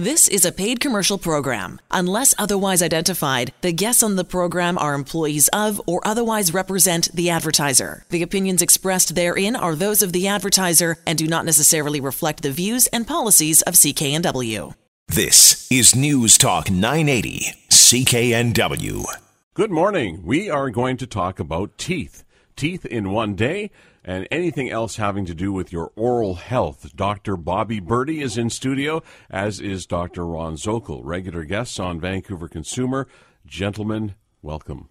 This 0.00 0.28
is 0.28 0.46
a 0.46 0.50
paid 0.50 0.80
commercial 0.80 1.18
program. 1.18 1.78
Unless 1.90 2.34
otherwise 2.38 2.80
identified, 2.80 3.52
the 3.60 3.70
guests 3.70 4.02
on 4.02 4.16
the 4.16 4.24
program 4.24 4.78
are 4.78 4.94
employees 4.94 5.48
of 5.48 5.78
or 5.86 6.00
otherwise 6.06 6.54
represent 6.54 7.14
the 7.14 7.28
advertiser. 7.28 8.06
The 8.08 8.22
opinions 8.22 8.62
expressed 8.62 9.14
therein 9.14 9.54
are 9.54 9.74
those 9.74 10.00
of 10.00 10.14
the 10.14 10.26
advertiser 10.26 10.96
and 11.06 11.18
do 11.18 11.26
not 11.26 11.44
necessarily 11.44 12.00
reflect 12.00 12.42
the 12.42 12.50
views 12.50 12.86
and 12.86 13.06
policies 13.06 13.60
of 13.60 13.74
CKNW. 13.74 14.72
This 15.08 15.70
is 15.70 15.94
News 15.94 16.38
Talk 16.38 16.70
980, 16.70 17.52
CKNW. 17.68 19.04
Good 19.52 19.70
morning. 19.70 20.22
We 20.24 20.48
are 20.48 20.70
going 20.70 20.96
to 20.96 21.06
talk 21.06 21.38
about 21.38 21.76
teeth. 21.76 22.24
Teeth 22.56 22.86
in 22.86 23.10
one 23.10 23.34
day 23.34 23.70
and 24.04 24.26
anything 24.30 24.70
else 24.70 24.96
having 24.96 25.26
to 25.26 25.34
do 25.34 25.52
with 25.52 25.72
your 25.72 25.92
oral 25.96 26.36
health. 26.36 26.94
Dr. 26.96 27.36
Bobby 27.36 27.80
Birdi 27.80 28.22
is 28.22 28.38
in 28.38 28.50
studio, 28.50 29.02
as 29.28 29.60
is 29.60 29.86
Dr. 29.86 30.26
Ron 30.26 30.54
Zokol, 30.54 31.00
regular 31.04 31.44
guests 31.44 31.78
on 31.78 32.00
Vancouver 32.00 32.48
Consumer. 32.48 33.06
Gentlemen, 33.46 34.14
welcome. 34.42 34.88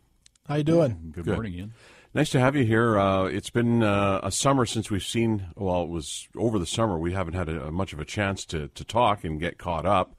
How 0.47 0.55
you 0.55 0.63
doing? 0.63 1.11
Good, 1.11 1.25
Good. 1.25 1.33
morning, 1.33 1.53
Ian. 1.53 1.73
Nice 2.11 2.31
to 2.31 2.39
have 2.39 2.55
you 2.55 2.65
here. 2.65 2.97
Uh, 2.97 3.25
it's 3.25 3.51
been 3.51 3.83
uh, 3.83 4.19
a 4.23 4.31
summer 4.31 4.65
since 4.65 4.89
we've 4.89 5.03
seen. 5.03 5.45
Well, 5.55 5.83
it 5.83 5.89
was 5.89 6.27
over 6.35 6.57
the 6.57 6.65
summer. 6.65 6.97
We 6.97 7.13
haven't 7.13 7.35
had 7.35 7.49
a, 7.49 7.71
much 7.71 7.93
of 7.93 7.99
a 7.99 8.05
chance 8.05 8.45
to 8.45 8.67
to 8.69 8.83
talk 8.83 9.23
and 9.23 9.39
get 9.39 9.59
caught 9.59 9.85
up. 9.85 10.15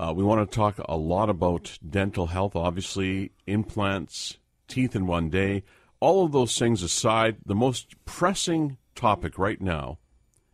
Uh, 0.00 0.14
we 0.16 0.24
want 0.24 0.50
to 0.50 0.54
talk 0.54 0.80
a 0.88 0.96
lot 0.96 1.28
about 1.28 1.78
dental 1.86 2.28
health, 2.28 2.56
obviously, 2.56 3.32
implants, 3.46 4.38
teeth 4.68 4.96
in 4.96 5.06
one 5.06 5.28
day. 5.28 5.64
All 6.00 6.24
of 6.24 6.32
those 6.32 6.58
things 6.58 6.82
aside, 6.82 7.36
the 7.44 7.54
most 7.54 7.94
pressing 8.04 8.76
topic 8.94 9.38
right 9.38 9.60
now 9.60 9.98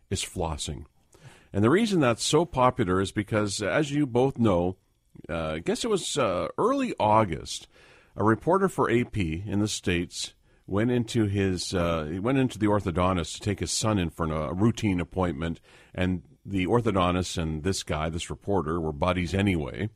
is 0.09 0.23
flossing. 0.23 0.85
And 1.51 1.63
the 1.63 1.69
reason 1.69 1.99
that's 1.99 2.23
so 2.23 2.45
popular 2.45 3.01
is 3.01 3.11
because, 3.11 3.61
as 3.61 3.91
you 3.91 4.07
both 4.07 4.37
know, 4.37 4.77
uh, 5.29 5.53
I 5.53 5.59
guess 5.59 5.83
it 5.83 5.89
was 5.89 6.17
uh, 6.17 6.47
early 6.57 6.93
August, 6.99 7.67
a 8.15 8.23
reporter 8.23 8.67
for 8.67 8.89
AP 8.89 9.17
in 9.17 9.59
the 9.59 9.67
States 9.67 10.33
went 10.65 10.91
into 10.91 11.25
his 11.25 11.73
uh, 11.73 12.07
he 12.11 12.19
went 12.19 12.37
into 12.37 12.57
the 12.57 12.67
orthodontist 12.67 13.33
to 13.33 13.41
take 13.41 13.59
his 13.59 13.71
son 13.71 13.99
in 13.99 14.09
for 14.09 14.25
a 14.25 14.53
routine 14.53 14.99
appointment, 14.99 15.59
and 15.93 16.23
the 16.45 16.65
orthodontist 16.65 17.37
and 17.37 17.63
this 17.63 17.83
guy, 17.83 18.09
this 18.09 18.29
reporter, 18.29 18.79
were 18.79 18.93
buddies 18.93 19.33
anyway. 19.33 19.89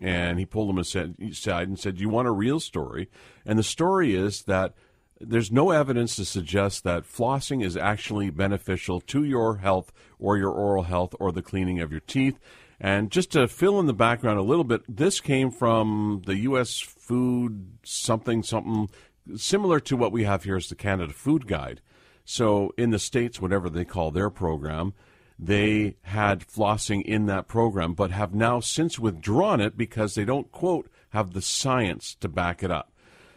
And 0.00 0.38
he 0.38 0.44
pulled 0.44 0.70
him 0.70 0.78
aside 0.78 1.68
and 1.68 1.78
said, 1.78 2.00
"You 2.00 2.08
want 2.08 2.28
a 2.28 2.32
real 2.32 2.60
story?" 2.60 3.08
And 3.46 3.58
the 3.58 3.62
story 3.62 4.14
is 4.14 4.42
that 4.42 4.74
there's 5.20 5.52
no 5.52 5.70
evidence 5.70 6.16
to 6.16 6.24
suggest 6.24 6.84
that 6.84 7.04
flossing 7.04 7.64
is 7.64 7.76
actually 7.76 8.30
beneficial 8.30 9.00
to 9.00 9.24
your 9.24 9.56
health 9.56 9.92
or 10.18 10.36
your 10.36 10.50
oral 10.50 10.84
health 10.84 11.14
or 11.20 11.32
the 11.32 11.42
cleaning 11.42 11.80
of 11.80 11.90
your 11.90 12.00
teeth. 12.00 12.38
And 12.80 13.10
just 13.10 13.32
to 13.32 13.46
fill 13.48 13.78
in 13.80 13.86
the 13.86 13.94
background 13.94 14.38
a 14.38 14.42
little 14.42 14.64
bit, 14.64 14.82
this 14.88 15.20
came 15.20 15.50
from 15.50 16.22
the 16.26 16.36
U.S. 16.38 16.80
Food 16.80 17.78
something 17.84 18.42
something 18.42 18.90
similar 19.36 19.80
to 19.80 19.96
what 19.96 20.12
we 20.12 20.24
have 20.24 20.44
here 20.44 20.56
as 20.56 20.68
the 20.68 20.74
Canada 20.74 21.12
Food 21.12 21.46
Guide. 21.46 21.80
So 22.24 22.72
in 22.76 22.90
the 22.90 22.98
states, 22.98 23.40
whatever 23.40 23.70
they 23.70 23.84
call 23.84 24.10
their 24.10 24.30
program, 24.30 24.94
they 25.38 25.96
had 26.02 26.46
flossing 26.46 27.02
in 27.02 27.26
that 27.26 27.48
program, 27.48 27.94
but 27.94 28.10
have 28.10 28.34
now 28.34 28.60
since 28.60 28.98
withdrawn 28.98 29.60
it 29.60 29.76
because 29.76 30.14
they 30.14 30.24
don't 30.24 30.50
quote 30.52 30.88
have 31.10 31.32
the 31.32 31.42
science 31.42 32.16
to 32.20 32.28
back 32.28 32.62
it 32.62 32.70
up. 32.70 32.92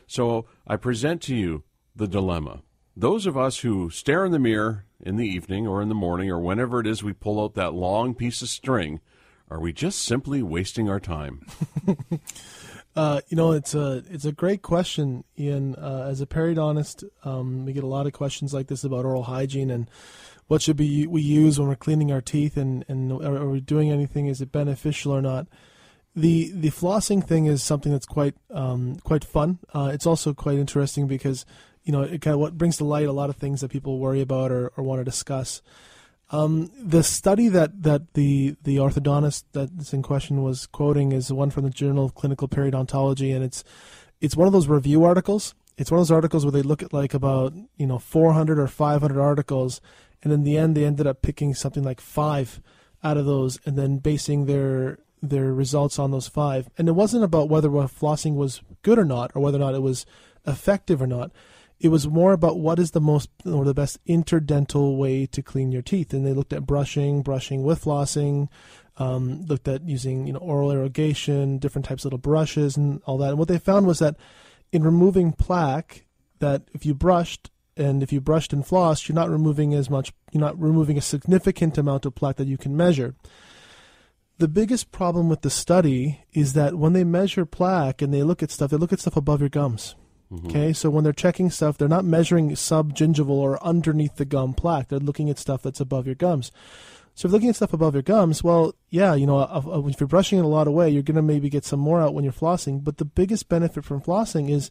So 0.08 0.46
I 0.66 0.78
present 0.78 1.22
to 1.24 1.36
you 1.36 1.64
the 1.96 2.08
dilemma. 2.08 2.64
Those 2.96 3.26
of 3.26 3.38
us 3.38 3.60
who 3.60 3.90
stare 3.90 4.26
in 4.26 4.32
the 4.32 4.40
mirror 4.40 4.86
in 5.00 5.18
the 5.18 5.28
evening 5.28 5.68
or 5.68 5.82
in 5.82 5.90
the 5.90 5.96
morning 5.96 6.32
or 6.32 6.40
whenever 6.40 6.80
it 6.80 6.88
is 6.88 7.04
we 7.04 7.14
pull 7.14 7.44
out 7.44 7.54
that 7.54 7.74
long 7.74 8.16
piece 8.16 8.42
of 8.42 8.50
string, 8.50 9.00
are 9.50 9.60
we 9.60 9.72
just 9.72 10.04
simply 10.04 10.42
wasting 10.42 10.90
our 10.90 11.00
time? 11.00 11.46
Uh, 12.98 13.22
you 13.28 13.38
know, 13.38 13.52
it's 13.52 13.76
a 13.76 14.04
it's 14.10 14.26
a 14.26 14.32
great 14.32 14.64
question, 14.64 15.24
Ian. 15.38 15.76
Uh, 15.76 16.08
as 16.10 16.20
a 16.20 16.26
periodontist, 16.26 17.08
um, 17.24 17.64
we 17.64 17.72
get 17.72 17.84
a 17.84 17.88
lot 17.88 18.08
of 18.08 18.14
questions 18.14 18.56
like 18.56 18.66
this 18.66 18.84
about 18.84 19.06
oral 19.06 19.22
hygiene 19.22 19.70
and 19.70 19.88
what 20.48 20.64
should 20.64 20.78
be 20.78 21.06
we 21.06 21.22
use 21.22 21.60
when 21.60 21.68
we're 21.68 21.76
cleaning 21.76 22.12
our 22.12 22.22
teeth, 22.22 22.58
and 22.58 22.84
and 22.88 23.12
are, 23.12 23.38
are 23.38 23.50
we 23.50 23.60
doing 23.60 23.92
anything? 23.92 24.26
Is 24.26 24.42
it 24.42 24.52
beneficial 24.52 25.12
or 25.12 25.22
not? 25.22 25.46
The 26.18 26.52
the 26.52 26.72
flossing 26.72 27.24
thing 27.24 27.46
is 27.46 27.62
something 27.62 27.92
that's 27.92 28.08
quite 28.08 28.34
um, 28.52 28.96
quite 29.04 29.24
fun. 29.24 29.60
Uh, 29.72 29.92
it's 29.94 30.08
also 30.08 30.34
quite 30.34 30.58
interesting 30.58 31.06
because 31.06 31.46
you 31.84 31.92
know 31.94 32.02
it 32.02 32.22
kind 32.22 32.34
of 32.34 32.40
what 32.40 32.58
brings 32.58 32.78
to 32.78 32.86
light 32.86 33.08
a 33.08 33.12
lot 33.12 33.30
of 33.30 33.36
things 33.36 33.62
that 33.62 33.70
people 33.70 34.00
worry 34.00 34.20
about 34.20 34.52
or, 34.52 34.72
or 34.76 34.84
want 34.84 35.00
to 35.00 35.06
discuss. 35.06 35.62
Um, 36.30 36.72
the 36.78 37.04
study 37.04 37.48
that, 37.50 37.84
that 37.84 38.14
the, 38.14 38.56
the 38.64 38.78
orthodontist 38.78 39.46
that's 39.54 39.94
in 39.94 40.02
question 40.02 40.44
was 40.44 40.66
quoting 40.66 41.14
is 41.14 41.32
one 41.32 41.52
from 41.52 41.64
the 41.64 41.70
Journal 41.70 42.04
of 42.04 42.16
Clinical 42.16 42.50
Periodontology, 42.50 43.34
and 43.34 43.46
it's 43.46 43.64
it's 44.20 44.36
one 44.36 44.48
of 44.48 44.54
those 44.54 44.68
review 44.68 45.04
articles. 45.04 45.54
It's 45.78 45.92
one 45.92 46.00
of 46.00 46.08
those 46.08 46.12
articles 46.12 46.44
where 46.44 46.52
they 46.52 46.64
look 46.64 46.82
at 46.82 46.94
like 46.94 47.14
about 47.14 47.54
you 47.78 47.86
know 47.86 48.00
400 48.00 48.58
or 48.58 48.68
500 48.68 49.22
articles, 49.22 49.82
and 50.24 50.34
in 50.34 50.44
the 50.44 50.58
end 50.58 50.76
they 50.76 50.84
ended 50.84 51.06
up 51.06 51.22
picking 51.22 51.54
something 51.54 51.84
like 51.84 52.02
five 52.02 52.60
out 53.04 53.18
of 53.18 53.26
those, 53.26 53.60
and 53.66 53.78
then 53.78 54.00
basing 54.00 54.48
their 54.48 54.98
their 55.22 55.54
results 55.54 56.00
on 56.00 56.12
those 56.12 56.28
five. 56.28 56.70
And 56.78 56.88
it 56.88 56.94
wasn't 56.94 57.24
about 57.24 57.50
whether 57.50 57.70
flossing 57.70 58.36
was 58.36 58.62
good 58.82 59.00
or 59.00 59.06
not, 59.06 59.32
or 59.36 59.42
whether 59.42 59.58
or 59.58 59.62
not 59.62 59.76
it 59.76 59.82
was 59.82 60.06
effective 60.46 61.02
or 61.02 61.08
not. 61.08 61.32
It 61.80 61.90
was 61.90 62.08
more 62.08 62.34
about 62.34 62.58
what 62.60 62.80
is 62.80 62.92
the 62.92 63.02
most 63.02 63.30
or 63.46 63.64
the 63.64 63.74
best 63.74 64.04
interdental 64.06 64.98
way 64.98 65.28
to 65.28 65.44
clean 65.44 65.72
your 65.72 65.84
teeth. 65.84 66.14
And 66.14 66.26
they 66.26 66.34
looked 66.34 66.54
at 66.54 66.66
brushing 66.66 67.22
brushing 67.22 67.64
with 67.64 67.84
flossing 67.84 68.50
um, 69.00 69.46
looked 69.46 69.68
at 69.68 69.88
using 69.88 70.26
you 70.26 70.34
know 70.34 70.40
oral 70.40 70.72
irrigation 70.72 71.60
different 71.60 71.86
types 71.86 72.02
of 72.02 72.06
little 72.06 72.18
brushes 72.18 72.78
and 72.78 73.02
all 73.06 73.18
that. 73.20 73.30
And 73.30 73.40
what 73.40 73.48
they 73.48 73.60
found 73.60 73.86
was 73.86 74.00
that 74.00 74.16
in 74.72 74.84
removing 74.84 75.32
plaque 75.34 76.06
that 76.40 76.64
if 76.74 76.86
you 76.86 76.94
brushed 76.94 77.52
and 77.76 78.02
if 78.02 78.12
you 78.12 78.20
brushed 78.20 78.54
and 78.54 78.64
flossed 78.64 79.08
you're 79.08 79.16
not 79.16 79.30
removing 79.30 79.74
as 79.74 79.90
much 79.90 80.12
you're 80.32 80.42
not 80.42 80.60
removing 80.60 80.98
a 80.98 81.02
significant 81.02 81.78
amount 81.78 82.06
of 82.06 82.16
plaque 82.16 82.38
that 82.38 82.48
you 82.48 82.58
can 82.58 82.76
measure 82.76 83.16
the 84.38 84.48
biggest 84.48 84.92
problem 84.92 85.30
with 85.30 85.42
the 85.42 85.50
study 85.50 86.22
is 86.34 86.54
that 86.54 86.76
when 86.76 86.94
they 86.94 87.04
measure 87.04 87.46
plaque 87.46 88.02
and 88.02 88.14
they 88.14 88.24
look 88.24 88.44
at 88.44 88.52
stuff 88.52 88.72
they 88.72 88.78
look 88.78 88.94
at 88.94 89.00
stuff 89.00 89.18
above 89.18 89.40
your 89.40 89.50
gums 89.50 89.96
Mm-hmm. 90.32 90.48
Okay, 90.48 90.74
so 90.74 90.90
when 90.90 91.04
they're 91.06 91.14
checking 91.14 91.50
stuff, 91.50 91.78
they're 91.78 91.88
not 91.88 92.04
measuring 92.04 92.52
subgingival 92.52 93.30
or 93.30 93.64
underneath 93.64 94.18
the 94.18 94.26
gum 94.26 94.54
plaque. 94.54 94.90
They're 94.90 95.00
looking 95.00 95.30
at 95.30 95.40
stuff 95.40 95.62
that's 95.64 95.80
above 95.80 96.06
your 96.06 96.16
gums. 96.16 96.52
So 97.16 97.28
if 97.28 97.32
you're 97.32 97.32
looking 97.32 97.50
at 97.50 97.56
stuff 97.56 97.72
above 97.72 97.96
your 97.96 98.04
gums, 98.04 98.44
well, 98.44 98.76
yeah, 98.90 99.16
you 99.16 99.26
know, 99.26 99.42
if 99.88 100.00
you're 100.02 100.08
brushing 100.08 100.38
it 100.38 100.44
a 100.44 100.48
lot 100.48 100.68
away, 100.68 100.90
you're 100.90 101.02
going 101.02 101.16
to 101.16 101.22
maybe 101.22 101.50
get 101.50 101.64
some 101.64 101.80
more 101.80 102.02
out 102.02 102.14
when 102.14 102.26
you're 102.26 102.34
flossing. 102.34 102.84
But 102.84 102.98
the 102.98 103.06
biggest 103.06 103.48
benefit 103.48 103.86
from 103.86 104.02
flossing 104.02 104.50
is 104.52 104.70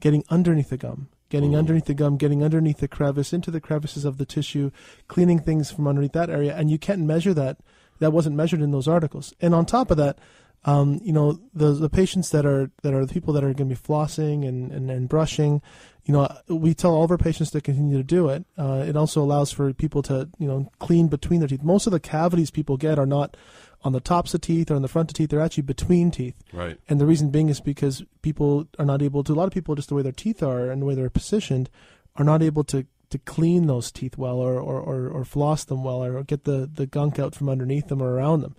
getting 0.00 0.24
underneath 0.30 0.70
the 0.70 0.78
gum, 0.78 1.08
getting 1.28 1.52
Mm. 1.52 1.58
underneath 1.58 1.84
the 1.84 1.92
gum, 1.92 2.16
getting 2.16 2.42
underneath 2.42 2.78
the 2.78 2.88
crevice, 2.88 3.34
into 3.34 3.50
the 3.50 3.60
crevices 3.60 4.06
of 4.06 4.16
the 4.16 4.24
tissue, 4.24 4.70
cleaning 5.06 5.38
things 5.38 5.70
from 5.70 5.86
underneath 5.86 6.12
that 6.12 6.30
area. 6.30 6.56
And 6.56 6.70
you 6.70 6.78
can't 6.78 7.02
measure 7.02 7.34
that. 7.34 7.58
That 8.04 8.12
wasn't 8.12 8.36
measured 8.36 8.60
in 8.60 8.70
those 8.70 8.86
articles. 8.86 9.32
And 9.40 9.54
on 9.54 9.64
top 9.64 9.90
of 9.90 9.96
that, 9.96 10.18
um, 10.66 11.00
you 11.02 11.12
know 11.12 11.38
the 11.54 11.72
the 11.72 11.88
patients 11.90 12.30
that 12.30 12.44
are 12.46 12.70
that 12.82 12.94
are 12.94 13.04
the 13.06 13.12
people 13.12 13.32
that 13.34 13.44
are 13.44 13.52
going 13.52 13.68
to 13.68 13.74
be 13.74 13.80
flossing 13.88 14.46
and, 14.48 14.72
and, 14.72 14.90
and 14.90 15.08
brushing 15.08 15.60
you 16.06 16.12
know 16.14 16.26
we 16.48 16.72
tell 16.74 16.94
all 16.94 17.04
of 17.04 17.10
our 17.10 17.18
patients 17.18 17.50
to 17.50 17.60
continue 17.60 17.98
to 17.98 18.02
do 18.02 18.28
it 18.30 18.44
uh, 18.56 18.82
it 18.86 18.96
also 18.96 19.22
allows 19.22 19.52
for 19.52 19.72
people 19.74 20.00
to 20.02 20.16
you 20.38 20.48
know 20.48 20.70
clean 20.78 21.08
between 21.08 21.40
their 21.40 21.48
teeth 21.48 21.62
most 21.62 21.86
of 21.86 21.92
the 21.92 22.00
cavities 22.00 22.50
people 22.50 22.76
get 22.78 22.98
are 22.98 23.04
not 23.06 23.36
on 23.82 23.92
the 23.92 24.00
tops 24.00 24.32
of 24.32 24.40
teeth 24.40 24.70
or 24.70 24.74
on 24.76 24.80
the 24.82 24.88
front 24.88 25.10
of 25.10 25.14
teeth 25.14 25.28
they're 25.30 25.40
actually 25.48 25.62
between 25.62 26.10
teeth 26.10 26.36
Right. 26.50 26.78
and 26.88 26.98
the 26.98 27.04
reason 27.06 27.28
being 27.30 27.50
is 27.50 27.60
because 27.60 28.02
people 28.22 28.66
are 28.78 28.86
not 28.86 29.02
able 29.02 29.22
to 29.24 29.32
a 29.34 29.38
lot 29.40 29.46
of 29.46 29.52
people 29.52 29.74
just 29.74 29.90
the 29.90 29.94
way 29.94 30.02
their 30.02 30.12
teeth 30.12 30.42
are 30.42 30.70
and 30.70 30.80
the 30.80 30.86
way 30.86 30.94
they're 30.94 31.10
positioned 31.10 31.68
are 32.16 32.24
not 32.24 32.42
able 32.42 32.64
to 32.64 32.86
to 33.14 33.18
clean 33.18 33.66
those 33.66 33.90
teeth 33.90 34.18
well 34.18 34.36
or, 34.36 34.60
or, 34.60 34.80
or, 34.80 35.08
or 35.08 35.24
floss 35.24 35.64
them 35.64 35.82
well 35.82 36.04
or 36.04 36.22
get 36.22 36.44
the, 36.44 36.68
the 36.72 36.86
gunk 36.86 37.18
out 37.18 37.34
from 37.34 37.48
underneath 37.48 37.88
them 37.88 38.02
or 38.02 38.12
around 38.12 38.42
them 38.42 38.54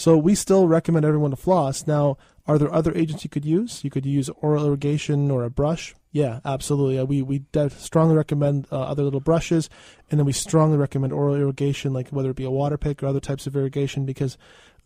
so 0.00 0.16
we 0.16 0.34
still 0.34 0.66
recommend 0.66 1.04
everyone 1.04 1.30
to 1.30 1.36
floss. 1.36 1.86
Now, 1.86 2.16
are 2.46 2.56
there 2.58 2.72
other 2.72 2.96
agents 2.96 3.22
you 3.22 3.28
could 3.28 3.44
use? 3.44 3.84
You 3.84 3.90
could 3.90 4.06
use 4.06 4.30
oral 4.40 4.66
irrigation 4.66 5.30
or 5.30 5.44
a 5.44 5.50
brush. 5.50 5.94
Yeah, 6.10 6.40
absolutely. 6.42 6.98
Uh, 6.98 7.04
we 7.04 7.20
we 7.20 7.42
strongly 7.68 8.16
recommend 8.16 8.66
uh, 8.72 8.80
other 8.80 9.02
little 9.02 9.20
brushes, 9.20 9.68
and 10.10 10.18
then 10.18 10.24
we 10.24 10.32
strongly 10.32 10.78
recommend 10.78 11.12
oral 11.12 11.36
irrigation, 11.36 11.92
like 11.92 12.08
whether 12.08 12.30
it 12.30 12.36
be 12.36 12.44
a 12.44 12.50
water 12.50 12.78
pick 12.78 13.02
or 13.02 13.08
other 13.08 13.20
types 13.20 13.46
of 13.46 13.54
irrigation, 13.54 14.06
because 14.06 14.38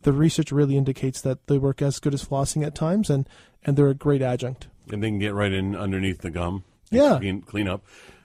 the 0.03 0.13
research 0.13 0.51
really 0.51 0.77
indicates 0.77 1.21
that 1.21 1.47
they 1.47 1.59
work 1.59 1.81
as 1.81 2.01
good 2.01 2.13
as 2.13 2.25
flossing 2.25 2.67
at 2.67 2.75
times, 2.75 3.09
and 3.09 3.29
and 3.65 3.77
they're 3.77 3.89
a 3.89 3.95
great 3.95 4.21
adjunct. 4.21 4.67
And 4.91 5.01
they 5.01 5.11
can 5.11 5.21
get 5.21 5.33
right 5.33 5.53
in 5.53 5.77
underneath 5.77 6.23
the 6.23 6.31
gum. 6.31 6.65
Yeah. 6.91 7.19
Clean, 7.19 7.41
clean 7.41 7.69
up. 7.69 7.83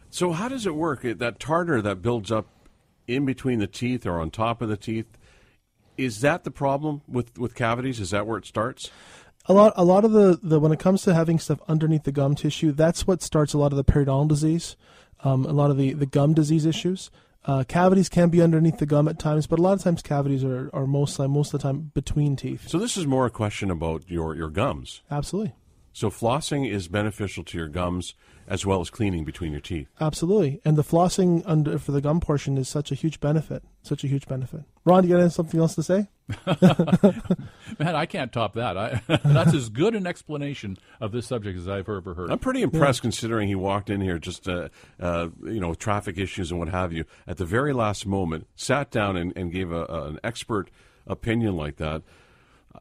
So 0.09 0.31
how 0.31 0.47
does 0.47 0.65
it 0.65 0.75
work? 0.75 1.01
That 1.03 1.39
tartar 1.39 1.81
that 1.81 2.01
builds 2.01 2.31
up 2.31 2.47
in 3.07 3.25
between 3.25 3.59
the 3.59 3.67
teeth 3.67 4.05
or 4.05 4.19
on 4.19 4.31
top 4.31 4.61
of 4.61 4.69
the 4.69 4.77
teeth, 4.77 5.17
is 5.97 6.21
that 6.21 6.43
the 6.43 6.51
problem 6.51 7.01
with, 7.07 7.37
with 7.37 7.55
cavities? 7.55 7.99
Is 7.99 8.11
that 8.11 8.25
where 8.25 8.37
it 8.37 8.45
starts? 8.45 8.89
a 9.49 9.53
lot 9.53 9.73
a 9.75 9.83
lot 9.83 10.05
of 10.05 10.11
the, 10.11 10.39
the 10.41 10.59
when 10.59 10.71
it 10.71 10.79
comes 10.79 11.01
to 11.01 11.13
having 11.13 11.39
stuff 11.39 11.59
underneath 11.67 12.03
the 12.03 12.11
gum 12.11 12.35
tissue, 12.35 12.71
that's 12.71 13.07
what 13.07 13.21
starts 13.21 13.53
a 13.53 13.57
lot 13.57 13.73
of 13.73 13.77
the 13.77 13.83
periodontal 13.83 14.27
disease, 14.27 14.77
um, 15.23 15.45
a 15.45 15.51
lot 15.51 15.71
of 15.71 15.77
the, 15.77 15.93
the 15.93 16.05
gum 16.05 16.33
disease 16.33 16.65
issues. 16.65 17.09
Uh, 17.45 17.63
cavities 17.67 18.09
can 18.09 18.29
be 18.29 18.41
underneath 18.41 18.77
the 18.77 18.85
gum 18.85 19.07
at 19.07 19.17
times, 19.17 19.47
but 19.47 19.59
a 19.59 19.61
lot 19.61 19.73
of 19.73 19.81
times 19.81 20.01
cavities 20.01 20.43
are, 20.43 20.69
are 20.71 20.85
most 20.85 21.17
most 21.19 21.53
of 21.53 21.61
the 21.61 21.67
time 21.67 21.91
between 21.93 22.35
teeth. 22.35 22.67
So 22.67 22.77
this 22.77 22.95
is 22.95 23.07
more 23.07 23.25
a 23.25 23.31
question 23.31 23.71
about 23.71 24.03
your, 24.07 24.35
your 24.35 24.49
gums. 24.49 25.01
Absolutely. 25.09 25.55
So 25.93 26.09
flossing 26.09 26.69
is 26.69 26.87
beneficial 26.87 27.43
to 27.45 27.57
your 27.57 27.67
gums 27.67 28.13
as 28.49 28.65
well 28.65 28.81
as 28.81 28.89
cleaning 28.89 29.23
between 29.23 29.51
your 29.51 29.61
teeth. 29.61 29.87
Absolutely, 30.01 30.59
and 30.65 30.75
the 30.75 30.83
flossing 30.83 31.43
under 31.45 31.77
for 31.77 31.91
the 31.91 32.01
gum 32.01 32.19
portion 32.19 32.57
is 32.57 32.67
such 32.67 32.91
a 32.91 32.95
huge 32.95 33.19
benefit. 33.19 33.63
Such 33.83 34.03
a 34.03 34.07
huge 34.07 34.27
benefit. 34.27 34.63
Ron, 34.83 35.03
do 35.03 35.09
you 35.09 35.17
got 35.17 35.31
something 35.31 35.59
else 35.59 35.75
to 35.75 35.83
say? 35.83 36.09
Man, 37.79 37.95
I 37.95 38.05
can't 38.07 38.33
top 38.33 38.55
that. 38.55 38.75
I, 38.75 39.01
that's 39.23 39.53
as 39.53 39.69
good 39.69 39.95
an 39.95 40.07
explanation 40.07 40.77
of 40.99 41.11
this 41.11 41.27
subject 41.27 41.59
as 41.59 41.67
I've 41.67 41.87
ever 41.87 42.15
heard. 42.15 42.31
I'm 42.31 42.39
pretty 42.39 42.63
impressed 42.63 42.99
yeah. 42.99 43.03
considering 43.03 43.47
he 43.47 43.55
walked 43.55 43.89
in 43.89 44.01
here 44.01 44.17
just, 44.17 44.49
uh, 44.49 44.69
uh, 44.99 45.29
you 45.43 45.59
know, 45.59 45.75
traffic 45.75 46.17
issues 46.17 46.49
and 46.51 46.59
what 46.59 46.69
have 46.69 46.91
you. 46.91 47.05
At 47.27 47.37
the 47.37 47.45
very 47.45 47.71
last 47.71 48.05
moment, 48.05 48.47
sat 48.55 48.89
down 48.89 49.15
and, 49.15 49.31
and 49.37 49.51
gave 49.51 49.71
a, 49.71 49.85
a, 49.85 50.03
an 50.05 50.19
expert 50.23 50.71
opinion 51.05 51.55
like 51.55 51.77
that. 51.77 52.01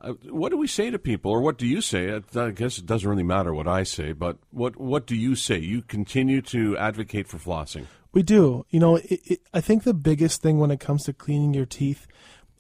Uh, 0.01 0.13
what 0.31 0.51
do 0.51 0.59
we 0.59 0.67
say 0.67 0.91
to 0.91 0.99
people, 0.99 1.31
or 1.31 1.41
what 1.41 1.59
do 1.59 1.67
you 1.67 1.81
say? 1.81 2.21
I 2.37 2.51
guess 2.51 2.79
it 2.79 2.87
doesn't 2.87 3.09
really 3.09 3.23
matter 3.23 3.55
what 3.55 3.67
I 3.67 3.83
say, 3.85 4.13
but 4.13 4.37
what 4.51 4.77
what 4.77 5.07
do 5.07 5.17
you 5.17 5.35
say? 5.35 5.59
You 5.59 5.83
continue 5.83 6.43
to 6.43 6.77
advocate 6.77 7.27
for 7.27 7.39
flossing. 7.39 7.87
We 8.13 8.23
do. 8.23 8.67
You 8.71 8.81
know, 8.81 8.97
it, 8.97 9.21
it, 9.25 9.41
I 9.53 9.61
think 9.61 9.85
the 9.85 9.95
biggest 9.95 10.43
thing 10.43 10.59
when 10.59 10.71
it 10.71 10.81
comes 10.81 11.05
to 11.05 11.13
cleaning 11.13 11.55
your 11.55 11.67
teeth 11.67 12.07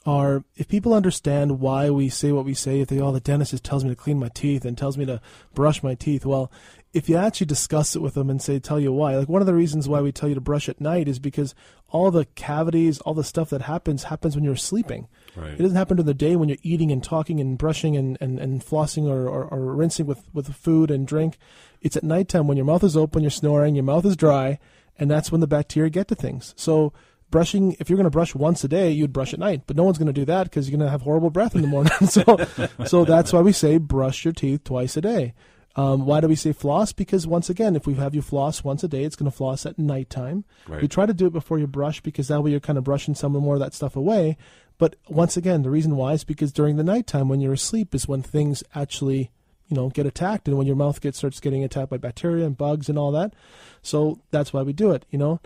are 0.07 0.45
if 0.57 0.69
people 0.69 0.95
understand 0.95 1.61
why 1.61 1.91
we 1.91 2.09
say 2.09 2.33
what 2.33 2.47
we 2.47 2.55
say. 2.55 2.81
If 2.81 2.89
they, 2.89 3.01
oh, 3.01 3.13
the 3.13 3.21
dentist 3.21 3.51
just 3.51 3.65
tells 3.65 3.85
me 3.85 3.91
to 3.91 3.97
clean 3.97 4.19
my 4.19 4.31
teeth 4.31 4.65
and 4.65 4.77
tells 4.77 4.97
me 4.97 5.05
to 5.07 5.21
brush 5.55 5.83
my 5.83 5.95
teeth. 5.95 6.25
Well, 6.25 6.51
if 6.95 7.09
you 7.09 7.17
actually 7.17 7.47
discuss 7.47 7.95
it 7.95 8.01
with 8.01 8.15
them 8.15 8.31
and 8.31 8.41
say, 8.41 8.59
tell 8.59 8.81
you 8.81 8.93
why, 8.93 9.17
like 9.17 9.29
one 9.29 9.43
of 9.43 9.47
the 9.47 9.55
reasons 9.55 9.89
why 9.89 10.01
we 10.01 10.13
tell 10.13 10.29
you 10.29 10.35
to 10.35 10.41
brush 10.41 10.69
at 10.69 10.81
night 10.81 11.09
is 11.09 11.19
because 11.19 11.55
all 11.89 12.11
the 12.11 12.25
cavities, 12.25 13.01
all 13.01 13.15
the 13.15 13.25
stuff 13.25 13.51
that 13.51 13.63
happens, 13.63 14.05
happens 14.05 14.35
when 14.35 14.45
you're 14.45 14.57
sleeping. 14.57 15.09
Right. 15.39 15.53
It 15.53 15.59
doesn't 15.63 15.77
happen 15.77 15.97
during 15.97 16.07
the 16.07 16.15
day 16.15 16.37
when 16.37 16.49
you're 16.49 16.59
eating 16.63 16.91
and 16.91 17.03
talking 17.03 17.41
and 17.41 17.57
brushing 17.57 17.97
and, 17.97 18.19
and, 18.21 18.39
and 18.39 18.65
flossing 18.65 19.09
or, 19.09 19.29
or, 19.29 19.45
or 19.45 19.75
rinsing 19.75 20.07
with, 20.07 20.25
with 20.33 20.53
food 20.55 20.91
and 20.91 21.07
drink. 21.07 21.39
It's 21.81 21.97
at 21.97 22.05
nighttime 22.05 22.49
when 22.49 22.57
your 22.57 22.67
mouth 22.67 22.83
is 22.83 22.97
open, 22.97 23.23
you're 23.23 23.31
snoring, 23.31 23.75
your 23.75 23.85
mouth 23.85 24.05
is 24.05 24.17
dry, 24.17 24.59
and 24.99 25.11
that's 25.11 25.31
when 25.31 25.41
the 25.41 25.47
bacteria 25.47 25.91
get 25.91 26.09
to 26.09 26.15
things. 26.15 26.55
So 26.57 26.93
brushing 27.31 27.77
if 27.79 27.89
you're 27.89 27.97
going 27.99 28.05
to 28.05 28.11
brush 28.11 28.35
once 28.35 28.65
a 28.65 28.69
day 28.69 28.91
you'd 28.91 29.13
brush 29.13 29.35
at 29.35 29.39
night 29.39 29.61
but 29.67 29.77
no 29.77 29.83
one's 29.83 29.99
going 29.99 30.07
to 30.07 30.15
do 30.15 30.25
that 30.25 30.45
because 30.45 30.67
you're 30.67 30.79
going 30.79 30.87
to 30.87 30.91
have 30.91 31.03
horrible 31.03 31.29
breath 31.29 31.55
in 31.55 31.61
the 31.61 31.69
morning 31.69 31.93
so 32.07 32.39
so 32.87 33.05
that's 33.05 33.35
why 33.35 33.41
we 33.43 33.53
say 33.53 33.77
brush 33.77 34.25
your 34.25 34.33
teeth 34.33 34.65
twice 34.65 34.97
a 34.97 35.03
day 35.03 35.35
um, 35.79 36.07
why 36.07 36.21
do 36.21 36.27
we 36.27 36.35
say 36.35 36.53
floss? 36.53 36.93
Because 36.93 37.25
once 37.25 37.49
again, 37.49 37.77
if 37.77 37.87
we 37.87 37.95
have 37.95 38.13
you 38.13 38.21
floss 38.21 38.65
once 38.65 38.83
a 38.83 38.89
day, 38.89 39.05
it's 39.05 39.15
going 39.15 39.31
to 39.31 39.37
floss 39.37 39.65
at 39.65 39.79
nighttime. 39.79 40.45
Right. 40.67 40.83
We 40.83 40.89
try 40.89 41.07
to 41.07 41.15
do 41.15 41.27
it 41.27 41.33
before 41.33 41.61
you 41.61 41.69
brush 41.69 42.01
because 42.01 42.27
that 42.27 42.43
way 42.43 42.51
you're 42.51 42.59
kind 42.59 42.79
of 42.79 42.83
brushing 42.85 43.15
some 43.15 43.37
of 43.37 43.43
more 43.43 43.55
of 43.55 43.61
that 43.61 43.75
stuff 43.75 43.95
away. 43.95 44.37
But 44.79 44.97
once 45.09 45.37
again, 45.37 45.63
the 45.63 45.71
reason 45.71 45.97
why 45.97 46.13
is 46.13 46.25
because 46.25 46.53
during 46.53 46.77
the 46.77 46.85
nighttime 46.85 47.29
when 47.29 47.41
you're 47.41 47.53
asleep 47.53 47.95
is 47.95 48.09
when 48.09 48.23
things 48.23 48.63
actually, 48.75 49.31
you 49.69 49.77
know, 49.77 49.91
get 49.91 50.07
attacked 50.07 50.47
and 50.49 50.57
when 50.57 50.67
your 50.67 50.77
mouth 50.77 51.01
gets 51.01 51.19
starts 51.19 51.41
getting 51.41 51.65
attacked 51.65 51.91
by 51.91 51.97
bacteria 51.97 52.47
and 52.47 52.57
bugs 52.57 52.89
and 52.89 52.99
all 52.99 53.11
that. 53.13 53.35
So 53.83 54.21
that's 54.31 54.53
why 54.53 54.63
we 54.63 54.73
do 54.73 54.93
it, 54.93 55.05
you 55.11 55.19
know. 55.19 55.41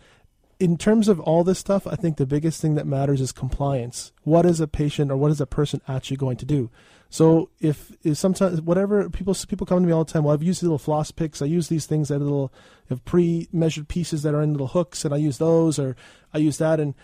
In 0.60 0.76
terms 0.76 1.08
of 1.08 1.18
all 1.18 1.42
this 1.42 1.58
stuff, 1.58 1.86
I 1.86 1.96
think 1.96 2.18
the 2.18 2.26
biggest 2.26 2.60
thing 2.60 2.76
that 2.76 2.86
matters 2.86 3.20
is 3.20 3.32
compliance. 3.32 4.12
What 4.22 4.46
is 4.46 4.60
a 4.60 4.68
patient 4.68 5.10
or 5.10 5.16
what 5.16 5.32
is 5.32 5.40
a 5.40 5.46
person 5.46 5.80
actually 5.88 6.18
going 6.18 6.36
to 6.36 6.44
do? 6.44 6.70
So 7.08 7.50
if, 7.60 7.90
if 8.04 8.16
sometimes 8.16 8.60
whatever 8.60 9.10
people 9.10 9.34
people 9.48 9.66
come 9.66 9.80
to 9.80 9.86
me 9.86 9.92
all 9.92 10.04
the 10.04 10.12
time, 10.12 10.24
well, 10.24 10.32
I've 10.32 10.42
used 10.42 10.62
little 10.62 10.78
floss 10.78 11.10
picks. 11.10 11.42
I 11.42 11.46
use 11.46 11.68
these 11.68 11.84
things 11.84 12.08
that 12.08 12.16
are 12.16 12.18
little 12.20 12.52
have 12.88 13.04
pre-measured 13.04 13.88
pieces 13.88 14.22
that 14.22 14.34
are 14.34 14.40
in 14.40 14.52
little 14.52 14.68
hooks, 14.68 15.04
and 15.04 15.12
I 15.12 15.16
use 15.18 15.38
those, 15.38 15.78
or 15.78 15.96
I 16.32 16.38
use 16.38 16.58
that, 16.58 16.80
and 16.80 16.94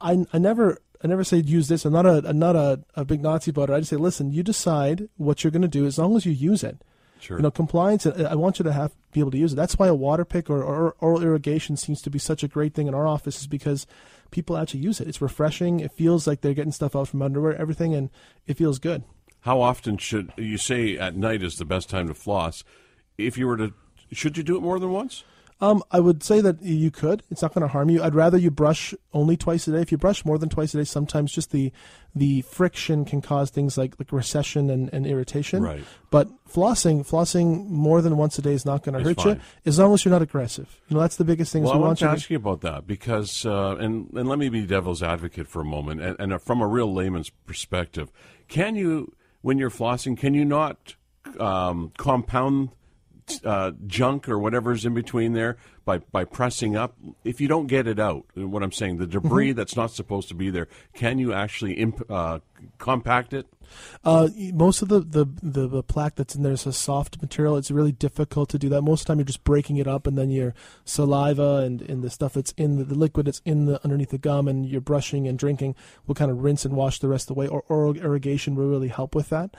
I 0.00 0.24
I 0.32 0.38
never 0.38 0.78
I 1.02 1.08
never 1.08 1.24
say 1.24 1.38
use 1.38 1.68
this. 1.68 1.84
I'm 1.84 1.92
not 1.92 2.06
a 2.06 2.22
I'm 2.26 2.38
not 2.38 2.56
a, 2.56 2.80
a 2.94 3.04
big 3.04 3.22
Nazi 3.22 3.50
about 3.50 3.70
it. 3.70 3.74
I 3.74 3.78
just 3.78 3.90
say, 3.90 3.96
listen, 3.96 4.32
you 4.32 4.42
decide 4.42 5.08
what 5.16 5.42
you're 5.42 5.50
going 5.50 5.62
to 5.62 5.68
do 5.68 5.86
as 5.86 5.98
long 5.98 6.16
as 6.16 6.26
you 6.26 6.32
use 6.32 6.62
it. 6.62 6.82
Sure. 7.20 7.36
You 7.36 7.42
know, 7.42 7.50
compliance. 7.50 8.06
Uh, 8.06 8.28
I 8.30 8.34
want 8.34 8.58
you 8.58 8.64
to 8.64 8.72
have 8.72 8.92
be 9.12 9.20
able 9.20 9.30
to 9.30 9.38
use 9.38 9.52
it. 9.52 9.56
That's 9.56 9.78
why 9.78 9.88
a 9.88 9.94
water 9.94 10.24
pick 10.24 10.48
or, 10.48 10.62
or 10.62 10.94
oral 11.00 11.22
irrigation 11.22 11.76
seems 11.76 12.00
to 12.02 12.10
be 12.10 12.18
such 12.18 12.42
a 12.42 12.48
great 12.48 12.74
thing 12.74 12.86
in 12.86 12.94
our 12.94 13.06
office, 13.06 13.40
is 13.40 13.46
because 13.46 13.86
people 14.30 14.56
actually 14.56 14.80
use 14.80 15.00
it. 15.00 15.08
It's 15.08 15.20
refreshing. 15.20 15.80
It 15.80 15.92
feels 15.92 16.26
like 16.26 16.40
they're 16.40 16.54
getting 16.54 16.72
stuff 16.72 16.96
out 16.96 17.08
from 17.08 17.22
underwear, 17.22 17.54
everything, 17.56 17.94
and 17.94 18.10
it 18.46 18.56
feels 18.56 18.78
good. 18.78 19.04
How 19.40 19.60
often 19.60 19.96
should 19.96 20.32
you 20.36 20.58
say 20.58 20.96
at 20.96 21.16
night 21.16 21.42
is 21.42 21.56
the 21.56 21.64
best 21.64 21.88
time 21.88 22.08
to 22.08 22.14
floss? 22.14 22.62
If 23.18 23.36
you 23.38 23.46
were 23.46 23.56
to, 23.56 23.72
should 24.12 24.36
you 24.36 24.42
do 24.42 24.56
it 24.56 24.62
more 24.62 24.78
than 24.78 24.90
once? 24.90 25.24
Um, 25.62 25.82
I 25.90 26.00
would 26.00 26.22
say 26.22 26.40
that 26.40 26.62
you 26.62 26.90
could. 26.90 27.22
It's 27.30 27.42
not 27.42 27.52
going 27.52 27.62
to 27.62 27.68
harm 27.68 27.90
you. 27.90 28.02
I'd 28.02 28.14
rather 28.14 28.38
you 28.38 28.50
brush 28.50 28.94
only 29.12 29.36
twice 29.36 29.68
a 29.68 29.72
day. 29.72 29.82
If 29.82 29.92
you 29.92 29.98
brush 29.98 30.24
more 30.24 30.38
than 30.38 30.48
twice 30.48 30.72
a 30.74 30.78
day, 30.78 30.84
sometimes 30.84 31.32
just 31.32 31.50
the 31.50 31.70
the 32.14 32.42
friction 32.42 33.04
can 33.04 33.20
cause 33.20 33.50
things 33.50 33.76
like 33.76 33.94
like 33.98 34.10
recession 34.10 34.70
and, 34.70 34.92
and 34.92 35.06
irritation. 35.06 35.62
Right. 35.62 35.84
But 36.10 36.28
flossing, 36.48 37.06
flossing 37.06 37.68
more 37.68 38.00
than 38.00 38.16
once 38.16 38.38
a 38.38 38.42
day 38.42 38.54
is 38.54 38.64
not 38.64 38.82
going 38.82 38.98
to 38.98 39.04
hurt 39.04 39.20
fine. 39.20 39.36
you 39.36 39.40
as 39.66 39.78
long 39.78 39.92
as 39.92 40.04
you're 40.04 40.12
not 40.12 40.22
aggressive. 40.22 40.80
You 40.88 40.94
know, 40.94 41.02
that's 41.02 41.16
the 41.16 41.24
biggest 41.24 41.52
thing. 41.52 41.64
Well, 41.64 41.74
I 41.74 41.76
want 41.76 41.98
to 41.98 42.06
ask 42.06 42.30
you 42.30 42.36
about 42.36 42.62
that 42.62 42.86
because, 42.86 43.44
uh, 43.44 43.76
and 43.76 44.10
and 44.14 44.28
let 44.28 44.38
me 44.38 44.48
be 44.48 44.64
devil's 44.66 45.02
advocate 45.02 45.46
for 45.46 45.60
a 45.60 45.64
moment, 45.64 46.00
and, 46.00 46.16
and 46.18 46.42
from 46.42 46.62
a 46.62 46.66
real 46.66 46.92
layman's 46.92 47.30
perspective, 47.30 48.10
can 48.48 48.76
you 48.76 49.14
when 49.42 49.58
you're 49.58 49.70
flossing, 49.70 50.16
can 50.16 50.34
you 50.34 50.44
not 50.44 50.94
um, 51.38 51.92
compound 51.96 52.70
uh, 53.44 53.72
junk 53.86 54.28
or 54.28 54.38
whatever's 54.38 54.84
in 54.84 54.94
between 54.94 55.32
there 55.32 55.56
by, 55.84 55.98
by 55.98 56.24
pressing 56.24 56.76
up? 56.76 56.96
If 57.24 57.40
you 57.40 57.48
don't 57.48 57.66
get 57.66 57.86
it 57.86 57.98
out, 57.98 58.24
what 58.34 58.62
I'm 58.62 58.72
saying, 58.72 58.98
the 58.98 59.06
debris 59.06 59.50
mm-hmm. 59.50 59.56
that's 59.56 59.76
not 59.76 59.90
supposed 59.90 60.28
to 60.28 60.34
be 60.34 60.50
there, 60.50 60.68
can 60.94 61.18
you 61.18 61.32
actually 61.32 61.74
imp- 61.74 62.10
uh, 62.10 62.40
compact 62.78 63.32
it? 63.32 63.46
Uh, 64.04 64.28
most 64.52 64.82
of 64.82 64.88
the, 64.88 65.00
the, 65.00 65.26
the, 65.42 65.68
the, 65.68 65.82
plaque 65.82 66.16
that's 66.16 66.34
in 66.34 66.42
there 66.42 66.52
is 66.52 66.66
a 66.66 66.72
soft 66.72 67.20
material. 67.22 67.56
It's 67.56 67.70
really 67.70 67.92
difficult 67.92 68.48
to 68.50 68.58
do 68.58 68.68
that. 68.70 68.82
Most 68.82 69.02
of 69.02 69.06
the 69.06 69.10
time, 69.12 69.18
you're 69.18 69.26
just 69.26 69.44
breaking 69.44 69.76
it 69.76 69.86
up, 69.86 70.06
and 70.06 70.18
then 70.18 70.30
your 70.30 70.54
saliva 70.84 71.56
and, 71.58 71.82
and 71.82 72.02
the 72.02 72.10
stuff 72.10 72.34
that's 72.34 72.52
in 72.52 72.76
the, 72.76 72.84
the 72.84 72.94
liquid 72.94 73.26
that's 73.26 73.42
in 73.44 73.66
the 73.66 73.82
underneath 73.84 74.10
the 74.10 74.18
gum, 74.18 74.48
and 74.48 74.66
you're 74.66 74.80
brushing 74.80 75.28
and 75.28 75.38
drinking 75.38 75.76
will 76.06 76.14
kind 76.14 76.30
of 76.30 76.42
rinse 76.42 76.64
and 76.64 76.74
wash 76.74 76.98
the 76.98 77.08
rest 77.08 77.24
of 77.24 77.36
the 77.36 77.40
way. 77.40 77.46
Or 77.46 77.62
oral 77.68 77.96
irrigation 77.96 78.54
will 78.54 78.68
really 78.68 78.88
help 78.88 79.14
with 79.14 79.28
that 79.28 79.54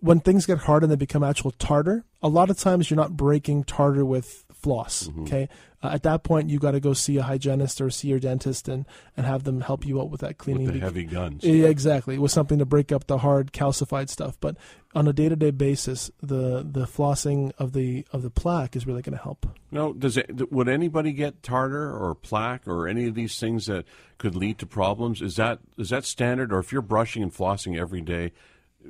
when 0.00 0.20
things 0.20 0.46
get 0.46 0.58
hard 0.58 0.82
and 0.82 0.90
they 0.90 0.96
become 0.96 1.22
actual 1.22 1.50
tartar, 1.52 2.04
a 2.22 2.28
lot 2.28 2.50
of 2.50 2.58
times 2.58 2.90
you're 2.90 2.96
not 2.96 3.16
breaking 3.16 3.64
tartar 3.64 4.04
with 4.04 4.44
floss. 4.52 5.04
Mm-hmm. 5.04 5.22
Okay, 5.22 5.48
uh, 5.82 5.90
at 5.92 6.02
that 6.02 6.22
point 6.22 6.50
you 6.50 6.58
got 6.58 6.72
to 6.72 6.80
go 6.80 6.92
see 6.92 7.16
a 7.16 7.22
hygienist 7.22 7.80
or 7.80 7.88
see 7.90 8.08
your 8.08 8.18
dentist 8.18 8.68
and, 8.68 8.84
and 9.16 9.24
have 9.24 9.44
them 9.44 9.62
help 9.62 9.86
you 9.86 10.00
out 10.00 10.10
with 10.10 10.20
that 10.20 10.38
cleaning. 10.38 10.66
With 10.66 10.74
the 10.74 10.80
heavy 10.80 11.04
guns. 11.04 11.44
Yeah, 11.44 11.68
exactly. 11.68 12.18
With 12.18 12.30
something 12.30 12.58
to 12.58 12.66
break 12.66 12.92
up 12.92 13.06
the 13.06 13.18
hard 13.18 13.52
calcified 13.52 14.08
stuff. 14.10 14.36
But 14.40 14.56
on 14.94 15.08
a 15.08 15.12
day 15.12 15.28
to 15.28 15.36
day 15.36 15.50
basis, 15.50 16.10
the 16.22 16.66
the 16.68 16.86
flossing 16.86 17.52
of 17.58 17.72
the 17.72 18.06
of 18.12 18.22
the 18.22 18.30
plaque 18.30 18.76
is 18.76 18.86
really 18.86 19.02
going 19.02 19.16
to 19.16 19.22
help. 19.22 19.46
No, 19.70 19.92
does 19.92 20.16
it? 20.16 20.52
Would 20.52 20.68
anybody 20.68 21.12
get 21.12 21.42
tartar 21.42 21.94
or 21.94 22.14
plaque 22.14 22.66
or 22.66 22.88
any 22.88 23.06
of 23.06 23.14
these 23.14 23.38
things 23.38 23.66
that 23.66 23.84
could 24.18 24.34
lead 24.34 24.58
to 24.58 24.66
problems? 24.66 25.22
Is 25.22 25.36
that 25.36 25.60
is 25.78 25.90
that 25.90 26.04
standard? 26.04 26.52
Or 26.52 26.58
if 26.58 26.72
you're 26.72 26.82
brushing 26.82 27.22
and 27.22 27.32
flossing 27.32 27.78
every 27.78 28.00
day, 28.00 28.32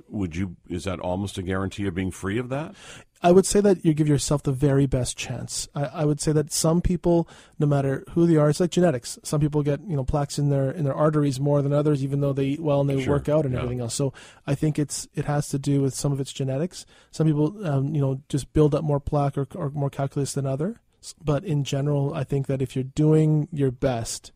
would 0.08 0.36
you 0.36 0.56
is 0.68 0.84
that 0.84 1.00
almost 1.00 1.38
a 1.38 1.42
guarantee 1.42 1.86
of 1.86 1.94
being 1.94 2.10
free 2.10 2.38
of 2.38 2.48
that 2.48 2.74
I 3.22 3.32
would 3.32 3.44
say 3.44 3.60
that 3.60 3.84
you 3.84 3.92
give 3.92 4.08
yourself 4.08 4.42
the 4.42 4.52
very 4.52 4.86
best 4.86 5.16
chance. 5.16 5.68
I, 5.74 5.84
I, 5.84 6.04
would 6.06 6.22
say 6.22 6.32
that 6.32 6.50
some 6.50 6.80
people, 6.80 7.28
no 7.58 7.66
matter 7.66 8.02
who 8.12 8.26
they 8.26 8.36
are, 8.36 8.48
it's 8.48 8.60
like 8.60 8.70
genetics. 8.70 9.18
Some 9.22 9.40
people 9.40 9.62
get 9.62 9.80
you 9.86 9.94
know 9.94 10.04
plaques 10.04 10.38
in 10.38 10.48
their 10.48 10.70
in 10.70 10.84
their 10.84 10.94
arteries 10.94 11.38
more 11.38 11.60
than 11.60 11.72
others, 11.72 12.02
even 12.02 12.20
though 12.20 12.32
they 12.32 12.46
eat 12.46 12.60
well 12.60 12.80
and 12.80 12.88
they 12.88 13.02
sure. 13.02 13.12
work 13.14 13.28
out 13.28 13.44
and 13.44 13.52
yeah. 13.52 13.60
everything 13.60 13.80
else. 13.80 13.94
So 13.94 14.14
I 14.46 14.54
think 14.54 14.78
it's 14.78 15.06
it 15.14 15.26
has 15.26 15.48
to 15.48 15.58
do 15.58 15.82
with 15.82 15.92
some 15.92 16.12
of 16.12 16.20
its 16.20 16.32
genetics. 16.32 16.86
Some 17.10 17.26
people, 17.26 17.66
um, 17.66 17.94
you 17.94 18.00
know, 18.00 18.22
just 18.30 18.54
build 18.54 18.74
up 18.74 18.84
more 18.84 19.00
plaque 19.00 19.36
or, 19.36 19.46
or 19.54 19.68
more 19.70 19.90
calculus 19.90 20.32
than 20.32 20.46
others. 20.46 20.76
But 21.22 21.44
in 21.44 21.64
general, 21.64 22.14
I 22.14 22.24
think 22.24 22.46
that 22.46 22.62
if 22.62 22.74
you're 22.74 22.84
doing 22.84 23.48
your 23.52 23.70
best, 23.70 24.32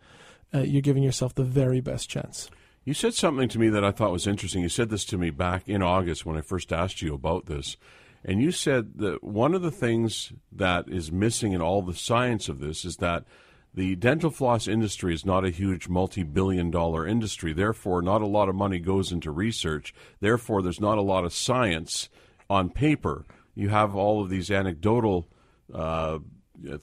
uh, 0.55 0.61
you're 0.61 0.83
giving 0.83 1.03
yourself 1.03 1.35
the 1.35 1.45
very 1.45 1.81
best 1.81 2.11
chance. 2.11 2.51
You 2.85 2.93
said 2.93 3.15
something 3.15 3.49
to 3.49 3.59
me 3.59 3.71
that 3.71 3.85
I 3.85 3.93
thought 3.93 4.13
was 4.13 4.27
interesting. 4.27 4.63
You 4.63 4.69
said 4.69 4.91
this 4.91 5.07
to 5.07 5.17
me 5.17 5.31
back 5.31 5.69
in 5.69 5.83
August 5.83 6.27
when 6.27 6.37
I 6.37 6.43
first 6.43 6.73
asked 6.73 7.01
you 7.01 7.15
about 7.15 7.47
this. 7.47 7.79
And 8.25 8.41
you 8.41 8.53
said 8.53 8.99
that 8.99 9.25
one 9.25 9.55
of 9.55 9.63
the 9.63 9.71
things 9.71 10.33
that 10.53 10.89
is 10.89 11.11
missing 11.11 11.53
in 11.53 11.63
all 11.63 11.83
the 11.83 11.95
science 11.95 12.49
of 12.49 12.61
this 12.61 12.85
is 12.85 12.97
that 12.97 13.25
the 13.73 13.97
dental 13.97 14.31
floss 14.31 14.69
industry 14.69 15.15
is 15.15 15.27
not 15.27 15.45
a 15.45 15.51
huge 15.51 15.89
multi 15.89 16.23
billion 16.23 16.71
dollar 16.71 17.07
industry. 17.07 17.53
Therefore, 17.53 18.03
not 18.03 18.23
a 18.23 18.27
lot 18.27 18.49
of 18.49 18.55
money 18.55 18.79
goes 18.79 19.13
into 19.13 19.31
research. 19.31 19.95
Therefore, 20.21 20.63
there's 20.63 20.81
not 20.81 20.99
a 20.99 21.03
lot 21.03 21.25
of 21.25 21.33
science 21.33 22.09
on 22.49 22.71
paper. 22.71 23.25
You 23.55 23.71
have 23.71 23.97
all 23.97 24.23
of 24.23 24.31
these 24.31 24.51
anecdotal 24.51 25.27
uh, 25.73 26.19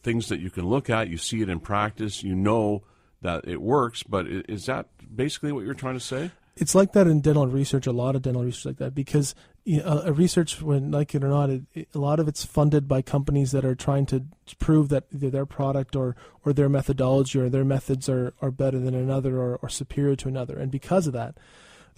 things 0.03 0.29
that 0.29 0.39
you 0.39 0.49
can 0.49 0.67
look 0.67 0.89
at. 0.89 1.09
You 1.09 1.17
see 1.17 1.41
it 1.41 1.49
in 1.49 1.59
practice. 1.59 2.23
You 2.23 2.35
know 2.35 2.83
that 3.21 3.47
it 3.47 3.61
works. 3.61 4.03
But 4.03 4.27
is 4.27 4.65
that 4.65 4.87
basically 5.13 5.51
what 5.51 5.65
you're 5.65 5.73
trying 5.73 5.95
to 5.95 5.99
say? 5.99 6.31
It's 6.57 6.75
like 6.75 6.93
that 6.93 7.07
in 7.07 7.21
dental 7.21 7.47
research. 7.47 7.87
A 7.87 7.91
lot 7.91 8.15
of 8.15 8.23
dental 8.23 8.43
research 8.43 8.65
like 8.65 8.77
that 8.77 8.93
because 8.93 9.33
you 9.63 9.77
know, 9.77 10.01
a 10.03 10.11
research, 10.11 10.61
when 10.61 10.91
like 10.91 11.13
it 11.13 11.23
or 11.23 11.27
not, 11.27 11.49
it, 11.49 11.61
it, 11.73 11.87
a 11.93 11.99
lot 11.99 12.19
of 12.19 12.27
it's 12.27 12.43
funded 12.43 12.87
by 12.87 13.01
companies 13.01 13.51
that 13.51 13.63
are 13.63 13.75
trying 13.75 14.05
to 14.07 14.25
prove 14.59 14.89
that 14.89 15.05
their 15.11 15.45
product 15.45 15.95
or, 15.95 16.15
or 16.43 16.51
their 16.51 16.69
methodology 16.69 17.39
or 17.39 17.47
their 17.47 17.63
methods 17.63 18.09
are, 18.09 18.33
are 18.41 18.51
better 18.51 18.79
than 18.79 18.95
another 18.95 19.37
or, 19.37 19.57
or 19.61 19.69
superior 19.69 20.15
to 20.15 20.27
another. 20.27 20.57
And 20.57 20.71
because 20.71 21.05
of 21.05 21.13
that, 21.13 21.35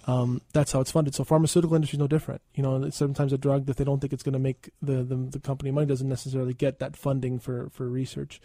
um, 0.06 0.42
that's 0.52 0.72
how 0.72 0.80
it's 0.80 0.90
funded. 0.90 1.14
So 1.14 1.24
pharmaceutical 1.24 1.74
industry 1.74 1.96
is 1.96 2.00
no 2.00 2.06
different. 2.06 2.42
You 2.54 2.62
know, 2.62 2.90
sometimes 2.90 3.32
a 3.32 3.38
drug 3.38 3.64
that 3.66 3.78
they 3.78 3.84
don't 3.84 4.00
think 4.00 4.12
it's 4.12 4.22
going 4.22 4.34
to 4.34 4.38
make 4.38 4.68
the, 4.82 5.02
the, 5.02 5.16
the 5.16 5.40
company 5.40 5.70
money 5.70 5.86
doesn't 5.86 6.08
necessarily 6.08 6.52
get 6.52 6.78
that 6.80 6.96
funding 6.96 7.38
for 7.38 7.70
for 7.70 7.88
research. 7.88 8.42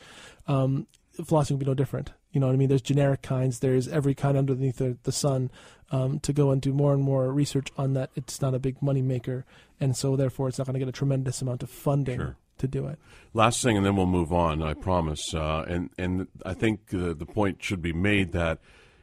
Um, 0.48 0.88
flossing 1.24 1.52
would 1.52 1.60
be 1.60 1.66
no 1.66 1.74
different. 1.74 2.12
You 2.32 2.40
know 2.40 2.48
what 2.48 2.54
I 2.54 2.58
mean? 2.58 2.70
There's 2.70 2.82
generic 2.82 3.22
kinds. 3.22 3.60
There's 3.60 3.88
every 3.88 4.14
kind 4.14 4.38
underneath 4.38 4.78
the, 4.78 4.98
the 5.04 5.12
sun. 5.12 5.52
Um, 5.92 6.20
to 6.20 6.34
go 6.34 6.52
and 6.52 6.62
do 6.62 6.72
more 6.72 6.94
and 6.94 7.02
more 7.02 7.32
research 7.32 7.70
on 7.76 7.94
that, 7.94 8.12
it's 8.16 8.42
not 8.44 8.54
a 8.54 8.60
big 8.60 8.80
money 8.80 9.02
maker, 9.02 9.44
and 9.80 9.98
so 9.98 10.16
therefore 10.16 10.48
it's 10.48 10.60
not 10.60 10.68
going 10.68 10.76
to 10.76 10.80
get 10.80 10.88
a 10.88 10.92
tremendous 10.92 11.42
amount 11.42 11.64
of 11.64 11.70
funding. 11.70 12.20
Sure. 12.20 12.38
To 12.60 12.68
do 12.68 12.88
it. 12.88 13.00
Last 13.34 13.64
thing, 13.64 13.78
and 13.78 13.86
then 13.86 13.96
we'll 13.96 14.06
move 14.06 14.34
on. 14.34 14.62
I 14.62 14.74
promise. 14.74 15.34
Uh, 15.34 15.64
and 15.66 15.92
and 15.98 16.28
I 16.46 16.54
think 16.54 16.94
uh, 16.94 17.14
the 17.14 17.26
point 17.26 17.64
should 17.64 17.82
be 17.82 17.94
made 17.94 18.34
that 18.34 18.60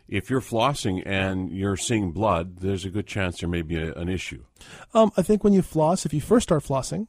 if 0.08 0.28
you're 0.28 0.42
flossing 0.42 1.02
and 1.06 1.50
you're 1.50 1.78
seeing 1.78 2.12
blood, 2.12 2.58
there's 2.58 2.84
a 2.84 2.90
good 2.90 3.06
chance 3.06 3.40
there 3.40 3.48
may 3.48 3.62
be 3.62 3.78
a, 3.78 3.94
an 3.94 4.10
issue. 4.10 4.44
Um, 4.92 5.10
I 5.16 5.22
think 5.22 5.42
when 5.42 5.54
you 5.54 5.62
floss, 5.62 6.04
if 6.04 6.12
you 6.12 6.20
first 6.20 6.44
start 6.44 6.64
flossing, 6.64 7.06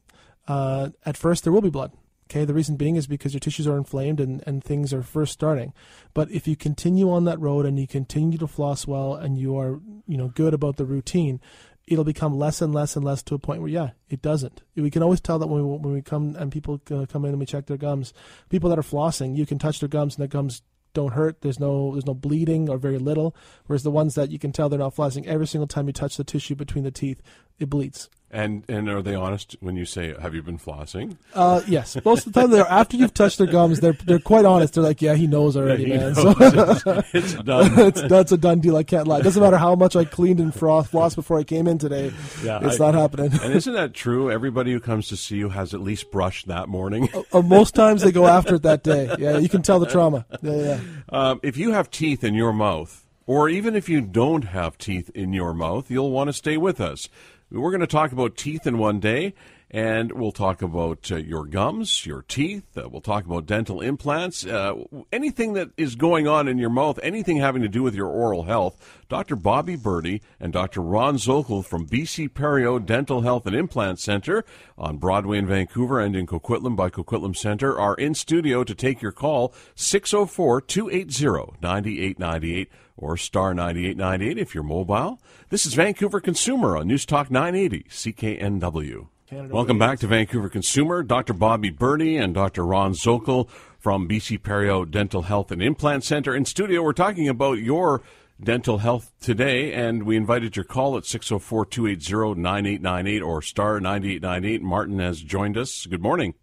uh, 0.48 0.92
at 1.06 1.18
first 1.18 1.44
there 1.44 1.52
will 1.52 1.62
be 1.62 1.70
blood. 1.70 1.92
Okay, 2.30 2.44
the 2.44 2.54
reason 2.54 2.76
being 2.76 2.98
is 2.98 3.08
because 3.08 3.34
your 3.34 3.40
tissues 3.40 3.68
are 3.68 3.78
inflamed 3.78 4.20
and, 4.20 4.44
and 4.46 4.62
things 4.62 4.94
are 4.94 5.02
first 5.02 5.32
starting. 5.32 5.74
But 6.14 6.30
if 6.30 6.46
you 6.46 6.58
continue 6.58 7.10
on 7.10 7.24
that 7.24 7.40
road 7.40 7.66
and 7.66 7.80
you 7.80 7.88
continue 7.88 8.38
to 8.40 8.48
floss 8.48 8.86
well 8.86 9.16
and 9.16 9.38
you 9.38 9.58
are, 9.58 9.80
you 10.06 10.18
know, 10.18 10.28
good 10.28 10.54
about 10.54 10.76
the 10.76 10.86
routine, 10.86 11.40
it'll 11.88 12.04
become 12.04 12.38
less 12.38 12.62
and 12.62 12.74
less 12.74 12.98
and 12.98 13.06
less 13.06 13.24
to 13.24 13.36
a 13.36 13.40
point 13.40 13.62
where, 13.62 13.70
yeah, 13.70 13.92
it 14.10 14.22
doesn't. 14.22 14.62
We 14.76 14.92
can 14.92 15.04
always 15.04 15.22
tell 15.22 15.40
that 15.40 15.48
when 15.48 15.66
we, 15.66 15.78
when 15.78 15.94
we 15.94 16.02
come 16.02 16.36
and 16.38 16.52
people 16.52 16.82
uh, 16.92 17.06
come 17.06 17.24
in 17.24 17.32
and 17.32 17.40
we 17.40 17.46
check 17.46 17.68
their 17.68 17.78
gums, 17.78 18.14
people 18.50 18.70
that 18.72 18.80
are 18.80 18.84
flossing, 18.84 19.38
you 19.38 19.46
can 19.46 19.58
touch 19.58 19.80
their 19.80 19.88
gums 19.88 20.16
and 20.16 20.22
their 20.22 20.28
gums 20.28 20.64
don't 20.94 21.14
hurt. 21.14 21.42
There's 21.42 21.62
no 21.62 21.94
there's 21.94 22.06
no 22.06 22.14
bleeding 22.14 22.70
or 22.70 22.78
very 22.78 22.98
little. 22.98 23.36
Whereas 23.68 23.84
the 23.84 23.92
ones 23.92 24.16
that 24.16 24.32
you 24.32 24.40
can 24.40 24.52
tell 24.52 24.68
they're 24.68 24.80
not 24.80 24.96
flossing, 24.96 25.26
every 25.28 25.48
single 25.48 25.68
time 25.68 25.88
you 25.88 25.94
touch 25.94 26.18
the 26.18 26.26
tissue 26.26 26.56
between 26.56 26.84
the 26.84 26.92
teeth, 26.92 27.22
it 27.58 27.70
bleeds. 27.70 28.10
And 28.30 28.64
and 28.68 28.90
are 28.90 29.02
they 29.02 29.16
honest 29.16 29.56
when 29.62 29.78
you 29.78 29.86
say, 29.86 30.14
"Have 30.22 30.36
you 30.36 30.44
been 30.44 30.58
flossing?" 30.60 31.16
Uh, 31.34 31.62
yes, 31.66 31.96
most 32.04 32.28
of 32.28 32.34
the 32.34 32.42
time 32.42 32.52
they're 32.52 32.68
after 32.68 32.98
you've 32.98 33.14
touched 33.14 33.38
their 33.38 33.48
gums, 33.48 33.80
they're 33.80 33.94
they're 34.06 34.20
quite 34.20 34.44
honest. 34.44 34.74
They're 34.74 34.84
like, 34.84 35.02
"Yeah, 35.02 35.14
he 35.16 35.28
knows 35.28 35.56
already, 35.56 35.84
Yeah, 35.84 35.94
he 35.94 35.98
man." 36.00 36.14
knows. 36.14 36.82
So 36.84 37.04
it's 37.14 37.34
done. 37.36 37.72
it's 37.80 38.02
that's 38.02 38.34
a 38.34 38.38
done 38.38 38.60
deal. 38.60 38.76
I 38.76 38.84
can't 38.84 39.08
lie. 39.08 39.20
It 39.20 39.24
doesn't 39.24 39.42
matter 39.42 39.56
how 39.58 39.76
much 39.76 39.96
I 39.96 40.04
cleaned 40.04 40.42
and 40.42 40.54
froth 40.54 40.90
floss 40.90 41.16
before 41.16 41.40
I 41.40 41.44
came 41.46 41.68
in 41.68 41.78
today. 41.78 42.12
Yeah, 42.44 42.60
it's 42.64 42.82
I- 42.82 42.92
not 42.92 42.96
happening. 42.96 43.32
and 43.42 43.54
isn't 43.54 43.74
that 43.74 43.94
true? 43.94 44.30
Everybody 44.30 44.74
who 44.74 44.82
comes 44.82 45.08
to 45.08 45.16
see 45.16 45.38
you 45.38 45.48
has 45.50 45.74
at 45.74 45.80
least 45.80 46.12
brushed 46.12 46.48
that 46.48 46.68
morning. 46.68 47.08
Uh, 47.32 47.42
most 47.42 47.76
times 47.76 48.02
they 48.02 48.12
go 48.12 48.28
after 48.28 48.56
it 48.56 48.64
that 48.64 48.84
day. 48.84 49.10
Yeah, 49.18 49.38
you 49.38 49.48
can 49.48 49.62
tell 49.62 49.80
the 49.80 49.86
trauma. 49.88 50.26
Yeah, 50.42 50.56
yeah. 50.56 50.80
Um, 51.08 51.40
if 51.44 51.56
you 51.56 51.72
have 51.72 51.90
teeth 51.90 52.26
in 52.26 52.34
your 52.34 52.52
mouth, 52.52 53.06
or 53.26 53.48
even 53.48 53.74
if 53.74 53.88
you 53.88 54.02
don't 54.02 54.44
have 54.44 54.78
teeth 54.78 55.10
in 55.16 55.32
your 55.32 55.54
mouth, 55.54 55.90
you'll 55.90 56.12
want 56.12 56.28
to 56.28 56.34
stay 56.34 56.58
with 56.58 56.82
us. 56.82 57.08
We're 57.50 57.72
going 57.72 57.80
to 57.80 57.88
talk 57.88 58.12
about 58.12 58.36
teeth 58.36 58.68
in 58.68 58.78
one 58.78 59.00
day, 59.00 59.34
and 59.72 60.12
we'll 60.12 60.34
talk 60.34 60.62
about 60.62 61.10
uh, 61.10 61.16
your 61.16 61.46
gums, 61.46 62.06
your 62.06 62.24
teeth. 62.24 62.78
Uh, 62.78 62.90
we'll 62.90 63.00
talk 63.00 63.26
about 63.26 63.46
dental 63.46 63.80
implants, 63.80 64.46
uh, 64.46 64.74
anything 65.14 65.54
that 65.54 65.70
is 65.78 65.96
going 65.96 66.28
on 66.28 66.50
in 66.50 66.58
your 66.58 66.70
mouth, 66.70 67.00
anything 67.02 67.38
having 67.38 67.62
to 67.62 67.70
do 67.70 67.84
with 67.84 67.96
your 67.96 68.10
oral 68.10 68.44
health. 68.44 69.02
Dr. 69.08 69.38
Bobby 69.38 69.78
Birdi 69.78 70.20
and 70.42 70.52
Dr. 70.52 70.82
Ron 70.82 71.16
Zokol 71.16 71.64
from 71.64 71.88
BC 71.88 72.28
Perio 72.32 72.86
Dental 72.86 73.22
Health 73.22 73.46
and 73.46 73.56
Implant 73.56 74.02
Center 74.02 74.44
on 74.78 74.98
Broadway 74.98 75.38
in 75.38 75.48
Vancouver 75.48 76.02
and 76.02 76.18
in 76.18 76.28
Coquitlam 76.28 76.76
by 76.76 76.90
Coquitlam 76.90 77.36
Center 77.36 77.80
are 77.80 77.96
in 77.96 78.14
studio 78.14 78.66
to 78.66 78.76
take 78.76 79.02
your 79.02 79.14
call 79.14 79.54
604 79.76 80.60
280 80.60 81.58
9898 81.62 82.70
or 82.98 83.16
star 83.16 83.54
9898 83.54 84.38
if 84.38 84.54
you're 84.54 84.64
mobile. 84.64 85.22
This 85.50 85.66
is 85.66 85.76
Vancouver 85.76 86.20
Consumer 86.20 86.76
on 86.76 86.88
News 86.88 87.06
Talk 87.06 87.32
980 87.32 87.86
CKNW. 87.90 89.08
Canada 89.30 89.54
Welcome 89.54 89.78
back 89.78 90.00
to 90.00 90.08
Vancouver 90.08 90.50
Consumer. 90.50 91.04
Dr. 91.04 91.34
Bobby 91.34 91.70
Birdi 91.70 92.22
and 92.22 92.34
Dr. 92.34 92.66
Ron 92.66 92.94
Zokol 92.94 93.50
from 93.78 94.08
BC 94.08 94.40
Perio 94.40 94.90
Dental 94.90 95.24
Health 95.24 95.52
and 95.52 95.62
Implant 95.62 96.04
Center 96.04 96.36
in 96.36 96.46
studio. 96.46 96.82
We're 96.82 96.94
talking 96.94 97.30
about 97.30 97.60
your 97.60 98.02
dental 98.42 98.78
health 98.80 99.12
today, 99.20 99.74
and 99.74 100.04
we 100.04 100.16
invited 100.16 100.56
your 100.56 100.66
call 100.66 100.98
at 100.98 101.06
604 101.06 101.66
280 101.66 102.40
9898 102.40 103.22
or 103.22 103.42
star 103.42 103.80
9898. 103.80 104.62
Martin 104.62 105.00
has 105.00 105.22
joined 105.22 105.58
us. 105.58 105.86
Good 105.86 106.02
morning. 106.02 106.34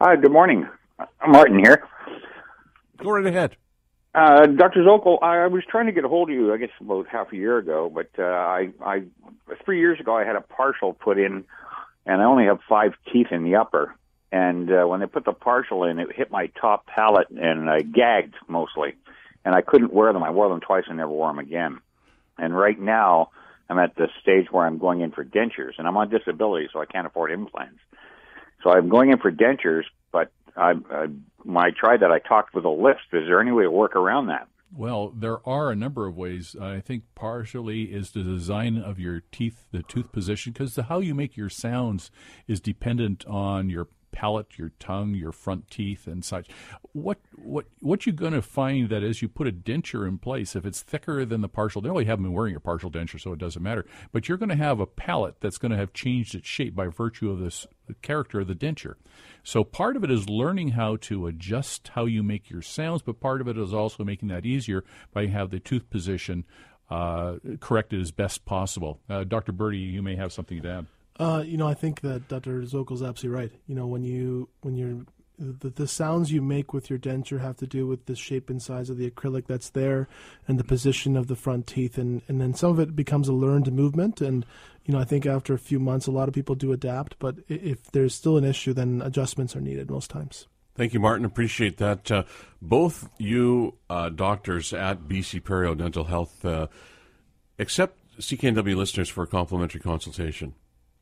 Hi, 0.00 0.16
good 0.16 0.32
morning. 0.32 0.68
I'm 0.98 1.32
Martin 1.32 1.58
here. 1.58 1.86
Go 2.98 3.10
right 3.10 3.26
ahead. 3.26 3.56
Uh, 4.16 4.46
Dr. 4.46 4.82
Zokol, 4.82 5.22
I, 5.22 5.46
was 5.46 5.62
trying 5.68 5.86
to 5.86 5.92
get 5.92 6.06
a 6.06 6.08
hold 6.08 6.30
of 6.30 6.34
you, 6.34 6.54
I 6.54 6.56
guess, 6.56 6.70
about 6.80 7.06
half 7.06 7.34
a 7.34 7.36
year 7.36 7.58
ago, 7.58 7.92
but 7.94 8.08
uh, 8.18 8.22
I, 8.22 8.70
I, 8.82 9.02
three 9.62 9.78
years 9.78 10.00
ago, 10.00 10.16
I 10.16 10.24
had 10.24 10.36
a 10.36 10.40
partial 10.40 10.94
put 10.94 11.18
in, 11.18 11.44
and 12.06 12.22
I 12.22 12.24
only 12.24 12.46
have 12.46 12.60
five 12.66 12.92
teeth 13.12 13.26
in 13.30 13.44
the 13.44 13.56
upper. 13.56 13.94
And 14.32 14.72
uh, 14.72 14.86
when 14.86 15.00
they 15.00 15.06
put 15.06 15.26
the 15.26 15.34
partial 15.34 15.84
in, 15.84 15.98
it 15.98 16.08
hit 16.16 16.30
my 16.30 16.46
top 16.58 16.86
palate, 16.86 17.28
and 17.28 17.68
I 17.68 17.82
gagged 17.82 18.36
mostly, 18.48 18.94
and 19.44 19.54
I 19.54 19.60
couldn't 19.60 19.92
wear 19.92 20.14
them. 20.14 20.22
I 20.22 20.30
wore 20.30 20.48
them 20.48 20.60
twice 20.60 20.84
and 20.88 20.96
never 20.96 21.10
wore 21.10 21.28
them 21.28 21.38
again. 21.38 21.80
And 22.38 22.56
right 22.56 22.80
now, 22.80 23.32
I'm 23.68 23.78
at 23.78 23.96
the 23.96 24.08
stage 24.22 24.46
where 24.50 24.64
I'm 24.64 24.78
going 24.78 25.02
in 25.02 25.10
for 25.12 25.26
dentures, 25.26 25.72
and 25.76 25.86
I'm 25.86 25.96
on 25.98 26.08
disability, 26.08 26.70
so 26.72 26.80
I 26.80 26.86
can't 26.86 27.06
afford 27.06 27.32
implants. 27.32 27.80
So 28.62 28.70
I'm 28.70 28.88
going 28.88 29.12
in 29.12 29.18
for 29.18 29.30
dentures, 29.30 29.84
but 30.10 30.32
I, 30.56 30.72
I, 30.90 31.06
I 31.56 31.70
tried 31.70 32.00
that, 32.00 32.10
I 32.10 32.18
talked 32.18 32.54
with 32.54 32.64
a 32.64 32.70
lisp. 32.70 33.12
Is 33.12 33.24
there 33.26 33.40
any 33.40 33.52
way 33.52 33.64
to 33.64 33.70
work 33.70 33.96
around 33.96 34.28
that? 34.28 34.48
Well, 34.74 35.12
there 35.16 35.46
are 35.48 35.70
a 35.70 35.76
number 35.76 36.06
of 36.06 36.16
ways. 36.16 36.56
I 36.60 36.80
think 36.80 37.04
partially 37.14 37.84
is 37.84 38.10
the 38.10 38.22
design 38.22 38.78
of 38.78 38.98
your 38.98 39.22
teeth, 39.30 39.66
the 39.70 39.82
tooth 39.82 40.12
position, 40.12 40.52
because 40.52 40.76
how 40.76 40.98
you 40.98 41.14
make 41.14 41.36
your 41.36 41.48
sounds 41.48 42.10
is 42.48 42.60
dependent 42.60 43.24
on 43.26 43.70
your 43.70 43.88
palate, 44.16 44.56
your 44.56 44.70
tongue, 44.78 45.14
your 45.14 45.30
front 45.30 45.70
teeth, 45.70 46.06
and 46.06 46.24
such. 46.24 46.48
What 46.92 47.18
what 47.34 47.66
what 47.80 48.06
you're 48.06 48.14
going 48.14 48.32
to 48.32 48.40
find 48.40 48.88
that 48.88 49.02
as 49.02 49.20
you 49.20 49.28
put 49.28 49.46
a 49.46 49.52
denture 49.52 50.08
in 50.08 50.16
place, 50.16 50.56
if 50.56 50.64
it's 50.64 50.80
thicker 50.80 51.26
than 51.26 51.42
the 51.42 51.50
partial, 51.50 51.82
they 51.82 51.90
only 51.90 52.06
haven't 52.06 52.24
been 52.24 52.32
wearing 52.32 52.56
a 52.56 52.60
partial 52.60 52.90
denture, 52.90 53.20
so 53.20 53.34
it 53.34 53.38
doesn't 53.38 53.62
matter. 53.62 53.84
But 54.12 54.26
you're 54.26 54.38
going 54.38 54.48
to 54.48 54.56
have 54.56 54.80
a 54.80 54.86
palate 54.86 55.36
that's 55.40 55.58
going 55.58 55.72
to 55.72 55.76
have 55.76 55.92
changed 55.92 56.34
its 56.34 56.48
shape 56.48 56.74
by 56.74 56.86
virtue 56.86 57.30
of 57.30 57.40
this 57.40 57.66
character 58.00 58.40
of 58.40 58.48
the 58.48 58.54
denture. 58.54 58.94
So 59.44 59.62
part 59.62 59.96
of 59.96 60.02
it 60.02 60.10
is 60.10 60.30
learning 60.30 60.70
how 60.70 60.96
to 61.02 61.26
adjust 61.26 61.88
how 61.88 62.06
you 62.06 62.22
make 62.22 62.48
your 62.48 62.62
sounds, 62.62 63.02
but 63.02 63.20
part 63.20 63.42
of 63.42 63.48
it 63.48 63.58
is 63.58 63.74
also 63.74 64.02
making 64.02 64.30
that 64.30 64.46
easier 64.46 64.82
by 65.12 65.26
have 65.26 65.50
the 65.50 65.60
tooth 65.60 65.90
position 65.90 66.46
uh, 66.88 67.34
corrected 67.60 68.00
as 68.00 68.12
best 68.12 68.46
possible. 68.46 68.98
Uh, 69.10 69.24
Dr. 69.24 69.52
Birdi, 69.52 69.92
you 69.92 70.02
may 70.02 70.16
have 70.16 70.32
something 70.32 70.62
to 70.62 70.68
add. 70.70 70.86
Uh, 71.18 71.42
you 71.44 71.56
know, 71.56 71.66
I 71.66 71.74
think 71.74 72.00
that 72.02 72.28
Dr. 72.28 72.60
Zokol's 72.62 73.02
absolutely 73.02 73.40
right. 73.40 73.52
You 73.66 73.74
know, 73.74 73.86
when 73.86 74.04
you 74.04 74.48
when 74.60 74.76
you're 74.76 75.04
the, 75.38 75.70
the 75.70 75.86
sounds 75.86 76.32
you 76.32 76.40
make 76.40 76.72
with 76.72 76.88
your 76.88 76.98
denture 76.98 77.40
have 77.40 77.56
to 77.58 77.66
do 77.66 77.86
with 77.86 78.06
the 78.06 78.16
shape 78.16 78.48
and 78.48 78.62
size 78.62 78.88
of 78.88 78.96
the 78.96 79.10
acrylic 79.10 79.46
that's 79.46 79.70
there 79.70 80.08
and 80.48 80.58
the 80.58 80.64
position 80.64 81.16
of 81.16 81.26
the 81.26 81.36
front 81.36 81.66
teeth 81.66 81.98
and, 81.98 82.22
and 82.28 82.40
then 82.40 82.54
some 82.54 82.70
of 82.70 82.80
it 82.80 82.96
becomes 82.96 83.28
a 83.28 83.32
learned 83.32 83.70
movement 83.72 84.20
and 84.20 84.46
you 84.84 84.94
know 84.94 85.00
I 85.00 85.04
think 85.04 85.26
after 85.26 85.52
a 85.52 85.58
few 85.58 85.78
months 85.78 86.06
a 86.06 86.10
lot 86.10 86.28
of 86.28 86.34
people 86.34 86.54
do 86.54 86.72
adapt 86.72 87.18
but 87.18 87.36
if 87.48 87.90
there's 87.92 88.14
still 88.14 88.36
an 88.36 88.44
issue 88.44 88.72
then 88.72 89.02
adjustments 89.04 89.54
are 89.54 89.60
needed 89.60 89.90
most 89.90 90.10
times. 90.10 90.46
Thank 90.74 90.92
you, 90.92 91.00
Martin. 91.00 91.24
Appreciate 91.24 91.78
that. 91.78 92.10
Uh, 92.10 92.24
both 92.60 93.08
you 93.18 93.76
uh, 93.88 94.10
doctors 94.10 94.74
at 94.74 95.02
BC 95.02 95.42
Perio 95.42 95.76
Dental 95.76 96.04
Health 96.04 96.44
uh, 96.44 96.66
accept 97.58 97.98
CKNW 98.20 98.76
listeners 98.76 99.08
for 99.08 99.24
a 99.24 99.26
complimentary 99.26 99.80
consultation. 99.80 100.54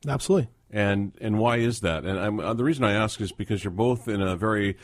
Absolutely. 0.07 0.49
And 0.71 1.13
and 1.21 1.39
why 1.39 1.57
is 1.57 1.81
that? 1.81 2.03
And 2.03 2.19
I'm, 2.19 2.39
uh, 2.39 2.53
the 2.53 2.63
reason 2.63 2.83
I 2.83 2.93
ask 2.93 3.21
is 3.21 3.31
because 3.31 3.63
you're 3.63 3.71
both 3.71 4.07
in 4.07 4.21
a 4.21 4.35
very 4.35 4.77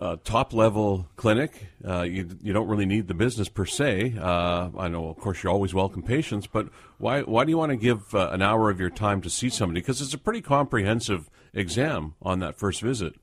uh, 0.00 0.16
top 0.24 0.52
level 0.52 1.08
clinic. 1.16 1.68
Uh, 1.86 2.02
you 2.02 2.28
you 2.42 2.52
don't 2.52 2.68
really 2.68 2.86
need 2.86 3.08
the 3.08 3.14
business 3.14 3.48
per 3.48 3.66
se. 3.66 4.14
Uh, 4.18 4.70
I 4.78 4.88
know, 4.88 5.08
of 5.08 5.16
course, 5.18 5.42
you 5.42 5.50
always 5.50 5.74
welcome 5.74 6.02
patients, 6.02 6.46
but 6.46 6.68
why 6.98 7.22
why 7.22 7.44
do 7.44 7.50
you 7.50 7.58
want 7.58 7.70
to 7.70 7.76
give 7.76 8.14
uh, 8.14 8.30
an 8.30 8.42
hour 8.42 8.70
of 8.70 8.80
your 8.80 8.90
time 8.90 9.20
to 9.22 9.30
see 9.30 9.48
somebody? 9.48 9.80
Because 9.80 10.00
it's 10.00 10.14
a 10.14 10.18
pretty 10.18 10.40
comprehensive 10.40 11.28
exam 11.52 12.14
on 12.22 12.38
that 12.40 12.58
first 12.58 12.80
visit. 12.80 13.14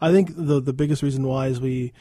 I 0.00 0.12
think 0.12 0.32
the 0.34 0.60
the 0.60 0.72
biggest 0.72 1.02
reason 1.02 1.26
why 1.26 1.48
is 1.48 1.60
we 1.60 1.92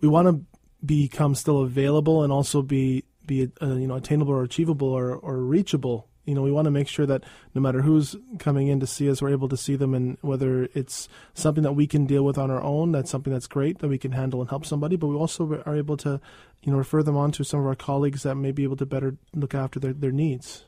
we 0.00 0.08
want 0.08 0.28
to 0.28 0.44
become 0.84 1.34
still 1.34 1.62
available 1.62 2.22
and 2.22 2.32
also 2.32 2.62
be 2.62 3.04
be 3.26 3.50
uh, 3.62 3.74
you 3.74 3.86
know 3.86 3.96
attainable 3.96 4.32
or 4.32 4.42
achievable 4.42 4.88
or, 4.88 5.14
or 5.14 5.38
reachable 5.38 6.08
you 6.26 6.34
know, 6.34 6.42
we 6.42 6.52
want 6.52 6.66
to 6.66 6.70
make 6.70 6.88
sure 6.88 7.06
that 7.06 7.24
no 7.54 7.60
matter 7.60 7.80
who's 7.80 8.16
coming 8.38 8.68
in 8.68 8.80
to 8.80 8.86
see 8.86 9.08
us, 9.08 9.22
we're 9.22 9.30
able 9.30 9.48
to 9.48 9.56
see 9.56 9.76
them, 9.76 9.94
and 9.94 10.18
whether 10.20 10.68
it's 10.74 11.08
something 11.32 11.62
that 11.62 11.72
we 11.72 11.86
can 11.86 12.04
deal 12.04 12.24
with 12.24 12.36
on 12.36 12.50
our 12.50 12.62
own, 12.62 12.92
that's 12.92 13.10
something 13.10 13.32
that's 13.32 13.46
great 13.46 13.78
that 13.78 13.88
we 13.88 13.96
can 13.96 14.12
handle 14.12 14.40
and 14.40 14.50
help 14.50 14.66
somebody. 14.66 14.96
But 14.96 15.06
we 15.06 15.16
also 15.16 15.62
are 15.64 15.76
able 15.76 15.96
to, 15.98 16.20
you 16.62 16.72
know, 16.72 16.78
refer 16.78 17.02
them 17.02 17.16
on 17.16 17.32
to 17.32 17.44
some 17.44 17.60
of 17.60 17.66
our 17.66 17.76
colleagues 17.76 18.24
that 18.24 18.34
may 18.34 18.52
be 18.52 18.64
able 18.64 18.76
to 18.76 18.86
better 18.86 19.16
look 19.34 19.54
after 19.54 19.80
their, 19.80 19.94
their 19.94 20.12
needs. 20.12 20.65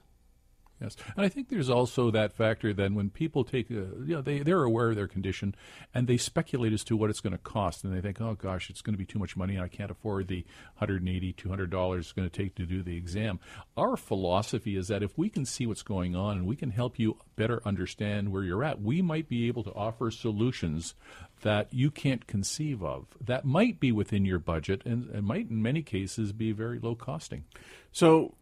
Yes, 0.81 0.97
and 1.17 1.25
I 1.25 1.29
think 1.29 1.49
there's 1.49 1.71
also 1.71 2.11
that 2.11 2.33
factor 2.33 2.73
then 2.73 2.95
when 2.95 3.11
people 3.11 3.45
take, 3.45 3.71
a, 3.71 3.75
you 3.75 4.15
know, 4.15 4.23
they 4.23 4.41
they're 4.41 4.63
aware 4.63 4.91
of 4.91 4.97
their 4.97 5.09
condition, 5.09 5.55
and 5.95 6.07
they 6.07 6.17
speculate 6.17 6.73
as 6.73 6.85
to 6.85 6.97
what 6.97 7.11
it's 7.11 7.21
going 7.21 7.33
to 7.33 7.39
cost, 7.39 7.85
and 7.85 7.95
they 7.95 8.01
think, 8.01 8.21
oh 8.21 8.35
gosh, 8.35 8.71
it's 8.71 8.83
going 8.83 8.95
to 8.95 8.99
be 8.99 9.07
too 9.07 9.19
much 9.19 9.37
money, 9.37 9.55
and 9.55 9.65
I 9.65 9.69
can't 9.69 9.91
afford 9.91 10.29
the 10.29 10.45
180 10.79 11.33
200 11.33 11.71
dollars 11.71 12.09
it's 12.09 12.13
going 12.13 12.29
to 12.29 12.43
take 12.43 12.55
to 12.57 12.67
do 12.67 12.83
the 12.83 12.97
exam. 12.97 13.39
Our 13.77 13.97
philosophy 13.97 14.77
is 14.77 14.89
that 14.89 15.03
if 15.03 15.17
we 15.19 15.29
can 15.29 15.45
see 15.45 15.67
what's 15.67 15.83
going 15.83 16.17
on 16.17 16.39
and 16.39 16.47
we 16.47 16.57
can 16.57 16.71
help 16.71 16.99
you 16.99 17.19
better 17.37 17.61
understand 17.65 18.33
where 18.33 18.43
you're 18.43 18.65
at, 18.65 18.81
we 18.81 19.03
might 19.03 19.29
be 19.29 19.47
able 19.47 19.63
to 19.65 19.73
offer 19.73 20.11
solutions 20.11 20.95
that 21.43 21.73
you 21.73 21.91
can't 21.91 22.27
conceive 22.27 22.83
of 22.83 23.07
that 23.21 23.45
might 23.45 23.79
be 23.79 23.93
within 23.93 24.25
your 24.25 24.39
budget 24.39 24.83
and, 24.85 25.09
and 25.11 25.27
might 25.27 25.51
in 25.51 25.63
many 25.63 25.83
cases 25.83 26.33
be 26.33 26.53
very 26.53 26.79
low 26.79 26.95
costing. 26.95 27.45
So 27.93 28.35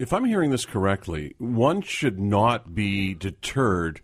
if 0.00 0.14
I'm 0.14 0.24
hearing 0.24 0.50
this 0.50 0.64
correctly, 0.64 1.34
one 1.36 1.82
should 1.82 2.18
not 2.18 2.74
be 2.74 3.12
deterred 3.12 4.00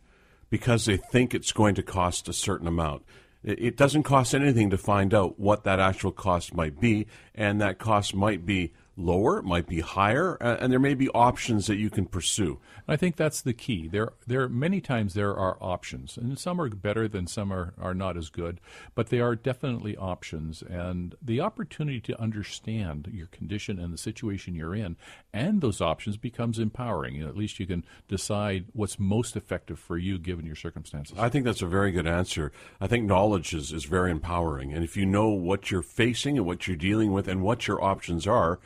because 0.50 0.84
they 0.84 0.98
think 0.98 1.34
it's 1.34 1.52
going 1.52 1.74
to 1.74 1.82
cost 1.82 2.28
a 2.28 2.34
certain 2.34 2.68
amount. 2.68 3.02
It 3.42 3.78
doesn't 3.78 4.02
cost 4.02 4.34
anything 4.34 4.68
to 4.70 4.76
find 4.76 5.14
out 5.14 5.40
what 5.40 5.64
that 5.64 5.80
actual 5.80 6.12
cost 6.12 6.52
might 6.52 6.78
be, 6.78 7.06
and 7.34 7.62
that 7.62 7.78
cost 7.78 8.14
might 8.14 8.44
be 8.44 8.74
lower, 8.96 9.38
it 9.38 9.44
might 9.44 9.66
be 9.66 9.80
higher, 9.80 10.36
uh, 10.40 10.56
and 10.58 10.72
there 10.72 10.80
may 10.80 10.94
be 10.94 11.08
options 11.10 11.66
that 11.66 11.76
you 11.76 11.90
can 11.90 12.06
pursue. 12.06 12.58
I 12.88 12.96
think 12.96 13.16
that's 13.16 13.42
the 13.42 13.52
key. 13.52 13.88
There, 13.88 14.12
there 14.26 14.48
many 14.48 14.80
times 14.80 15.14
there 15.14 15.36
are 15.36 15.58
options, 15.60 16.16
and 16.16 16.38
some 16.38 16.60
are 16.60 16.68
better 16.68 17.06
than 17.06 17.26
some 17.26 17.52
are, 17.52 17.74
are 17.78 17.94
not 17.94 18.16
as 18.16 18.30
good, 18.30 18.60
but 18.94 19.08
they 19.08 19.20
are 19.20 19.34
definitely 19.34 19.96
options. 19.96 20.62
And 20.62 21.14
the 21.20 21.40
opportunity 21.40 22.00
to 22.02 22.20
understand 22.20 23.10
your 23.12 23.26
condition 23.26 23.78
and 23.78 23.92
the 23.92 23.98
situation 23.98 24.54
you're 24.54 24.74
in, 24.74 24.96
and 25.32 25.60
those 25.60 25.80
options 25.80 26.16
becomes 26.16 26.58
empowering. 26.58 27.16
You 27.16 27.24
know, 27.24 27.28
at 27.28 27.36
least 27.36 27.60
you 27.60 27.66
can 27.66 27.84
decide 28.08 28.66
what's 28.72 28.98
most 28.98 29.36
effective 29.36 29.78
for 29.78 29.98
you 29.98 30.18
given 30.18 30.46
your 30.46 30.56
circumstances. 30.56 31.18
I 31.18 31.28
think 31.28 31.44
that's 31.44 31.62
a 31.62 31.66
very 31.66 31.92
good 31.92 32.06
answer. 32.06 32.52
I 32.80 32.86
think 32.86 33.04
knowledge 33.04 33.52
is, 33.52 33.72
is 33.72 33.84
very 33.84 34.10
empowering, 34.10 34.72
and 34.72 34.82
if 34.82 34.96
you 34.96 35.04
know 35.04 35.28
what 35.28 35.70
you're 35.70 35.82
facing 35.82 36.38
and 36.38 36.46
what 36.46 36.66
you're 36.66 36.76
dealing 36.76 37.12
with 37.12 37.28
and 37.28 37.42
what 37.42 37.66
your 37.66 37.82
options 37.82 38.26
are 38.26 38.58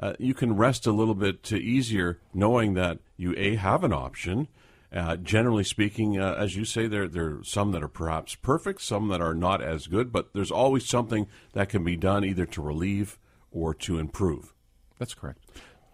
uh, 0.00 0.14
you 0.18 0.34
can 0.34 0.56
rest 0.56 0.86
a 0.86 0.92
little 0.92 1.14
bit 1.14 1.52
easier 1.52 2.18
knowing 2.32 2.74
that 2.74 2.98
you 3.16 3.34
a 3.36 3.56
have 3.56 3.84
an 3.84 3.92
option. 3.92 4.48
Uh, 4.90 5.16
generally 5.16 5.64
speaking, 5.64 6.18
uh, 6.18 6.34
as 6.38 6.56
you 6.56 6.64
say, 6.64 6.86
there 6.86 7.08
there 7.08 7.26
are 7.26 7.44
some 7.44 7.72
that 7.72 7.82
are 7.82 7.88
perhaps 7.88 8.34
perfect, 8.34 8.80
some 8.80 9.08
that 9.08 9.20
are 9.20 9.34
not 9.34 9.62
as 9.62 9.86
good, 9.86 10.10
but 10.10 10.32
there's 10.32 10.50
always 10.50 10.86
something 10.86 11.26
that 11.52 11.68
can 11.68 11.84
be 11.84 11.96
done 11.96 12.24
either 12.24 12.46
to 12.46 12.62
relieve 12.62 13.18
or 13.50 13.74
to 13.74 13.98
improve. 13.98 14.54
That's 14.98 15.14
correct. 15.14 15.40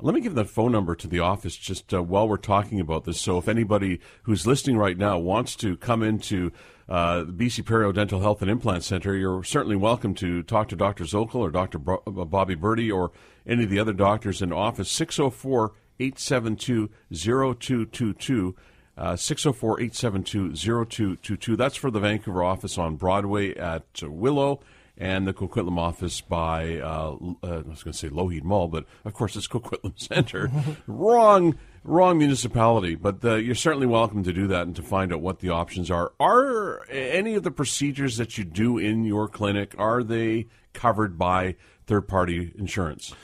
Let 0.04 0.14
me 0.14 0.20
give 0.20 0.34
the 0.34 0.44
phone 0.44 0.70
number 0.70 0.94
to 0.96 1.08
the 1.08 1.20
office 1.20 1.56
just 1.56 1.94
uh, 1.94 2.02
while 2.02 2.28
we're 2.28 2.36
talking 2.36 2.78
about 2.78 3.04
this. 3.04 3.18
So 3.18 3.38
if 3.38 3.48
anybody 3.48 4.00
who's 4.24 4.46
listening 4.46 4.76
right 4.76 4.98
now 4.98 5.18
wants 5.18 5.56
to 5.56 5.78
come 5.78 6.02
into 6.02 6.52
uh, 6.90 7.24
the 7.24 7.32
BC 7.32 7.64
Perio 7.64 7.90
Dental 7.94 8.20
Health 8.20 8.42
and 8.42 8.50
Implant 8.50 8.84
Center, 8.84 9.16
you're 9.16 9.42
certainly 9.42 9.76
welcome 9.76 10.14
to 10.16 10.42
talk 10.42 10.68
to 10.68 10.76
Dr. 10.76 11.04
Zokol 11.04 11.36
or 11.36 11.50
Dr. 11.50 11.78
Uh, 11.88 12.26
Bobby 12.26 12.54
Birdi 12.54 12.94
or 12.94 13.12
any 13.46 13.64
of 13.64 13.70
the 13.70 13.78
other 13.78 13.94
doctors 13.94 14.42
in 14.42 14.52
office. 14.52 14.90
604 14.90 15.72
872 15.98 16.90
0222. 17.10 18.54
Uh, 18.98 19.16
604 19.16 19.80
872 19.80 20.54
0222. 20.54 21.56
That's 21.56 21.76
for 21.76 21.90
the 21.90 22.00
Vancouver 22.00 22.44
office 22.44 22.76
on 22.76 22.96
Broadway 22.96 23.54
at 23.56 23.86
Willow 24.02 24.60
and 24.96 25.26
the 25.26 25.32
Coquitlam 25.32 25.78
office 25.78 26.20
by, 26.20 26.78
uh, 26.78 27.16
uh, 27.42 27.46
I 27.46 27.68
was 27.68 27.82
going 27.82 27.92
to 27.92 27.98
say 27.98 28.08
Lougheed 28.08 28.44
Mall, 28.44 28.68
but 28.68 28.84
of 29.04 29.12
course 29.12 29.36
it's 29.36 29.48
Coquitlam 29.48 29.92
Center. 29.98 30.50
wrong, 30.86 31.56
wrong 31.82 32.18
municipality, 32.18 32.94
but 32.94 33.24
uh, 33.24 33.34
you're 33.34 33.54
certainly 33.54 33.86
welcome 33.86 34.22
to 34.22 34.32
do 34.32 34.46
that 34.48 34.66
and 34.66 34.76
to 34.76 34.82
find 34.82 35.12
out 35.12 35.20
what 35.20 35.40
the 35.40 35.50
options 35.50 35.90
are. 35.90 36.12
Are 36.20 36.84
any 36.88 37.34
of 37.34 37.42
the 37.42 37.50
procedures 37.50 38.16
that 38.18 38.38
you 38.38 38.44
do 38.44 38.78
in 38.78 39.04
your 39.04 39.28
clinic, 39.28 39.74
are 39.78 40.02
they 40.02 40.46
covered 40.72 41.18
by 41.18 41.56
third 41.86 42.06
party 42.08 42.52
insurance? 42.56 43.14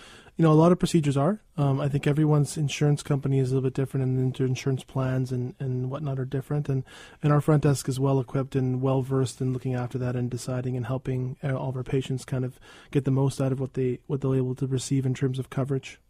You 0.41 0.47
know, 0.47 0.53
a 0.53 0.55
lot 0.55 0.73
of 0.73 0.79
procedures 0.79 1.19
are. 1.19 1.43
Um, 1.59 1.83
I 1.83 1.91
think 1.91 2.07
everyone's 2.07 2.57
insurance 2.57 3.03
company 3.03 3.41
is 3.41 3.53
a 3.53 3.55
little 3.57 3.69
bit 3.69 3.75
different, 3.75 4.07
and 4.07 4.35
their 4.35 4.47
insurance 4.47 4.83
plans 4.83 5.33
and, 5.33 5.55
and 5.61 5.91
whatnot 5.91 6.19
are 6.19 6.25
different. 6.25 6.67
And, 6.67 6.83
and 7.23 7.31
our 7.31 7.43
front 7.43 7.65
desk 7.65 7.91
is 7.91 8.01
well 8.01 8.19
equipped 8.19 8.57
and 8.57 8.81
well 8.81 9.03
versed 9.03 9.43
in 9.43 9.53
looking 9.53 9.75
after 9.75 9.99
that 9.99 10.17
and 10.17 10.31
deciding 10.31 10.79
and 10.79 10.87
helping 10.87 11.37
all 11.43 11.69
of 11.69 11.77
our 11.77 11.83
patients 11.83 12.25
kind 12.25 12.47
of 12.47 12.59
get 12.91 13.05
the 13.05 13.11
most 13.11 13.39
out 13.39 13.53
of 13.53 13.61
what 13.61 13.75
they 13.75 13.99
what 14.07 14.23
they're 14.23 14.35
able 14.35 14.55
to 14.55 14.67
receive 14.67 15.05
in 15.05 15.13
terms 15.13 15.39
of 15.39 15.51
coverage. 15.51 16.01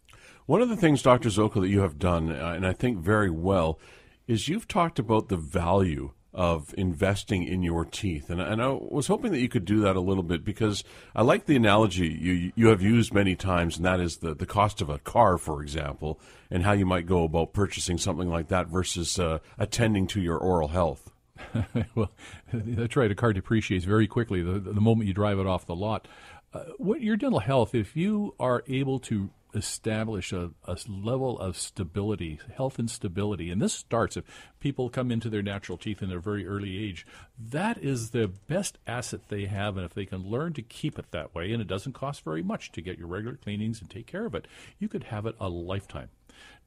One 0.45 0.61
of 0.61 0.69
the 0.69 0.77
things, 0.77 1.01
Dr. 1.01 1.27
Zokol, 1.27 1.59
that 1.63 1.67
you 1.67 1.81
have 1.81 1.99
done, 1.99 2.31
uh, 2.31 2.53
and 2.55 2.65
I 2.65 2.71
think 2.71 2.99
very 2.99 3.29
well, 3.29 3.79
is 4.27 4.47
you've 4.47 4.65
talked 4.65 4.97
about 4.97 5.27
the 5.27 5.35
value 5.35 6.13
of 6.33 6.73
investing 6.77 7.43
in 7.43 7.61
your 7.61 7.83
teeth. 7.83 8.29
And, 8.29 8.39
and 8.39 8.61
I 8.61 8.69
was 8.69 9.07
hoping 9.07 9.31
that 9.31 9.39
you 9.41 9.49
could 9.49 9.65
do 9.65 9.81
that 9.81 9.95
a 9.95 10.01
little 10.01 10.23
bit 10.23 10.45
because 10.45 10.83
I 11.13 11.23
like 11.23 11.45
the 11.45 11.55
analogy 11.55 12.07
you, 12.07 12.51
you 12.55 12.67
have 12.67 12.81
used 12.81 13.13
many 13.13 13.35
times, 13.35 13.77
and 13.77 13.85
that 13.85 13.99
is 13.99 14.17
the, 14.17 14.33
the 14.33 14.45
cost 14.45 14.81
of 14.81 14.89
a 14.89 14.99
car, 14.99 15.37
for 15.37 15.61
example, 15.61 16.19
and 16.49 16.63
how 16.63 16.71
you 16.71 16.85
might 16.85 17.05
go 17.05 17.23
about 17.23 17.53
purchasing 17.53 17.97
something 17.97 18.29
like 18.29 18.47
that 18.47 18.67
versus 18.67 19.19
uh, 19.19 19.39
attending 19.57 20.07
to 20.07 20.21
your 20.21 20.37
oral 20.37 20.69
health. 20.69 21.11
well, 21.95 22.11
that's 22.53 22.95
right. 22.95 23.11
A 23.11 23.15
car 23.15 23.33
depreciates 23.33 23.85
very 23.85 24.07
quickly 24.07 24.41
the, 24.41 24.59
the 24.59 24.81
moment 24.81 25.07
you 25.07 25.13
drive 25.13 25.39
it 25.39 25.47
off 25.47 25.65
the 25.65 25.75
lot. 25.75 26.07
Uh, 26.53 26.63
what 26.77 27.01
your 27.01 27.15
dental 27.15 27.39
health, 27.39 27.73
if 27.73 27.95
you 27.95 28.35
are 28.39 28.63
able 28.67 28.99
to 28.99 29.29
establish 29.53 30.31
a, 30.31 30.51
a, 30.65 30.77
level 30.87 31.39
of 31.39 31.57
stability, 31.57 32.39
health 32.55 32.79
and 32.79 32.89
stability. 32.89 33.49
And 33.49 33.61
this 33.61 33.73
starts 33.73 34.17
if 34.17 34.25
people 34.59 34.89
come 34.89 35.11
into 35.11 35.29
their 35.29 35.41
natural 35.41 35.77
teeth 35.77 36.01
in 36.01 36.11
a 36.11 36.19
very 36.19 36.47
early 36.47 36.83
age. 36.83 37.05
That 37.37 37.77
is 37.77 38.11
the 38.11 38.27
best 38.27 38.77
asset 38.85 39.21
they 39.29 39.45
have. 39.45 39.77
And 39.77 39.85
if 39.85 39.93
they 39.93 40.05
can 40.05 40.29
learn 40.29 40.53
to 40.53 40.61
keep 40.61 40.97
it 40.99 41.11
that 41.11 41.33
way, 41.33 41.51
and 41.51 41.61
it 41.61 41.67
doesn't 41.67 41.93
cost 41.93 42.23
very 42.23 42.43
much 42.43 42.71
to 42.73 42.81
get 42.81 42.97
your 42.97 43.07
regular 43.07 43.37
cleanings 43.37 43.81
and 43.81 43.89
take 43.89 44.07
care 44.07 44.25
of 44.25 44.35
it, 44.35 44.47
you 44.79 44.87
could 44.87 45.05
have 45.05 45.25
it 45.25 45.35
a 45.39 45.49
lifetime. 45.49 46.09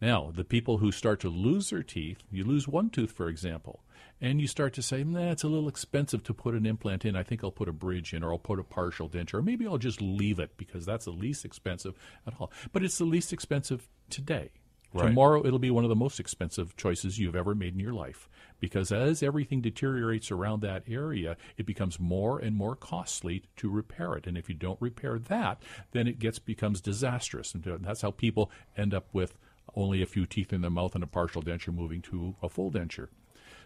Now, 0.01 0.33
the 0.35 0.45
people 0.45 0.79
who 0.79 0.93
start 0.93 1.21
to 1.21 1.29
lose 1.29 1.71
their 1.71 1.83
teeth, 1.83 2.19
you 2.31 2.45
lose 2.45 2.69
one 2.69 2.91
tooth, 2.91 3.13
for 3.13 3.29
example, 3.29 3.85
and 4.21 4.41
you 4.41 4.47
start 4.47 4.75
to 4.75 4.83
say, 4.83 5.05
nah, 5.05 5.31
it's 5.31 5.45
a 5.45 5.49
little 5.49 5.69
expensive 5.69 6.23
to 6.25 6.35
put 6.35 6.55
an 6.55 6.67
implant 6.67 7.05
in. 7.05 7.17
I 7.17 7.23
think 7.23 7.43
I'll 7.43 7.51
put 7.51 7.69
a 7.69 7.73
bridge 7.73 8.13
in, 8.13 8.23
or 8.23 8.33
I'll 8.33 8.39
put 8.39 8.59
a 8.59 8.65
partial 8.65 9.09
denture, 9.09 9.35
or 9.35 9.43
maybe 9.43 9.67
I'll 9.67 9.79
just 9.79 10.01
leave 10.03 10.39
it 10.39 10.57
because 10.57 10.85
that's 10.85 11.05
the 11.07 11.11
least 11.11 11.45
expensive 11.45 11.95
at 12.27 12.35
all. 12.39 12.53
But 12.73 12.85
it's 12.85 12.99
the 12.99 13.05
least 13.05 13.33
expensive 13.33 13.89
today. 14.11 14.51
Right. 14.93 15.09
Tomorrow, 15.09 15.45
it'll 15.45 15.59
be 15.59 15.73
one 15.73 15.85
of 15.85 15.89
the 15.89 15.97
most 15.97 16.21
expensive 16.21 16.77
choices 16.77 17.19
you've 17.19 17.35
ever 17.35 17.53
made 17.53 17.75
in 17.75 17.81
your 17.81 17.93
life 17.93 18.29
because 18.61 18.93
as 18.93 19.25
everything 19.25 19.61
deteriorates 19.61 20.31
around 20.31 20.61
that 20.61 20.85
area, 20.89 21.37
it 21.57 21.67
becomes 21.67 21.99
more 21.99 22.39
and 22.39 22.55
more 22.55 22.77
costly 22.77 23.43
to 23.57 23.69
repair 23.69 24.15
it. 24.15 24.29
And 24.29 24.39
if 24.39 24.49
you 24.49 24.55
don't 24.55 24.81
repair 24.81 25.19
that, 25.19 25.61
then 25.91 26.07
it 26.07 26.21
gets 26.21 26.39
becomes 26.39 26.81
disastrous. 26.81 27.55
And 27.55 27.65
that's 27.81 28.03
how 28.03 28.13
people 28.13 28.53
end 28.77 28.95
up 28.95 29.09
with 29.13 29.37
only 29.75 30.03
a 30.03 30.07
few 30.07 30.27
teeth 30.27 30.53
in 30.53 30.61
their 30.61 30.71
mouth 30.71 30.95
and 30.95 31.05
a 31.05 31.09
partial 31.09 31.43
denture 31.43 31.75
moving 31.75 32.03
to 32.03 32.37
a 32.43 32.49
full 32.49 32.71
denture. 32.71 33.09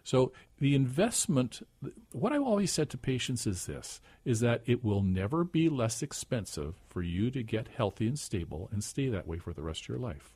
So 0.05 0.33
the 0.59 0.75
investment, 0.75 1.61
what 2.13 2.33
I've 2.33 2.43
always 2.43 2.73
said 2.73 2.89
to 2.91 2.99
patients 2.99 3.47
is 3.47 3.67
this, 3.67 4.01
is 4.25 4.41
that 4.41 4.63
it 4.65 4.83
will 4.83 5.03
never 5.03 5.45
be 5.45 5.69
less 5.69 6.03
expensive 6.03 6.77
for 6.89 7.03
you 7.03 7.31
to 7.31 7.43
get 7.43 7.69
healthy 7.77 8.07
and 8.07 8.19
stable 8.19 8.71
and 8.73 8.83
stay 8.83 9.09
that 9.09 9.27
way 9.27 9.39
for 9.39 9.53
the 9.53 9.63
rest 9.63 9.83
of 9.83 9.89
your 9.89 9.99
life. 9.99 10.33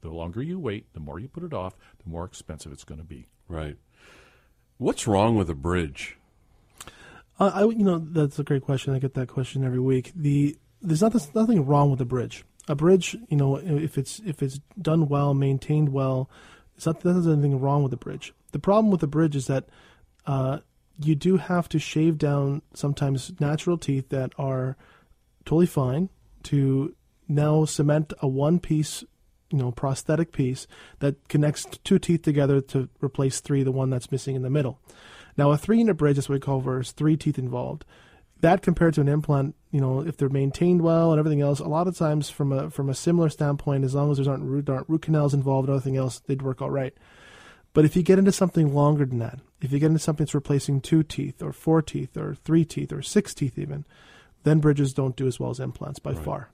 The 0.00 0.10
longer 0.10 0.42
you 0.42 0.58
wait, 0.58 0.92
the 0.92 1.00
more 1.00 1.20
you 1.20 1.28
put 1.28 1.44
it 1.44 1.54
off, 1.54 1.76
the 2.02 2.10
more 2.10 2.24
expensive 2.24 2.72
it's 2.72 2.82
going 2.82 3.00
to 3.00 3.06
be. 3.06 3.28
Right. 3.48 3.76
What's 4.78 5.06
wrong 5.06 5.36
with 5.36 5.48
a 5.48 5.54
bridge? 5.54 6.16
Uh, 7.38 7.52
I, 7.54 7.62
you 7.62 7.84
know, 7.84 7.98
that's 7.98 8.40
a 8.40 8.44
great 8.44 8.62
question. 8.62 8.94
I 8.94 8.98
get 8.98 9.14
that 9.14 9.28
question 9.28 9.64
every 9.64 9.78
week. 9.78 10.10
The 10.16 10.56
there's 10.80 11.00
not, 11.00 11.12
there's 11.12 11.32
nothing 11.34 11.64
wrong 11.64 11.92
with 11.92 12.00
a 12.00 12.04
bridge. 12.04 12.44
A 12.72 12.74
bridge, 12.74 13.18
you 13.28 13.36
know, 13.36 13.56
if 13.56 13.98
it's 13.98 14.18
if 14.24 14.42
it's 14.42 14.58
done 14.80 15.06
well, 15.06 15.34
maintained 15.34 15.90
well, 15.90 16.30
it's 16.74 16.86
not 16.86 17.00
there's 17.00 17.26
anything 17.26 17.60
wrong 17.60 17.82
with 17.82 17.92
a 17.92 17.98
bridge. 17.98 18.32
The 18.52 18.58
problem 18.58 18.90
with 18.90 19.02
the 19.02 19.06
bridge 19.06 19.36
is 19.36 19.46
that 19.48 19.66
uh, 20.26 20.60
you 20.98 21.14
do 21.14 21.36
have 21.36 21.68
to 21.68 21.78
shave 21.78 22.16
down 22.16 22.62
sometimes 22.72 23.38
natural 23.38 23.76
teeth 23.76 24.08
that 24.08 24.32
are 24.38 24.78
totally 25.44 25.66
fine 25.66 26.08
to 26.44 26.94
now 27.28 27.66
cement 27.66 28.14
a 28.20 28.26
one 28.26 28.58
piece 28.58 29.04
you 29.50 29.58
know 29.58 29.70
prosthetic 29.70 30.32
piece 30.32 30.66
that 31.00 31.28
connects 31.28 31.66
two 31.84 31.98
teeth 31.98 32.22
together 32.22 32.62
to 32.62 32.88
replace 33.02 33.40
three 33.40 33.62
the 33.62 33.70
one 33.70 33.90
that's 33.90 34.10
missing 34.10 34.34
in 34.34 34.40
the 34.40 34.48
middle 34.48 34.78
now 35.36 35.50
a 35.50 35.58
three 35.58 35.76
unit 35.76 35.98
bridge 35.98 36.16
is 36.16 36.26
what 36.26 36.36
we 36.36 36.40
call 36.40 36.62
where 36.62 36.82
three 36.82 37.18
teeth 37.18 37.38
involved 37.38 37.84
that 38.42 38.60
compared 38.60 38.94
to 38.94 39.00
an 39.00 39.08
implant, 39.08 39.54
you 39.70 39.80
know, 39.80 40.00
if 40.00 40.16
they're 40.16 40.28
maintained 40.28 40.82
well 40.82 41.12
and 41.12 41.18
everything 41.18 41.40
else, 41.40 41.60
a 41.60 41.64
lot 41.64 41.86
of 41.86 41.96
times 41.96 42.28
from 42.28 42.52
a 42.52 42.70
from 42.70 42.90
a 42.90 42.94
similar 42.94 43.28
standpoint, 43.28 43.84
as 43.84 43.94
long 43.94 44.10
as 44.10 44.18
there's 44.18 44.28
aren't 44.28 44.42
root, 44.42 44.68
aren't 44.68 44.88
root 44.88 45.02
canals 45.02 45.32
involved 45.32 45.68
and 45.68 45.76
everything 45.76 45.96
else, 45.96 46.20
they'd 46.26 46.42
work 46.42 46.60
all 46.60 46.70
right. 46.70 46.92
But 47.72 47.84
if 47.84 47.96
you 47.96 48.02
get 48.02 48.18
into 48.18 48.32
something 48.32 48.74
longer 48.74 49.06
than 49.06 49.20
that, 49.20 49.38
if 49.60 49.72
you 49.72 49.78
get 49.78 49.86
into 49.86 49.98
something 49.98 50.26
that's 50.26 50.34
replacing 50.34 50.80
two 50.80 51.02
teeth 51.02 51.42
or 51.42 51.52
four 51.52 51.80
teeth 51.80 52.16
or 52.16 52.34
three 52.34 52.64
teeth 52.64 52.92
or 52.92 53.00
six 53.00 53.32
teeth 53.32 53.58
even, 53.58 53.84
then 54.42 54.58
bridges 54.58 54.92
don't 54.92 55.16
do 55.16 55.26
as 55.26 55.40
well 55.40 55.50
as 55.50 55.60
implants 55.60 56.00
by 56.00 56.12
right. 56.12 56.24
far. 56.24 56.50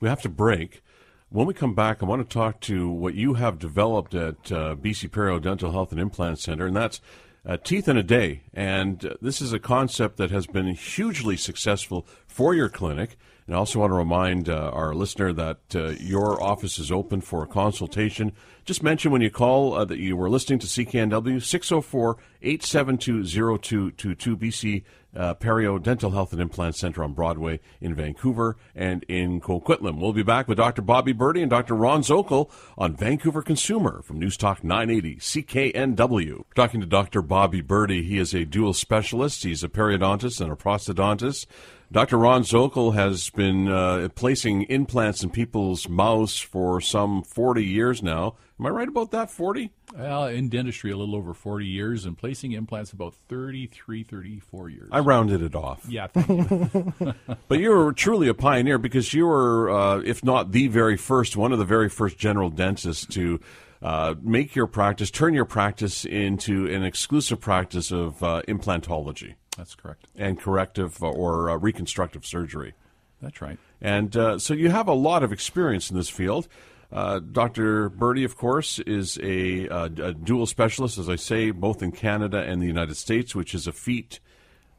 We 0.00 0.08
have 0.08 0.20
to 0.22 0.28
break. 0.28 0.82
When 1.30 1.46
we 1.46 1.54
come 1.54 1.74
back, 1.74 2.02
I 2.02 2.06
want 2.06 2.28
to 2.28 2.34
talk 2.34 2.60
to 2.62 2.90
what 2.90 3.14
you 3.14 3.34
have 3.34 3.60
developed 3.60 4.14
at 4.14 4.50
uh, 4.50 4.74
BC 4.74 5.10
Perio 5.10 5.40
Dental 5.40 5.70
Health 5.70 5.92
and 5.92 6.00
Implant 6.00 6.40
Center, 6.40 6.66
and 6.66 6.76
that's 6.76 7.00
uh, 7.46 7.56
teeth 7.56 7.88
in 7.88 7.96
a 7.96 8.02
day. 8.02 8.42
And 8.52 9.04
uh, 9.04 9.14
this 9.20 9.40
is 9.40 9.52
a 9.52 9.58
concept 9.58 10.16
that 10.18 10.30
has 10.30 10.46
been 10.46 10.74
hugely 10.74 11.36
successful 11.36 12.06
for 12.26 12.54
your 12.54 12.68
clinic. 12.68 13.16
And 13.46 13.56
I 13.56 13.58
also 13.58 13.80
want 13.80 13.90
to 13.90 13.96
remind 13.96 14.48
uh, 14.48 14.70
our 14.72 14.94
listener 14.94 15.32
that 15.32 15.58
uh, 15.74 15.88
your 15.98 16.42
office 16.42 16.78
is 16.78 16.92
open 16.92 17.20
for 17.20 17.42
a 17.42 17.48
consultation. 17.48 18.32
Just 18.70 18.84
mention 18.84 19.10
when 19.10 19.20
you 19.20 19.32
call 19.32 19.74
uh, 19.74 19.84
that 19.84 19.98
you 19.98 20.16
were 20.16 20.30
listening 20.30 20.60
to 20.60 20.66
CKNW 20.68 21.42
604 21.42 22.16
872 22.40 23.24
0222 23.24 24.36
BC 24.36 24.84
uh, 25.16 25.34
Perio 25.34 25.82
Dental 25.82 26.12
Health 26.12 26.32
and 26.32 26.40
Implant 26.40 26.76
Center 26.76 27.02
on 27.02 27.12
Broadway 27.12 27.58
in 27.80 27.96
Vancouver 27.96 28.56
and 28.76 29.02
in 29.08 29.40
Coquitlam. 29.40 29.98
We'll 29.98 30.12
be 30.12 30.22
back 30.22 30.46
with 30.46 30.58
Dr. 30.58 30.82
Bobby 30.82 31.12
Birdi 31.12 31.42
and 31.42 31.50
Dr. 31.50 31.74
Ron 31.74 32.02
Zokol 32.02 32.48
on 32.78 32.94
Vancouver 32.94 33.42
Consumer 33.42 34.02
from 34.02 34.20
News 34.20 34.36
Talk 34.36 34.62
980 34.62 35.16
CKNW. 35.16 36.44
Talking 36.54 36.80
to 36.80 36.86
Dr. 36.86 37.22
Bobby 37.22 37.62
Birdi, 37.62 38.06
he 38.06 38.18
is 38.18 38.32
a 38.34 38.44
dual 38.44 38.72
specialist. 38.72 39.42
He's 39.42 39.64
a 39.64 39.68
periodontist 39.68 40.40
and 40.40 40.52
a 40.52 40.54
prosthodontist. 40.54 41.46
Dr. 41.92 42.18
Ron 42.18 42.42
Zokol 42.42 42.94
has 42.94 43.30
been 43.30 43.66
uh, 43.66 44.08
placing 44.14 44.62
implants 44.62 45.24
in 45.24 45.30
people's 45.30 45.88
mouths 45.88 46.38
for 46.38 46.80
some 46.80 47.24
40 47.24 47.64
years 47.64 48.00
now. 48.00 48.36
Am 48.60 48.66
I 48.66 48.68
right 48.68 48.86
about 48.86 49.10
that? 49.10 49.28
40? 49.28 49.72
Well, 49.96 50.26
in 50.26 50.48
dentistry, 50.48 50.92
a 50.92 50.96
little 50.96 51.16
over 51.16 51.34
40 51.34 51.66
years, 51.66 52.04
and 52.04 52.16
placing 52.16 52.52
implants 52.52 52.92
about 52.92 53.16
33, 53.28 54.04
34 54.04 54.68
years. 54.68 54.88
I 54.92 55.00
rounded 55.00 55.42
it 55.42 55.56
off. 55.56 55.84
Yeah, 55.88 56.06
you. 56.28 56.94
but 57.48 57.58
you 57.58 57.70
were 57.70 57.92
truly 57.92 58.28
a 58.28 58.34
pioneer 58.34 58.78
because 58.78 59.12
you 59.12 59.26
were, 59.26 59.68
uh, 59.68 59.98
if 60.04 60.22
not 60.22 60.52
the 60.52 60.68
very 60.68 60.96
first, 60.96 61.36
one 61.36 61.50
of 61.50 61.58
the 61.58 61.64
very 61.64 61.88
first 61.88 62.18
general 62.18 62.50
dentists 62.50 63.04
to 63.06 63.40
uh, 63.82 64.14
make 64.22 64.54
your 64.54 64.68
practice, 64.68 65.10
turn 65.10 65.34
your 65.34 65.44
practice 65.44 66.04
into 66.04 66.66
an 66.72 66.84
exclusive 66.84 67.40
practice 67.40 67.90
of 67.90 68.22
uh, 68.22 68.42
implantology. 68.46 69.34
That's 69.60 69.74
correct. 69.74 70.06
And 70.16 70.40
corrective 70.40 71.02
or 71.02 71.50
uh, 71.50 71.56
reconstructive 71.56 72.24
surgery. 72.24 72.72
That's 73.20 73.42
right. 73.42 73.58
And 73.82 74.16
uh, 74.16 74.38
so 74.38 74.54
you 74.54 74.70
have 74.70 74.88
a 74.88 74.94
lot 74.94 75.22
of 75.22 75.32
experience 75.32 75.90
in 75.90 75.98
this 75.98 76.08
field. 76.08 76.48
Uh, 76.90 77.18
Dr. 77.18 77.90
Birdi, 77.90 78.24
of 78.24 78.38
course, 78.38 78.78
is 78.78 79.18
a, 79.22 79.66
a, 79.66 79.84
a, 79.84 80.14
dual 80.14 80.46
specialist, 80.46 80.96
as 80.96 81.10
I 81.10 81.16
say, 81.16 81.50
both 81.50 81.82
in 81.82 81.92
Canada 81.92 82.38
and 82.38 82.62
the 82.62 82.66
United 82.66 82.96
States, 82.96 83.34
which 83.34 83.54
is 83.54 83.66
a 83.66 83.72
feat 83.72 84.18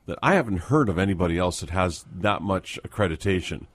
that 0.07 0.17
I 0.23 0.33
haven't 0.33 0.57
heard 0.63 0.89
of 0.89 0.97
anybody 0.97 1.37
else 1.37 1.59
that 1.59 1.69
has 1.69 2.03
that 2.11 2.41
much 2.41 2.79
accreditation. 2.83 3.67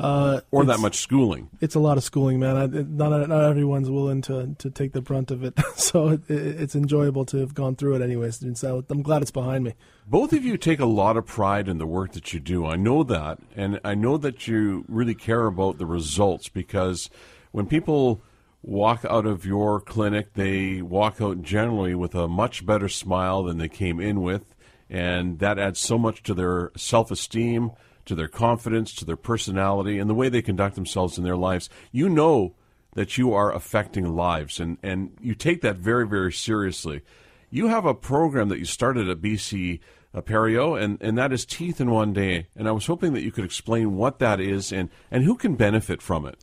Uh, 0.00 0.40
or 0.50 0.64
that 0.64 0.80
much 0.80 0.96
schooling. 0.96 1.50
It's 1.60 1.74
a 1.74 1.78
lot 1.78 1.98
of 1.98 2.02
schooling, 2.02 2.40
man. 2.40 2.56
I, 2.56 2.66
not 2.66 3.28
not 3.28 3.44
everyone's 3.44 3.90
willing 3.90 4.22
to 4.22 4.54
to 4.56 4.70
take 4.70 4.92
the 4.92 5.02
brunt 5.02 5.30
of 5.30 5.44
it, 5.44 5.58
so 5.76 6.08
it, 6.08 6.22
it's 6.28 6.74
enjoyable 6.74 7.26
to 7.26 7.36
have 7.36 7.52
gone 7.52 7.76
through 7.76 7.96
it, 7.96 8.02
anyways. 8.02 8.40
And 8.40 8.56
so 8.56 8.82
I'm 8.88 9.02
glad 9.02 9.20
it's 9.20 9.30
behind 9.30 9.64
me. 9.64 9.74
Both 10.06 10.32
of 10.32 10.42
you 10.42 10.56
take 10.56 10.80
a 10.80 10.86
lot 10.86 11.18
of 11.18 11.26
pride 11.26 11.68
in 11.68 11.76
the 11.76 11.86
work 11.86 12.12
that 12.12 12.32
you 12.32 12.40
do. 12.40 12.64
I 12.64 12.76
know 12.76 13.02
that, 13.02 13.40
and 13.54 13.78
I 13.84 13.94
know 13.94 14.16
that 14.16 14.48
you 14.48 14.86
really 14.88 15.14
care 15.14 15.46
about 15.46 15.76
the 15.76 15.86
results 15.86 16.48
because 16.48 17.10
when 17.52 17.66
people 17.66 18.22
walk 18.62 19.04
out 19.04 19.26
of 19.26 19.44
your 19.44 19.80
clinic, 19.80 20.32
they 20.32 20.80
walk 20.80 21.20
out 21.20 21.42
generally 21.42 21.94
with 21.94 22.14
a 22.14 22.26
much 22.26 22.64
better 22.64 22.88
smile 22.88 23.42
than 23.42 23.58
they 23.58 23.68
came 23.68 24.00
in 24.00 24.22
with, 24.22 24.54
and 24.88 25.40
that 25.40 25.58
adds 25.58 25.78
so 25.78 25.98
much 25.98 26.22
to 26.22 26.32
their 26.32 26.72
self 26.74 27.10
esteem 27.10 27.72
to 28.06 28.14
their 28.14 28.28
confidence, 28.28 28.94
to 28.94 29.04
their 29.04 29.16
personality, 29.16 29.98
and 29.98 30.08
the 30.08 30.14
way 30.14 30.28
they 30.28 30.42
conduct 30.42 30.74
themselves 30.74 31.18
in 31.18 31.24
their 31.24 31.36
lives. 31.36 31.68
You 31.92 32.08
know 32.08 32.54
that 32.94 33.18
you 33.18 33.32
are 33.32 33.52
affecting 33.52 34.14
lives, 34.14 34.58
and, 34.58 34.78
and 34.82 35.16
you 35.20 35.34
take 35.34 35.60
that 35.62 35.76
very, 35.76 36.06
very 36.06 36.32
seriously. 36.32 37.02
You 37.50 37.68
have 37.68 37.84
a 37.84 37.94
program 37.94 38.48
that 38.48 38.58
you 38.58 38.64
started 38.64 39.08
at 39.08 39.20
BC 39.20 39.80
uh, 40.14 40.20
Perio, 40.22 40.80
and, 40.80 40.98
and 41.00 41.16
that 41.18 41.32
is 41.32 41.44
Teeth 41.44 41.80
in 41.80 41.90
One 41.90 42.12
Day. 42.12 42.48
And 42.56 42.68
I 42.68 42.72
was 42.72 42.86
hoping 42.86 43.12
that 43.12 43.22
you 43.22 43.32
could 43.32 43.44
explain 43.44 43.96
what 43.96 44.18
that 44.18 44.40
is 44.40 44.72
and, 44.72 44.88
and 45.10 45.24
who 45.24 45.36
can 45.36 45.54
benefit 45.54 46.02
from 46.02 46.26
it. 46.26 46.36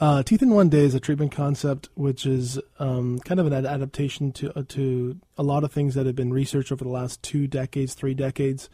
Uh, 0.00 0.22
Teeth 0.22 0.42
in 0.42 0.50
One 0.50 0.68
Day 0.68 0.80
is 0.84 0.94
a 0.94 1.00
treatment 1.00 1.30
concept 1.30 1.88
which 1.94 2.26
is 2.26 2.58
um, 2.80 3.20
kind 3.20 3.38
of 3.38 3.46
an 3.46 3.52
adaptation 3.52 4.32
to 4.32 4.58
uh, 4.58 4.64
to 4.70 5.20
a 5.38 5.44
lot 5.44 5.62
of 5.62 5.70
things 5.70 5.94
that 5.94 6.06
have 6.06 6.16
been 6.16 6.32
researched 6.32 6.72
over 6.72 6.82
the 6.82 6.90
last 6.90 7.22
two 7.22 7.46
decades, 7.46 7.94
three 7.94 8.14
decades. 8.14 8.68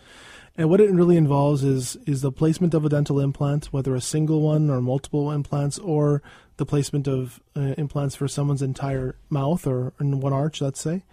And 0.59 0.69
what 0.69 0.81
it 0.81 0.91
really 0.91 1.17
involves 1.17 1.63
is 1.63 1.97
is 2.05 2.21
the 2.21 2.33
placement 2.33 2.75
of 2.75 2.85
a 2.85 2.89
dental 2.89 3.21
implant, 3.21 3.67
whether 3.67 3.95
a 3.95 4.01
single 4.01 4.41
one 4.41 4.71
or 4.71 4.81
multiple 4.81 5.31
implants, 5.31 5.79
or 5.79 6.21
the 6.57 6.67
placement 6.67 7.07
of 7.07 7.41
uh, 7.57 7.75
implants 7.79 8.17
for 8.17 8.27
someone's 8.27 8.61
entire 8.61 9.15
mouth 9.31 9.69
or 9.69 9.93
in 10.01 10.19
one 10.19 10.33
arch, 10.33 10.61
let's 10.61 10.81
say. 10.81 11.05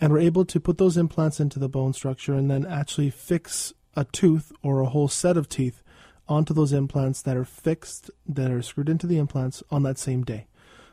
And 0.00 0.12
we're 0.12 0.20
able 0.20 0.44
to 0.44 0.60
put 0.60 0.78
those 0.78 0.96
implants 0.96 1.40
into 1.40 1.58
the 1.58 1.68
bone 1.68 1.92
structure 1.92 2.34
and 2.34 2.48
then 2.48 2.64
actually 2.64 3.10
fix 3.10 3.72
a 3.96 4.04
tooth 4.04 4.52
or 4.62 4.78
a 4.78 4.86
whole 4.86 5.08
set 5.08 5.36
of 5.36 5.48
teeth 5.48 5.82
onto 6.28 6.54
those 6.54 6.72
implants 6.72 7.20
that 7.22 7.36
are 7.36 7.44
fixed, 7.44 8.12
that 8.28 8.52
are 8.52 8.62
screwed 8.62 8.88
into 8.88 9.08
the 9.08 9.18
implants 9.18 9.60
on 9.72 9.82
that 9.82 9.98
same 9.98 10.22
day. 10.22 10.46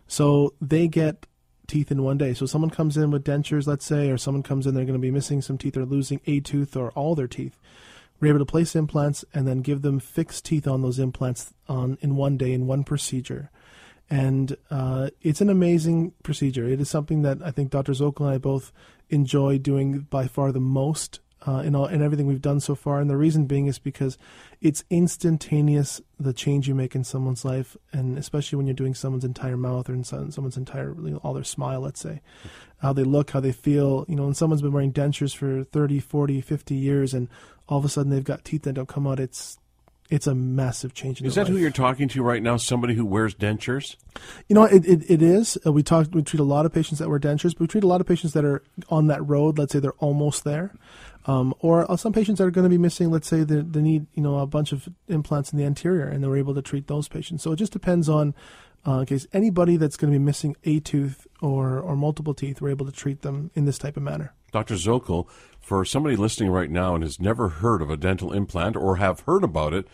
So 0.07 0.55
they 0.59 0.87
get 0.87 1.27
teeth 1.67 1.91
in 1.91 2.01
one 2.01 2.17
day. 2.17 2.33
So 2.33 2.47
someone 2.47 2.71
comes 2.71 2.97
in 2.97 3.11
with 3.11 3.23
dentures, 3.23 3.67
let's 3.67 3.85
say, 3.85 4.09
or 4.09 4.17
someone 4.17 4.43
comes 4.43 4.65
in, 4.65 4.73
they're 4.73 4.85
going 4.85 4.93
to 4.93 4.99
be 4.99 5.11
missing 5.11 5.41
some 5.41 5.59
teeth 5.59 5.77
or 5.77 5.85
losing 5.85 6.19
a 6.25 6.39
tooth 6.39 6.75
or 6.75 6.89
all 6.91 7.13
their 7.13 7.27
teeth. 7.27 7.57
We're 8.21 8.29
able 8.29 8.39
to 8.39 8.45
place 8.45 8.75
implants 8.75 9.25
and 9.33 9.47
then 9.47 9.61
give 9.61 9.81
them 9.81 9.99
fixed 9.99 10.45
teeth 10.45 10.67
on 10.67 10.83
those 10.83 10.99
implants 10.99 11.53
on 11.67 11.97
in 12.01 12.15
one 12.15 12.37
day 12.37 12.53
in 12.53 12.67
one 12.67 12.83
procedure. 12.83 13.49
And 14.09 14.55
uh, 14.69 15.09
it's 15.21 15.41
an 15.41 15.49
amazing 15.49 16.13
procedure. 16.21 16.67
It 16.67 16.79
is 16.79 16.89
something 16.89 17.23
that 17.23 17.39
I 17.43 17.51
think 17.51 17.71
Dr. 17.71 17.93
Zokol 17.93 18.25
and 18.25 18.35
I 18.35 18.37
both 18.37 18.71
enjoy 19.09 19.57
doing 19.57 20.01
by 20.09 20.27
far 20.27 20.51
the 20.51 20.59
most 20.59 21.19
uh, 21.47 21.63
in 21.65 21.75
all 21.75 21.87
in 21.87 22.01
everything 22.01 22.27
we've 22.27 22.41
done 22.41 22.59
so 22.59 22.75
far. 22.75 22.99
And 22.99 23.09
the 23.09 23.17
reason 23.17 23.45
being 23.45 23.67
is 23.67 23.79
because 23.79 24.17
it's 24.61 24.83
instantaneous 24.89 26.01
the 26.19 26.33
change 26.33 26.67
you 26.67 26.75
make 26.75 26.95
in 26.95 27.03
someone's 27.03 27.43
life, 27.43 27.75
and 27.91 28.17
especially 28.17 28.57
when 28.57 28.67
you're 28.67 28.73
doing 28.73 28.93
someone's 28.93 29.25
entire 29.25 29.57
mouth 29.57 29.89
or 29.89 29.93
in 29.93 30.03
someone's 30.03 30.57
entire 30.57 30.95
all 31.23 31.33
their 31.33 31.43
smile, 31.43 31.81
let's 31.81 31.99
say, 31.99 32.21
how 32.79 32.93
they 32.93 33.03
look, 33.03 33.31
how 33.31 33.39
they 33.39 33.51
feel. 33.51 34.05
You 34.07 34.15
know, 34.15 34.25
when 34.25 34.33
someone's 34.33 34.61
been 34.61 34.71
wearing 34.71 34.93
dentures 34.93 35.35
for 35.35 35.63
30, 35.63 35.99
40, 35.99 36.41
50 36.41 36.75
years, 36.75 37.13
and 37.13 37.27
all 37.67 37.79
of 37.79 37.85
a 37.85 37.89
sudden 37.89 38.11
they've 38.11 38.23
got 38.23 38.45
teeth 38.45 38.63
that 38.63 38.73
don't 38.73 38.89
come 38.89 39.07
out. 39.07 39.19
It's 39.19 39.57
it's 40.11 40.27
a 40.27 40.35
massive 40.35 40.93
change. 40.93 41.21
is 41.21 41.35
that 41.35 41.43
life. 41.43 41.53
who 41.53 41.57
you're 41.57 41.71
talking 41.71 42.09
to 42.09 42.21
right 42.21 42.43
now? 42.43 42.57
Somebody 42.57 42.93
who 42.95 43.05
wears 43.05 43.33
dentures? 43.33 43.95
You 44.49 44.55
know, 44.55 44.65
it, 44.65 44.85
it, 44.85 45.09
it 45.09 45.21
is. 45.21 45.57
Uh, 45.65 45.71
we 45.71 45.83
talk. 45.83 46.09
We 46.11 46.21
treat 46.21 46.41
a 46.41 46.43
lot 46.43 46.65
of 46.65 46.73
patients 46.73 46.99
that 46.99 47.09
wear 47.09 47.17
dentures, 47.17 47.53
but 47.53 47.61
we 47.61 47.67
treat 47.67 47.85
a 47.85 47.87
lot 47.87 48.01
of 48.01 48.07
patients 48.07 48.33
that 48.33 48.43
are 48.43 48.61
on 48.89 49.07
that 49.07 49.25
road. 49.25 49.57
Let's 49.57 49.71
say 49.71 49.79
they're 49.79 49.93
almost 49.93 50.43
there, 50.43 50.75
um, 51.27 51.55
or 51.59 51.89
uh, 51.89 51.95
some 51.95 52.11
patients 52.11 52.39
that 52.39 52.43
are 52.43 52.51
going 52.51 52.65
to 52.65 52.69
be 52.69 52.77
missing. 52.77 53.09
Let's 53.09 53.27
say 53.27 53.43
they, 53.43 53.61
they 53.61 53.81
need 53.81 54.05
you 54.13 54.21
know 54.21 54.39
a 54.39 54.45
bunch 54.45 54.73
of 54.73 54.89
implants 55.07 55.53
in 55.53 55.57
the 55.57 55.63
anterior, 55.63 56.07
and 56.07 56.27
we're 56.27 56.37
able 56.37 56.55
to 56.55 56.61
treat 56.61 56.87
those 56.87 57.07
patients. 57.07 57.41
So 57.41 57.53
it 57.53 57.55
just 57.55 57.71
depends 57.71 58.09
on. 58.09 58.35
Uh, 58.85 58.99
in 58.99 59.05
case 59.05 59.27
anybody 59.31 59.77
that's 59.77 59.95
going 59.95 60.11
to 60.11 60.17
be 60.17 60.23
missing 60.23 60.55
a 60.63 60.79
tooth 60.79 61.27
or, 61.41 61.79
or 61.79 61.95
multiple 61.95 62.33
teeth, 62.33 62.61
we're 62.61 62.69
able 62.69 62.85
to 62.85 62.91
treat 62.91 63.21
them 63.21 63.51
in 63.53 63.65
this 63.65 63.77
type 63.77 63.95
of 63.95 64.03
manner. 64.03 64.33
Dr. 64.51 64.75
Zokol, 64.75 65.27
for 65.59 65.85
somebody 65.85 66.15
listening 66.15 66.49
right 66.49 66.69
now 66.69 66.95
and 66.95 67.03
has 67.03 67.19
never 67.19 67.49
heard 67.49 67.81
of 67.81 67.89
a 67.89 67.97
dental 67.97 68.33
implant 68.33 68.75
or 68.75 68.97
have 68.97 69.21
heard 69.21 69.43
about 69.43 69.73
it, 69.73 69.87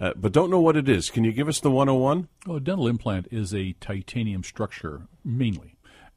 uh, 0.00 0.12
but 0.16 0.32
don't 0.32 0.50
know 0.50 0.60
what 0.60 0.76
it 0.76 0.88
is, 0.88 1.10
can 1.10 1.24
you 1.24 1.32
give 1.32 1.48
us 1.48 1.60
the 1.60 1.70
101? 1.70 2.28
Oh, 2.48 2.56
a 2.56 2.60
dental 2.60 2.88
implant 2.88 3.28
is 3.30 3.54
a 3.54 3.74
titanium 3.74 4.42
structure, 4.42 5.02
mainly. 5.24 5.71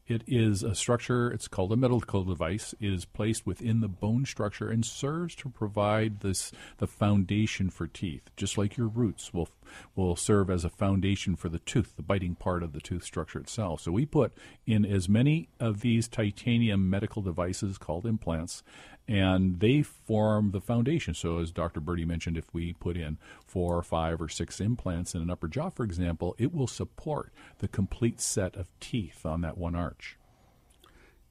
It 0.07 0.23
is 0.27 0.61
a 0.61 0.75
structure, 0.75 1.31
it's 1.31 1.47
called 1.47 1.71
a 1.71 1.75
medical 1.75 2.23
device. 2.23 2.75
It 2.79 2.93
is 2.93 3.05
placed 3.05 3.47
within 3.47 3.81
the 3.81 3.87
bone 3.87 4.25
structure 4.25 4.69
and 4.69 4.85
serves 4.85 5.33
to 5.37 5.49
provide 5.49 6.19
this 6.19 6.51
the 6.77 6.85
foundation 6.85 7.71
for 7.71 7.87
teeth, 7.87 8.29
just 8.37 8.55
like 8.55 8.77
your 8.77 8.87
roots 8.87 9.33
will 9.33 9.49
will 9.95 10.15
serve 10.15 10.51
as 10.51 10.63
a 10.63 10.69
foundation 10.69 11.35
for 11.35 11.49
the 11.49 11.57
tooth, 11.57 11.93
the 11.95 12.03
biting 12.03 12.35
part 12.35 12.61
of 12.61 12.73
the 12.73 12.79
tooth 12.79 13.03
structure 13.03 13.39
itself. 13.39 13.81
So 13.81 13.91
we 13.91 14.05
put 14.05 14.31
in 14.67 14.85
as 14.85 15.09
many 15.09 15.49
of 15.59 15.81
these 15.81 16.07
titanium 16.07 16.87
medical 16.87 17.23
devices 17.23 17.79
called 17.79 18.05
implants 18.05 18.61
and 19.07 19.59
they 19.59 19.81
form 19.81 20.51
the 20.51 20.61
foundation. 20.61 21.13
So, 21.13 21.39
as 21.39 21.51
Dr. 21.51 21.79
Birdi 21.79 22.05
mentioned, 22.05 22.37
if 22.37 22.53
we 22.53 22.73
put 22.73 22.97
in 22.97 23.17
four 23.45 23.77
or 23.77 23.83
five 23.83 24.21
or 24.21 24.29
six 24.29 24.59
implants 24.59 25.13
in 25.13 25.21
an 25.21 25.29
upper 25.29 25.47
jaw, 25.47 25.69
for 25.69 25.83
example, 25.83 26.35
it 26.37 26.53
will 26.53 26.67
support 26.67 27.31
the 27.59 27.67
complete 27.67 28.19
set 28.19 28.55
of 28.55 28.67
teeth 28.79 29.25
on 29.25 29.41
that 29.41 29.57
one 29.57 29.75
arch. 29.75 30.17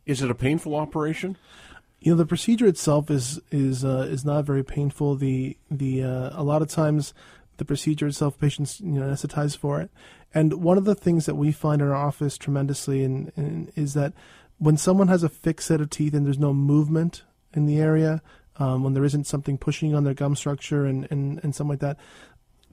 Is 0.06 0.22
it 0.22 0.30
a 0.30 0.34
painful 0.34 0.74
operation? 0.74 1.36
You 2.00 2.12
know, 2.12 2.18
the 2.18 2.26
procedure 2.26 2.66
itself 2.66 3.10
is 3.10 3.40
is 3.50 3.84
uh, 3.84 4.06
is 4.10 4.24
not 4.24 4.44
very 4.44 4.62
painful. 4.62 5.16
The 5.16 5.56
the 5.70 6.04
uh, 6.04 6.30
a 6.32 6.42
lot 6.42 6.62
of 6.62 6.68
times 6.68 7.14
the 7.56 7.64
procedure 7.64 8.06
itself, 8.06 8.38
patients 8.38 8.80
you 8.80 9.00
know 9.00 9.02
anesthetize 9.02 9.56
for 9.56 9.80
it. 9.80 9.90
And 10.34 10.62
one 10.62 10.78
of 10.78 10.84
the 10.84 10.94
things 10.94 11.26
that 11.26 11.36
we 11.36 11.52
find 11.52 11.80
in 11.80 11.88
our 11.88 11.94
office 11.94 12.36
tremendously 12.36 13.04
in, 13.04 13.32
in, 13.36 13.72
is 13.76 13.94
that 13.94 14.12
when 14.58 14.76
someone 14.76 15.08
has 15.08 15.22
a 15.22 15.28
fixed 15.28 15.68
set 15.68 15.80
of 15.80 15.90
teeth 15.90 16.12
and 16.12 16.26
there's 16.26 16.38
no 16.38 16.52
movement 16.52 17.22
in 17.54 17.66
the 17.66 17.78
area, 17.78 18.22
um, 18.56 18.84
when 18.84 18.94
there 18.94 19.04
isn't 19.04 19.26
something 19.26 19.58
pushing 19.58 19.94
on 19.94 20.04
their 20.04 20.14
gum 20.14 20.36
structure 20.36 20.84
and, 20.84 21.08
and, 21.10 21.40
and 21.42 21.54
something 21.54 21.70
like 21.70 21.80
that, 21.80 21.98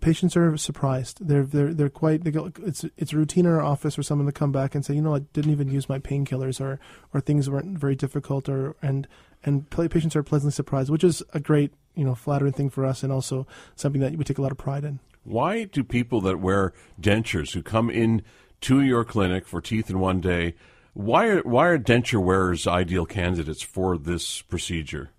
patients 0.02 0.36
are 0.36 0.58
surprised. 0.58 1.26
They're 1.26 1.46
they're 1.46 1.74
they're 1.74 1.90
quite. 1.90 2.24
They 2.24 2.32
go, 2.32 2.52
it's 2.64 2.84
it's 2.98 3.14
routine 3.14 3.46
in 3.46 3.52
our 3.52 3.62
office 3.62 3.96
for 3.96 4.04
someone 4.04 4.26
to 4.26 4.32
come 4.32 4.52
back 4.52 4.76
and 4.76 4.84
say, 4.84 4.96
you 4.96 5.02
know, 5.02 5.16
I 5.16 5.20
didn't 5.20 5.52
even 5.52 5.70
use 5.70 5.88
my 5.88 6.00
painkillers, 6.00 6.60
or 6.60 6.80
or 7.14 7.22
things 7.22 7.50
weren't 7.50 7.78
very 7.78 7.96
difficult, 7.96 8.50
or 8.50 8.76
and 8.82 9.08
and 9.44 9.70
patients 9.70 10.16
are 10.16 10.24
pleasantly 10.24 10.52
surprised, 10.52 10.90
which 10.90 11.04
is 11.04 11.24
a 11.34 11.40
great 11.40 11.72
you 11.96 12.04
know 12.04 12.16
flattering 12.16 12.54
thing 12.54 12.70
for 12.70 12.86
us, 12.86 13.04
and 13.04 13.14
also 13.14 13.48
something 13.76 14.02
that 14.02 14.16
we 14.18 14.24
take 14.24 14.40
a 14.40 14.42
lot 14.42 14.52
of 14.52 14.58
pride 14.58 14.84
in. 14.84 15.00
Why 15.24 15.66
do 15.66 15.84
people 15.84 16.20
that 16.22 16.40
wear 16.40 16.74
dentures 17.00 17.54
who 17.54 17.62
come 17.62 17.90
in 17.90 18.24
to 18.62 18.82
your 18.82 19.06
clinic 19.06 19.48
for 19.48 19.62
teeth 19.62 19.90
in 19.90 20.00
one 20.00 20.20
day? 20.20 20.56
Why 20.94 21.28
are 21.28 21.42
why 21.42 21.68
are 21.68 21.80
denture 21.80 22.22
wearers 22.22 22.68
ideal 22.68 23.06
candidates 23.06 23.62
for 23.62 23.98
this 23.98 24.42
procedure? 24.42 25.12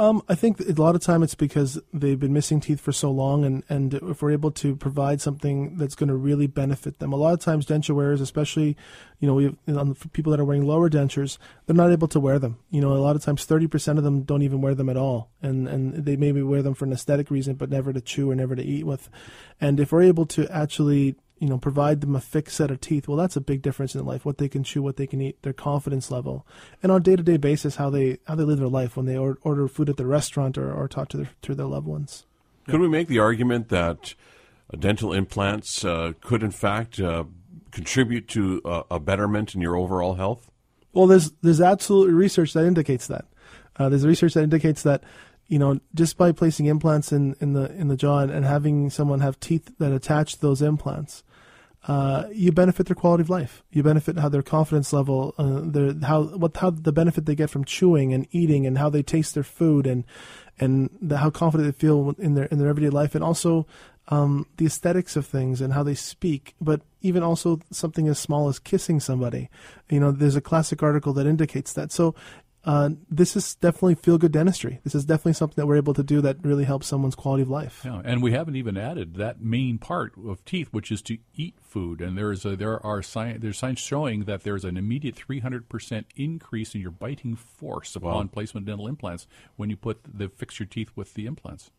Um, 0.00 0.22
I 0.28 0.36
think 0.36 0.60
a 0.60 0.80
lot 0.80 0.94
of 0.94 1.00
time 1.00 1.24
it's 1.24 1.34
because 1.34 1.80
they've 1.92 2.20
been 2.20 2.32
missing 2.32 2.60
teeth 2.60 2.80
for 2.80 2.92
so 2.92 3.10
long, 3.10 3.44
and, 3.44 3.64
and 3.68 3.94
if 3.94 4.22
we're 4.22 4.30
able 4.30 4.52
to 4.52 4.76
provide 4.76 5.20
something 5.20 5.76
that's 5.76 5.96
going 5.96 6.08
to 6.08 6.14
really 6.14 6.46
benefit 6.46 7.00
them, 7.00 7.12
a 7.12 7.16
lot 7.16 7.34
of 7.34 7.40
times 7.40 7.66
denture 7.66 7.96
wearers, 7.96 8.20
especially, 8.20 8.76
you 9.18 9.26
know, 9.26 9.34
we 9.34 9.56
people 10.12 10.30
that 10.30 10.38
are 10.38 10.44
wearing 10.44 10.64
lower 10.64 10.88
dentures, 10.88 11.36
they're 11.66 11.74
not 11.74 11.90
able 11.90 12.06
to 12.06 12.20
wear 12.20 12.38
them. 12.38 12.58
You 12.70 12.80
know, 12.80 12.92
a 12.92 13.02
lot 13.02 13.16
of 13.16 13.24
times 13.24 13.44
thirty 13.44 13.66
percent 13.66 13.98
of 13.98 14.04
them 14.04 14.22
don't 14.22 14.42
even 14.42 14.60
wear 14.60 14.76
them 14.76 14.88
at 14.88 14.96
all, 14.96 15.30
and 15.42 15.66
and 15.66 16.04
they 16.04 16.14
maybe 16.14 16.42
wear 16.42 16.62
them 16.62 16.74
for 16.74 16.84
an 16.84 16.92
aesthetic 16.92 17.28
reason, 17.28 17.56
but 17.56 17.68
never 17.68 17.92
to 17.92 18.00
chew 18.00 18.30
or 18.30 18.36
never 18.36 18.54
to 18.54 18.62
eat 18.62 18.86
with. 18.86 19.10
And 19.60 19.80
if 19.80 19.90
we're 19.90 20.02
able 20.02 20.26
to 20.26 20.48
actually 20.48 21.16
you 21.38 21.48
know, 21.48 21.58
provide 21.58 22.00
them 22.00 22.14
a 22.14 22.20
fixed 22.20 22.56
set 22.56 22.70
of 22.70 22.80
teeth. 22.80 23.08
Well, 23.08 23.16
that's 23.16 23.36
a 23.36 23.40
big 23.40 23.62
difference 23.62 23.94
in 23.94 24.04
life. 24.04 24.24
What 24.24 24.38
they 24.38 24.48
can 24.48 24.64
chew, 24.64 24.82
what 24.82 24.96
they 24.96 25.06
can 25.06 25.20
eat, 25.20 25.42
their 25.42 25.52
confidence 25.52 26.10
level, 26.10 26.46
and 26.82 26.90
on 26.90 26.98
a 26.98 27.04
day-to-day 27.04 27.36
basis, 27.36 27.76
how 27.76 27.90
they 27.90 28.18
how 28.26 28.34
they 28.34 28.44
live 28.44 28.58
their 28.58 28.68
life 28.68 28.96
when 28.96 29.06
they 29.06 29.16
or, 29.16 29.38
order 29.42 29.68
food 29.68 29.88
at 29.88 29.96
the 29.96 30.06
restaurant 30.06 30.58
or, 30.58 30.72
or 30.72 30.88
talk 30.88 31.08
to 31.10 31.16
their 31.16 31.30
to 31.42 31.54
their 31.54 31.66
loved 31.66 31.86
ones. 31.86 32.26
Could 32.66 32.80
we 32.80 32.88
make 32.88 33.08
the 33.08 33.18
argument 33.18 33.68
that 33.68 34.14
dental 34.78 35.12
implants 35.12 35.84
uh, 35.84 36.12
could, 36.20 36.42
in 36.42 36.50
fact, 36.50 37.00
uh, 37.00 37.24
contribute 37.70 38.28
to 38.28 38.60
a, 38.64 38.82
a, 38.92 39.00
betterment 39.00 39.54
in 39.54 39.62
your 39.62 39.74
overall 39.76 40.14
health? 40.14 40.50
Well, 40.92 41.06
there's 41.06 41.30
there's 41.42 41.60
absolutely 41.60 42.14
research 42.14 42.52
that 42.52 42.66
indicates 42.66 43.06
that. 43.06 43.24
Uh, 43.76 43.88
there's 43.88 44.04
research 44.04 44.34
that 44.34 44.42
indicates 44.42 44.82
that 44.82 45.02
you 45.48 45.58
know, 45.58 45.80
just 45.94 46.18
by 46.18 46.30
placing 46.30 46.66
implants 46.66 47.10
in, 47.10 47.34
in 47.40 47.54
the 47.54 47.72
in 47.72 47.88
the 47.88 47.96
jaw 47.96 48.20
and, 48.20 48.30
and 48.30 48.44
having 48.44 48.90
someone 48.90 49.20
have 49.20 49.40
teeth 49.40 49.72
that 49.78 49.92
attach 49.92 50.34
to 50.34 50.40
those 50.40 50.60
implants, 50.60 51.24
uh, 51.88 52.28
you 52.30 52.52
benefit 52.52 52.86
their 52.86 52.94
quality 52.94 53.22
of 53.22 53.30
life. 53.30 53.64
You 53.72 53.82
benefit 53.82 54.18
how 54.18 54.28
their 54.28 54.42
confidence 54.42 54.92
level, 54.92 55.34
uh, 55.38 55.60
their 55.64 55.94
how 56.06 56.24
what 56.24 56.56
how 56.58 56.70
the 56.70 56.92
benefit 56.92 57.24
they 57.24 57.34
get 57.34 57.48
from 57.48 57.64
chewing 57.64 58.12
and 58.12 58.26
eating, 58.30 58.66
and 58.66 58.76
how 58.76 58.90
they 58.90 59.02
taste 59.02 59.34
their 59.34 59.42
food, 59.42 59.86
and 59.86 60.04
and 60.60 60.90
the, 61.00 61.16
how 61.16 61.30
confident 61.30 61.72
they 61.72 61.78
feel 61.78 62.14
in 62.18 62.34
their 62.34 62.44
in 62.44 62.58
their 62.58 62.68
everyday 62.68 62.90
life, 62.90 63.14
and 63.14 63.24
also 63.24 63.66
um, 64.08 64.46
the 64.58 64.66
aesthetics 64.66 65.16
of 65.16 65.26
things 65.26 65.62
and 65.62 65.72
how 65.72 65.82
they 65.82 65.94
speak. 65.94 66.54
But 66.60 66.82
even 67.00 67.22
also 67.22 67.60
something 67.70 68.06
as 68.06 68.18
small 68.18 68.48
as 68.48 68.58
kissing 68.58 69.00
somebody. 69.00 69.48
You 69.88 70.00
know, 70.00 70.10
there's 70.10 70.36
a 70.36 70.42
classic 70.42 70.82
article 70.82 71.14
that 71.14 71.26
indicates 71.26 71.72
that. 71.72 71.90
So 71.90 72.14
uh, 72.68 72.90
this 73.08 73.34
is 73.34 73.54
definitely 73.54 73.94
feel 73.94 74.18
good 74.18 74.30
dentistry. 74.30 74.78
This 74.84 74.94
is 74.94 75.06
definitely 75.06 75.32
something 75.32 75.54
that 75.56 75.66
we're 75.66 75.78
able 75.78 75.94
to 75.94 76.02
do 76.02 76.20
that 76.20 76.36
really 76.44 76.64
helps 76.64 76.86
someone's 76.86 77.14
quality 77.14 77.42
of 77.42 77.48
life. 77.48 77.80
Yeah, 77.82 78.02
and 78.04 78.22
we 78.22 78.32
haven't 78.32 78.56
even 78.56 78.76
added 78.76 79.14
that 79.14 79.40
main 79.40 79.78
part 79.78 80.12
of 80.22 80.44
teeth, 80.44 80.68
which 80.70 80.92
is 80.92 81.00
to 81.02 81.16
eat 81.34 81.54
food. 81.62 82.02
And 82.02 82.18
there 82.18 82.30
is 82.30 82.44
a, 82.44 82.56
there 82.56 82.84
are 82.84 83.00
science 83.02 83.40
there's 83.40 83.56
science 83.56 83.80
showing 83.80 84.24
that 84.24 84.42
there's 84.42 84.66
an 84.66 84.76
immediate 84.76 85.16
300 85.16 85.70
percent 85.70 86.08
increase 86.14 86.74
in 86.74 86.82
your 86.82 86.90
biting 86.90 87.36
force 87.36 87.96
upon 87.96 88.26
wow. 88.26 88.30
placement 88.30 88.64
of 88.64 88.66
dental 88.66 88.86
implants 88.86 89.26
when 89.56 89.70
you 89.70 89.76
put 89.76 90.00
the 90.04 90.28
fix 90.28 90.60
your 90.60 90.66
teeth 90.66 90.90
with 90.94 91.14
the 91.14 91.24
implants. 91.24 91.70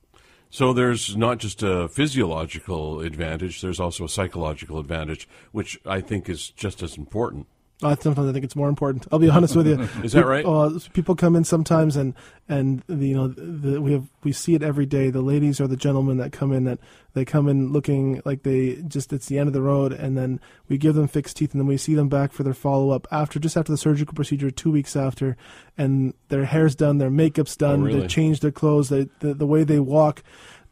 So 0.49 0.73
there's 0.73 1.15
not 1.15 1.38
just 1.38 1.62
a 1.62 1.88
physiological 1.88 3.02
advantage, 3.02 3.62
there's 3.62 3.80
also 3.80 4.06
a 4.06 4.10
psychological 4.10 4.80
advantage, 4.80 5.30
which 5.52 5.80
I 5.86 6.02
think 6.02 6.28
is 6.28 6.49
just 6.49 6.82
as 6.82 6.97
important. 6.97 7.45
Uh, 7.82 7.96
sometimes 7.96 8.28
I 8.28 8.34
think 8.34 8.44
it's 8.44 8.58
more 8.58 8.68
important. 8.68 9.08
I'll 9.10 9.20
be 9.20 9.30
honest 9.30 9.56
with 9.56 9.65
you. 9.65 9.80
Is 10.04 10.12
that 10.12 10.26
right? 10.26 10.46
Uh, 10.46 10.80
people 10.92 11.15
come 11.15 11.38
in 11.38 11.46
sometimes, 11.46 11.96
and 11.96 12.13
and 12.50 12.84
the, 12.88 13.08
you 13.08 13.15
know 13.15 13.30
the, 13.30 13.82
we 13.82 13.94
have 13.94 14.06
we 14.22 14.34
see 14.34 14.54
it 14.54 14.62
every 14.62 14.86
day. 14.86 15.10
The 15.10 15.22
ladies 15.22 15.62
or 15.62 15.68
the 15.68 15.78
gentlemen 15.78 16.18
that 16.18 16.34
come 16.34 16.52
in 16.52 16.65
that 16.65 16.80
they 17.13 17.24
come 17.24 17.48
in 17.48 17.72
looking 17.72 18.22
like 18.26 18.44
they 18.44 18.84
just 18.88 19.13
it's 19.13 19.28
the 19.28 19.39
end 19.39 19.48
of 19.48 19.54
the 19.54 19.62
road, 19.62 19.94
and 19.94 20.18
then 20.18 20.42
we 20.68 20.78
give 20.78 20.96
them 20.96 21.08
fixed 21.08 21.38
teeth, 21.38 21.54
and 21.54 21.62
then 21.62 21.68
we 21.68 21.78
see 21.78 21.96
them 21.96 22.10
back 22.10 22.34
for 22.34 22.44
their 22.44 22.54
follow 22.54 22.89
up 22.89 23.08
after 23.12 23.39
just 23.39 23.56
after 23.56 23.72
the 23.72 23.78
surgical 23.78 24.13
procedure, 24.13 24.52
two 24.52 24.72
weeks 24.72 24.98
after, 24.98 25.38
and 25.78 26.13
their 26.28 26.44
hair's 26.44 26.76
done, 26.76 26.98
their 26.98 27.10
makeup's 27.10 27.56
done, 27.56 27.84
oh, 27.84 27.86
really? 27.86 28.02
they 28.02 28.08
change 28.08 28.42
their 28.42 28.52
clothes, 28.52 28.89
they, 28.89 29.08
the 29.20 29.34
the 29.34 29.48
way 29.48 29.63
they 29.63 29.80
walk 29.80 30.22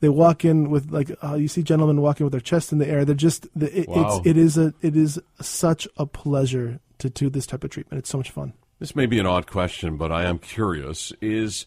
they 0.02 0.10
walk 0.10 0.43
in 0.43 0.70
with 0.70 0.91
like 0.91 1.10
uh, 1.24 1.36
you 1.36 1.48
see 1.48 1.63
gentlemen 1.63 2.02
walking 2.02 2.26
with 2.26 2.34
their 2.34 2.41
chest 2.41 2.74
in 2.74 2.80
the 2.80 2.88
air. 2.88 3.06
They're 3.06 3.15
just 3.15 3.48
it, 3.58 3.88
wow. 3.88 4.17
it's 4.17 4.28
it 4.28 4.38
is 4.38 4.58
a 4.58 4.74
it 4.82 4.98
is 4.98 5.22
such 5.39 5.88
a 5.96 6.06
pleasure 6.06 6.82
to 7.00 7.10
do 7.10 7.30
this 7.30 7.46
type 7.46 7.64
of 7.64 7.70
treatment. 7.70 8.00
It's 8.00 8.10
so 8.10 8.18
much 8.18 8.32
fun. 8.32 8.54
This 8.80 8.96
may 8.96 9.06
be 9.06 9.20
an 9.20 9.26
odd 9.26 9.48
question, 9.48 9.98
but 9.98 10.12
I 10.12 10.26
am 10.26 10.38
curious. 10.38 11.12
Is 11.22 11.66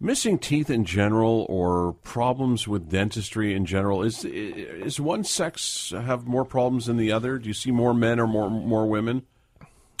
missing 0.00 0.38
teeth 0.38 0.68
in 0.68 0.84
general 0.84 1.46
or 1.48 1.94
problems 2.02 2.66
with 2.66 2.90
dentistry 2.90 3.54
in 3.54 3.64
general 3.64 4.02
is 4.02 4.24
is 4.24 4.98
one 4.98 5.22
sex 5.24 5.92
have 5.94 6.26
more 6.26 6.44
problems 6.44 6.86
than 6.86 6.96
the 6.96 7.12
other? 7.12 7.38
Do 7.38 7.48
you 7.48 7.54
see 7.54 7.70
more 7.70 7.94
men 7.94 8.20
or 8.20 8.26
more 8.26 8.50
more 8.50 8.86
women? 8.86 9.22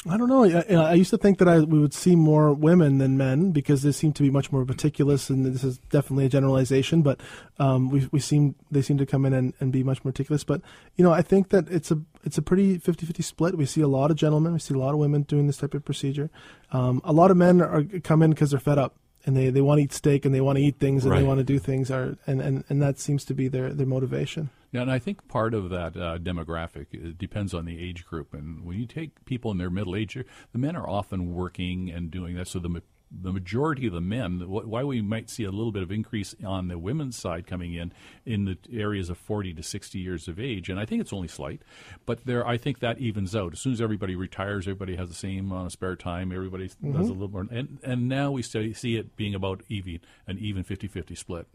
I 0.08 0.16
don't 0.16 0.28
know. 0.28 0.44
I, 0.44 0.90
I, 0.90 0.94
used 0.94 1.10
to 1.10 1.18
think 1.18 1.38
that 1.38 1.46
I 1.46 1.60
we 1.60 1.78
would 1.78 1.94
see 1.94 2.16
more 2.16 2.52
women 2.52 2.98
than 2.98 3.16
men 3.16 3.52
because 3.52 3.82
they 3.82 3.92
seem 3.92 4.12
to 4.14 4.22
be 4.24 4.30
much 4.30 4.50
more 4.50 4.64
meticulous, 4.64 5.30
and 5.30 5.46
this 5.46 5.62
is 5.62 5.78
definitely 5.90 6.26
a 6.26 6.28
generalization. 6.28 7.02
But 7.02 7.20
um, 7.60 7.88
we 7.88 8.08
we 8.10 8.18
seem 8.18 8.56
they 8.68 8.82
seem 8.82 8.98
to 8.98 9.06
come 9.06 9.24
in 9.24 9.32
and, 9.32 9.54
and 9.60 9.70
be 9.70 9.84
much 9.84 10.04
more 10.04 10.10
meticulous. 10.10 10.42
But 10.42 10.60
you 10.96 11.04
know, 11.04 11.12
I 11.12 11.22
think 11.22 11.50
that 11.50 11.68
it's 11.70 11.92
a 11.92 12.00
it's 12.24 12.36
a 12.36 12.42
pretty 12.42 12.80
50-50 12.80 13.22
split. 13.22 13.56
We 13.56 13.64
see 13.64 13.80
a 13.80 13.86
lot 13.86 14.10
of 14.10 14.16
gentlemen, 14.16 14.54
we 14.54 14.58
see 14.58 14.74
a 14.74 14.78
lot 14.78 14.92
of 14.92 14.98
women 14.98 15.22
doing 15.22 15.46
this 15.46 15.58
type 15.58 15.74
of 15.74 15.84
procedure. 15.84 16.30
Um, 16.72 17.00
a 17.04 17.12
lot 17.12 17.30
of 17.30 17.36
men 17.36 17.60
are 17.60 17.84
come 18.02 18.22
in 18.22 18.30
because 18.30 18.50
they're 18.50 18.60
fed 18.60 18.78
up 18.78 18.96
and 19.24 19.36
they, 19.36 19.50
they 19.50 19.60
want 19.60 19.78
to 19.78 19.84
eat 19.84 19.92
steak 19.92 20.24
and 20.24 20.34
they 20.34 20.40
want 20.40 20.58
to 20.58 20.64
eat 20.64 20.78
things 20.78 21.04
and 21.04 21.12
right. 21.12 21.20
they 21.20 21.26
want 21.26 21.38
to 21.38 21.44
do 21.44 21.58
things 21.58 21.90
are 21.90 22.16
and, 22.26 22.40
and, 22.40 22.64
and 22.68 22.82
that 22.82 22.98
seems 22.98 23.24
to 23.26 23.34
be 23.34 23.48
their, 23.48 23.72
their 23.72 23.86
motivation. 23.86 24.50
Yeah, 24.72 24.80
and 24.82 24.90
I 24.90 24.98
think 24.98 25.28
part 25.28 25.52
of 25.52 25.68
that 25.70 25.96
uh, 25.96 26.18
demographic 26.18 27.18
depends 27.18 27.52
on 27.52 27.66
the 27.66 27.78
age 27.78 28.06
group. 28.06 28.32
And 28.32 28.64
when 28.64 28.78
you 28.78 28.86
take 28.86 29.24
people 29.26 29.50
in 29.50 29.58
their 29.58 29.70
middle 29.70 29.94
age, 29.94 30.16
the 30.52 30.58
men 30.58 30.76
are 30.76 30.88
often 30.88 31.34
working 31.34 31.90
and 31.90 32.10
doing 32.10 32.34
that. 32.36 32.48
So 32.48 32.58
the 32.58 32.82
the 33.20 33.32
majority 33.32 33.86
of 33.86 33.92
the 33.92 34.00
men, 34.00 34.40
why 34.48 34.82
we 34.84 35.02
might 35.02 35.28
see 35.28 35.44
a 35.44 35.50
little 35.50 35.72
bit 35.72 35.82
of 35.82 35.92
increase 35.92 36.34
on 36.44 36.68
the 36.68 36.78
women's 36.78 37.16
side 37.16 37.46
coming 37.46 37.74
in 37.74 37.92
in 38.24 38.46
the 38.46 38.56
areas 38.72 39.10
of 39.10 39.18
40 39.18 39.54
to 39.54 39.62
60 39.62 39.98
years 39.98 40.28
of 40.28 40.40
age, 40.40 40.70
and 40.70 40.80
I 40.80 40.86
think 40.86 41.00
it's 41.00 41.12
only 41.12 41.28
slight, 41.28 41.62
but 42.06 42.24
there 42.24 42.46
I 42.46 42.56
think 42.56 42.78
that 42.78 42.98
evens 42.98 43.36
out. 43.36 43.52
As 43.52 43.60
soon 43.60 43.72
as 43.72 43.80
everybody 43.80 44.16
retires, 44.16 44.66
everybody 44.66 44.96
has 44.96 45.08
the 45.08 45.14
same 45.14 45.50
amount 45.50 45.66
of 45.66 45.72
spare 45.72 45.96
time. 45.96 46.32
Everybody 46.32 46.68
mm-hmm. 46.68 46.92
does 46.92 47.08
a 47.08 47.12
little 47.12 47.28
more, 47.28 47.46
and 47.50 47.78
and 47.82 48.08
now 48.08 48.30
we 48.30 48.42
see 48.42 48.96
it 48.96 49.16
being 49.16 49.34
about 49.34 49.62
even 49.68 50.00
an 50.26 50.38
even 50.38 50.64
50-50 50.64 51.18
split. 51.18 51.46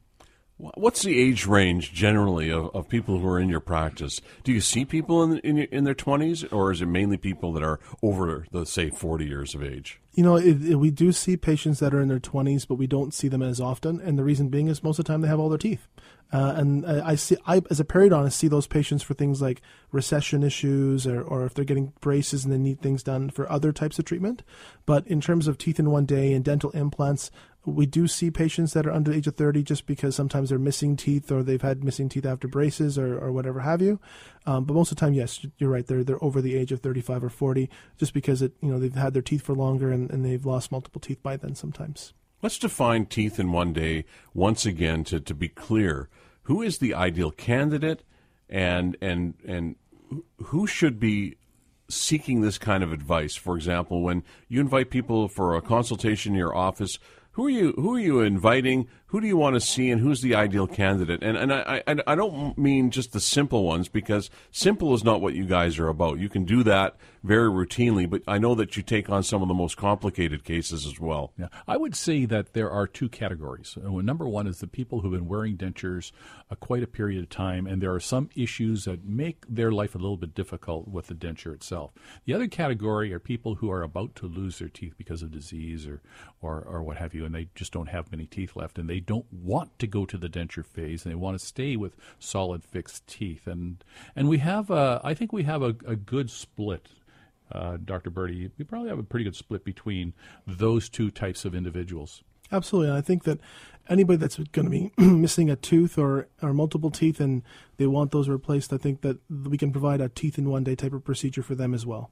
What's 0.60 1.04
the 1.04 1.20
age 1.20 1.46
range 1.46 1.94
generally 1.94 2.50
of, 2.50 2.76
of 2.76 2.90
people 2.90 3.20
who 3.20 3.28
are 3.28 3.40
in 3.40 3.48
your 3.48 3.60
practice? 3.60 4.22
Do 4.44 4.52
you 4.52 4.60
see 4.60 4.86
people 4.86 5.22
in 5.22 5.38
in, 5.40 5.58
in 5.60 5.84
their 5.84 5.94
twenties, 5.94 6.44
or 6.46 6.72
is 6.72 6.82
it 6.82 6.88
mainly 6.88 7.18
people 7.18 7.54
that 7.54 7.62
are 7.62 7.80
over 8.02 8.48
the 8.52 8.66
say 8.66 8.90
forty 8.90 9.26
years 9.26 9.54
of 9.54 9.62
age? 9.62 10.00
You 10.14 10.24
know, 10.24 10.36
it, 10.36 10.66
it, 10.66 10.76
we 10.78 10.90
do 10.90 11.12
see 11.12 11.38
patients 11.38 11.80
that 11.80 11.94
are 11.94 12.02
in 12.02 12.08
their 12.08 12.18
twenties, 12.18 12.66
but 12.66 12.76
we 12.76 12.88
don't 12.88 13.14
see 13.14 13.28
them 13.28 13.44
as 13.44 13.62
often, 13.62 14.02
and 14.02 14.18
the 14.18 14.24
reason 14.24 14.50
being 14.50 14.68
is 14.68 14.82
most 14.82 14.98
of 14.98 15.06
the 15.06 15.14
time 15.14 15.22
they 15.22 15.28
have 15.28 15.40
all 15.40 15.50
their 15.50 15.60
teeth. 15.60 15.88
Uh, 16.34 16.56
and 16.58 16.86
I, 16.86 17.10
I 17.10 17.16
see, 17.16 17.38
I 17.46 17.62
as 17.70 17.80
a 17.80 17.86
periodontist, 17.86 18.34
see 18.34 18.48
those 18.48 18.68
patients 18.68 19.04
for 19.04 19.14
things 19.14 19.42
like 19.42 19.62
recession 19.92 20.42
issues, 20.42 21.06
or, 21.06 21.22
or 21.22 21.46
if 21.46 21.54
they're 21.54 21.66
getting 21.66 21.94
braces 22.02 22.44
and 22.44 22.52
they 22.52 22.58
need 22.58 22.82
things 22.82 23.04
done 23.04 23.30
for 23.30 23.50
other 23.50 23.72
types 23.72 24.00
of 24.00 24.06
treatment. 24.06 24.42
But 24.88 25.06
in 25.06 25.22
terms 25.22 25.48
of 25.48 25.60
teeth 25.60 25.80
in 25.80 25.92
one 25.92 26.06
day 26.06 26.34
and 26.34 26.44
dental 26.44 26.72
implants, 26.72 27.30
we 27.68 27.86
do 27.86 28.08
see 28.08 28.32
patients 28.32 28.72
that 28.74 28.88
are 28.88 28.94
under 28.94 29.12
the 29.12 29.18
age 29.18 29.28
of 29.28 29.36
30 29.36 29.62
just 29.62 29.86
because 29.86 30.16
sometimes 30.16 30.50
they're 30.50 30.58
missing 30.58 30.96
teeth 30.96 31.30
or 31.32 31.44
they've 31.44 31.62
had 31.62 31.84
missing 31.84 32.08
teeth 32.08 32.26
after 32.26 32.48
braces 32.48 32.98
or, 32.98 33.20
or 33.20 33.32
whatever 33.32 33.60
have 33.60 33.82
you. 33.82 34.00
Um, 34.46 34.64
but 34.64 34.74
most 34.74 34.92
of 34.92 34.98
the 34.98 35.02
time, 35.02 35.14
yes, 35.14 35.46
you're 35.58 35.70
right. 35.70 35.86
They're 35.86 36.04
they're 36.04 36.24
over 36.24 36.42
the 36.42 36.56
age 36.56 36.72
of 36.72 36.80
35 36.80 37.26
or 37.26 37.30
40 37.30 37.70
just 37.98 38.14
because 38.14 38.42
it 38.42 38.54
you 38.62 38.72
know 38.72 38.80
they've 38.80 38.96
had 38.96 39.14
their 39.14 39.22
teeth 39.22 39.42
for 39.42 39.54
longer 39.54 39.92
and, 39.92 40.10
and 40.10 40.24
they've 40.24 40.46
lost 40.46 40.72
multiple 40.72 41.02
teeth 41.02 41.22
by 41.22 41.36
then 41.36 41.56
sometimes. 41.56 42.14
Let's 42.42 42.58
define 42.58 43.08
teeth 43.08 43.40
in 43.40 43.52
one 43.52 43.74
day 43.74 44.06
once 44.34 44.66
again 44.66 45.04
to, 45.06 45.20
to 45.20 45.34
be 45.34 45.50
clear. 45.50 46.08
Who 46.44 46.62
is 46.62 46.78
the 46.78 46.94
ideal 46.94 47.32
candidate 47.32 48.04
and 48.50 48.96
and 49.02 49.34
and 49.46 49.76
who 50.38 50.68
should 50.68 51.02
be 51.02 51.36
seeking 51.90 52.40
this 52.40 52.58
kind 52.58 52.82
of 52.82 52.94
advice? 52.94 53.36
For 53.36 53.58
example, 53.58 54.02
when 54.02 54.24
you 54.48 54.62
invite 54.62 54.90
people 54.90 55.28
for 55.28 55.56
a 55.56 55.62
consultation 55.62 56.32
in 56.32 56.38
your 56.38 56.56
office, 56.56 56.98
who 57.38 57.46
are 57.46 57.52
you 57.52 57.72
who 57.74 57.96
are 57.96 58.00
you 58.00 58.22
inviting? 58.22 58.88
Who 59.12 59.22
do 59.22 59.28
you 59.28 59.38
want 59.38 59.54
to 59.54 59.62
see, 59.62 59.90
and 59.90 60.02
who's 60.02 60.22
the 60.22 60.36
ideal 60.36 60.68
candidate? 60.68 61.24
And 61.24 61.38
and 61.38 61.54
I, 61.54 61.82
I 61.88 61.96
I 62.08 62.16
don't 62.16 62.58
mean 62.58 62.92
just 62.92 63.14
the 63.14 63.22
simple 63.22 63.64
ones 63.64 63.88
because 63.88 64.30
simple 64.52 64.94
is 64.94 65.02
not 65.02 65.22
what 65.22 65.34
you 65.34 65.46
guys 65.46 65.80
are 65.80 65.88
about. 65.88 66.20
You 66.20 66.28
can 66.28 66.44
do 66.44 66.62
that 66.64 66.98
very 67.24 67.50
routinely, 67.50 68.10
but 68.10 68.22
I 68.28 68.38
know 68.38 68.54
that 68.56 68.76
you 68.76 68.84
take 68.84 69.10
on 69.10 69.24
some 69.24 69.42
of 69.42 69.48
the 69.48 69.54
most 69.54 69.78
complicated 69.78 70.44
cases 70.44 70.86
as 70.86 71.00
well. 71.00 71.32
Yeah, 71.38 71.48
I 71.68 71.78
would 71.78 71.96
say 71.96 72.26
that 72.26 72.52
there 72.52 72.70
are 72.70 72.86
two 72.86 73.08
categories. 73.08 73.78
Uh, 73.78 73.90
number 74.02 74.28
one 74.28 74.46
is 74.46 74.60
the 74.60 74.68
people 74.68 75.00
who've 75.00 75.12
been 75.14 75.28
wearing 75.30 75.56
dentures 75.56 76.12
uh, 76.52 76.56
quite 76.56 76.84
a 76.84 76.88
period 76.88 77.24
of 77.24 77.30
time, 77.30 77.66
and 77.66 77.82
there 77.82 77.94
are 77.94 78.02
some 78.02 78.30
issues 78.36 78.84
that 78.84 79.06
make 79.06 79.46
their 79.48 79.72
life 79.72 79.96
a 79.96 80.00
little 80.00 80.18
bit 80.18 80.36
difficult 80.36 80.86
with 80.88 81.08
the 81.08 81.16
denture 81.16 81.54
itself. 81.54 81.92
The 82.26 82.34
other 82.34 82.48
category 82.48 83.14
are 83.14 83.20
people 83.20 83.56
who 83.56 83.72
are 83.72 83.84
about 83.84 84.16
to 84.16 84.28
lose 84.28 84.60
their 84.60 84.68
teeth 84.70 84.96
because 84.98 85.22
of 85.22 85.32
disease 85.32 85.88
or 85.88 86.02
or, 86.42 86.62
or 86.62 86.84
what 86.84 86.98
have 86.98 87.14
you, 87.14 87.26
and 87.26 87.34
they 87.34 87.48
just 87.56 87.72
don't 87.72 87.90
have 87.90 88.12
many 88.12 88.26
teeth 88.26 88.56
left, 88.56 88.78
and 88.78 88.90
they 88.90 88.97
don't 89.00 89.32
want 89.32 89.78
to 89.80 89.88
go 89.88 90.06
to 90.06 90.18
the 90.18 90.30
denture 90.30 90.66
phase, 90.66 91.04
and 91.04 91.12
they 91.12 91.16
want 91.16 91.40
to 91.40 91.46
stay 91.46 91.76
with 91.76 91.96
solid 92.20 92.64
fixed 92.64 93.08
teeth. 93.08 93.48
And 93.48 93.84
and 94.16 94.30
we 94.30 94.40
have, 94.40 94.70
a, 94.70 95.02
I 95.04 95.14
think 95.14 95.34
we 95.34 95.44
have 95.44 95.62
a, 95.62 95.76
a 95.86 95.96
good 95.96 96.30
split. 96.30 96.90
Uh, 97.50 97.78
Dr. 97.78 98.12
Birdi, 98.12 98.52
we 98.58 98.66
probably 98.66 98.90
have 98.90 99.00
a 99.00 99.04
pretty 99.04 99.24
good 99.24 99.36
split 99.36 99.64
between 99.64 100.14
those 100.46 100.90
two 100.90 101.10
types 101.10 101.46
of 101.46 101.56
individuals. 101.56 102.22
Absolutely. 102.52 102.90
And 102.90 102.98
I 102.98 103.02
think 103.02 103.24
that 103.24 103.40
anybody 103.90 104.18
that's 104.18 104.38
going 104.38 104.66
to 104.66 104.70
be 104.70 104.92
missing 104.98 105.50
a 105.50 105.56
tooth 105.56 105.98
or, 105.98 106.28
or 106.42 106.54
multiple 106.54 106.92
teeth 106.92 107.20
and 107.20 107.44
they 107.78 107.88
want 107.88 108.12
those 108.12 108.30
replaced, 108.30 108.74
I 108.74 108.78
think 108.78 109.02
that 109.02 109.18
we 109.30 109.58
can 109.58 109.72
provide 109.72 110.02
a 110.02 110.10
teeth 110.10 110.38
in 110.38 110.50
one 110.50 110.64
day 110.64 110.76
type 110.76 110.94
of 110.94 111.04
procedure 111.04 111.44
for 111.44 111.56
them 111.56 111.74
as 111.74 111.86
well. 111.86 112.12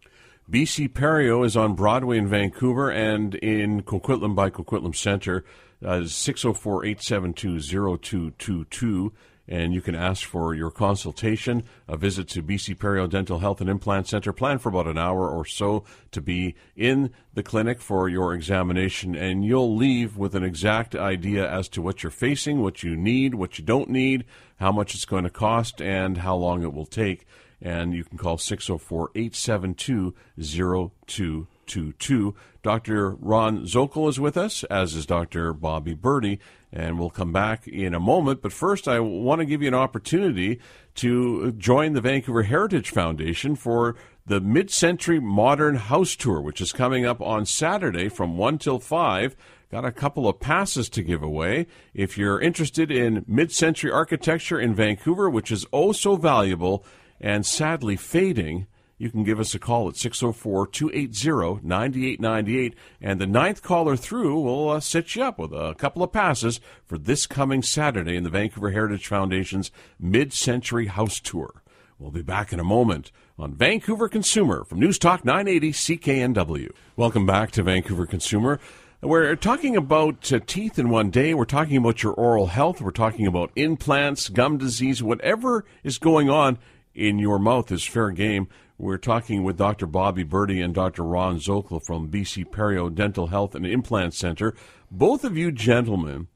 BC 0.50 0.90
Perio 0.90 1.44
is 1.44 1.58
on 1.58 1.74
Broadway 1.74 2.18
in 2.20 2.28
Vancouver 2.28 2.92
and 2.92 3.34
in 3.36 3.82
Coquitlam 3.82 4.36
by 4.36 4.50
Coquitlam 4.50 4.96
Center. 4.96 5.44
Uh, 5.84 6.06
604 6.06 6.86
872 6.86 7.60
0222 7.60 9.12
and 9.48 9.74
you 9.74 9.82
can 9.82 9.96
ask 9.96 10.26
for 10.26 10.54
your 10.54 10.72
consultation. 10.72 11.64
A 11.88 11.98
visit 11.98 12.28
to 12.30 12.42
BC 12.42 12.78
Perio 12.78 13.10
Dental 13.10 13.40
Health 13.40 13.62
and 13.62 13.70
Implant 13.70 14.08
Center. 14.08 14.34
Plan 14.34 14.58
for 14.58 14.70
about 14.70 14.88
an 14.88 14.98
hour 14.98 15.30
or 15.30 15.46
so 15.46 15.84
to 16.12 16.22
be 16.22 16.56
in 16.76 17.12
the 17.34 17.44
clinic 17.44 17.80
for 17.80 18.10
your 18.10 18.34
examination, 18.34 19.16
and 19.16 19.46
you'll 19.46 19.76
leave 19.76 20.18
with 20.18 20.36
an 20.36 20.44
exact 20.44 20.96
idea 20.96 21.50
as 21.50 21.70
to 21.70 21.82
what 21.82 22.02
you're 22.02 22.10
facing, 22.12 22.62
what 22.62 22.84
you 22.84 22.96
need, 22.96 23.36
what 23.36 23.60
you 23.60 23.66
don't 23.66 23.90
need, 23.90 24.26
how 24.58 24.72
much 24.72 24.96
it's 24.96 25.06
going 25.06 25.24
to 25.24 25.30
cost, 25.30 25.82
and 25.82 26.18
how 26.18 26.36
long 26.36 26.64
it 26.64 26.74
will 26.74 26.86
take. 26.86 27.28
And 27.62 27.94
you 27.94 28.04
can 28.04 28.18
call 28.18 28.38
604 28.38 29.12
872 29.16 30.14
0222. 30.38 32.36
Dr. 32.62 33.12
Ron 33.12 33.66
Zokol 33.66 34.10
is 34.10 34.20
with 34.20 34.38
us, 34.38 34.64
as 34.66 34.96
is 34.96 35.06
Dr. 35.06 35.54
Bobby 35.54 35.96
Birdi, 35.96 36.40
and 36.76 37.00
we'll 37.00 37.10
come 37.10 37.32
back 37.32 37.68
in 37.68 37.94
a 37.96 38.00
moment. 38.00 38.42
But 38.42 38.52
first, 38.52 38.88
I 38.88 39.00
want 39.00 39.40
to 39.40 39.46
give 39.46 39.62
you 39.62 39.70
an 39.70 39.74
opportunity 39.74 40.60
to 40.96 41.54
join 41.54 41.94
the 41.94 42.02
Vancouver 42.02 42.44
Heritage 42.44 42.90
Foundation 42.90 43.56
for 43.56 43.96
the 44.26 44.42
Mid 44.42 44.70
Century 44.70 45.20
Modern 45.20 45.76
House 45.76 46.16
Tour, 46.16 46.42
which 46.42 46.60
is 46.60 46.74
coming 46.74 47.06
up 47.06 47.22
on 47.22 47.46
Saturday 47.46 48.10
from 48.10 48.38
1 48.38 48.58
till 48.58 48.80
5. 48.80 49.36
Got 49.72 49.86
a 49.86 49.92
couple 49.92 50.28
of 50.28 50.40
passes 50.40 50.90
to 50.90 51.02
give 51.02 51.24
away. 51.24 51.68
If 51.94 52.18
you're 52.18 52.40
interested 52.40 52.92
in 52.92 53.26
mid 53.28 53.52
century 53.52 53.92
architecture 53.92 54.60
in 54.60 54.76
Vancouver, 54.76 55.30
which 55.30 55.52
is 55.52 55.66
oh 55.74 55.92
so 55.92 56.18
valuable 56.18 56.86
and 57.20 57.46
sadly 57.46 57.96
fading, 57.96 58.68
you 58.98 59.10
can 59.10 59.24
give 59.24 59.40
us 59.40 59.54
a 59.54 59.60
call 59.60 59.90
at 59.90 59.98
604 59.98 60.68
280 60.68 61.66
9898. 61.66 62.76
And 63.02 63.20
the 63.20 63.28
ninth 63.28 63.62
caller 63.62 63.96
through 63.96 64.40
will 64.40 64.70
uh, 64.70 64.80
set 64.80 65.16
you 65.16 65.24
up 65.24 65.38
with 65.38 65.52
a 65.52 65.76
couple 65.76 66.04
of 66.04 66.14
passes 66.14 66.60
for 66.86 66.98
this 66.98 67.28
coming 67.28 67.62
Saturday 67.62 68.16
in 68.16 68.24
the 68.24 68.30
Vancouver 68.30 68.72
Heritage 68.72 69.08
Foundation's 69.08 69.72
Mid 70.00 70.32
Century 70.32 70.88
House 70.88 71.20
Tour. 71.20 71.62
We'll 72.00 72.12
be 72.12 72.22
back 72.22 72.52
in 72.52 72.60
a 72.60 72.64
moment 72.64 73.12
on 73.38 73.54
Vancouver 73.54 74.10
Consumer 74.10 74.64
from 74.64 74.80
News 74.80 75.00
Talk 75.00 75.26
980 75.26 75.72
CKNW. 75.72 76.72
Welcome 76.96 77.26
back 77.26 77.52
to 77.52 77.64
Vancouver 77.64 78.06
Consumer. 78.06 78.60
We're 79.02 79.36
talking 79.36 79.76
about 79.76 80.32
uh, 80.32 80.40
teeth 80.46 80.80
in 80.80 80.90
one 80.90 81.10
day. 81.10 81.34
We're 81.34 81.46
talking 81.46 81.78
about 81.78 82.02
your 82.02 82.14
oral 82.14 82.48
health. 82.48 82.82
We're 82.82 82.92
talking 82.92 83.28
about 83.28 83.52
implants, 83.56 84.30
gum 84.30 84.58
disease, 84.58 85.04
whatever 85.04 85.66
is 85.84 85.98
going 85.98 86.30
on 86.30 86.58
in 86.96 87.20
your 87.20 87.38
mouth 87.38 87.72
is 87.72 87.84
fair 87.84 88.10
game. 88.12 88.48
We're 88.78 88.98
talking 88.98 89.44
with 89.44 89.58
Dr. 89.58 89.86
Bobby 89.86 90.26
Birdi 90.26 90.64
and 90.64 90.74
Dr. 90.74 91.04
Ron 91.04 91.38
Zokol 91.38 91.82
from 91.86 92.10
BC 92.10 92.48
Perio 92.48 92.94
Dental 92.94 93.28
Health 93.28 93.56
and 93.56 93.66
Implant 93.66 94.14
Center. 94.14 94.54
Both 94.92 95.24
of 95.24 95.38
you 95.38 95.54
gentlemen 95.54 96.28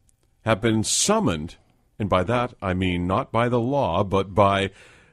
have 0.45 0.61
been 0.61 0.85
summoned, 0.85 1.57
and 1.99 2.09
by 2.09 2.23
that 2.23 2.53
I 2.61 2.73
mean 2.73 3.05
not 3.05 3.33
by 3.33 3.49
the 3.49 3.59
law, 3.59 4.05
but 4.05 4.33
by 4.33 4.71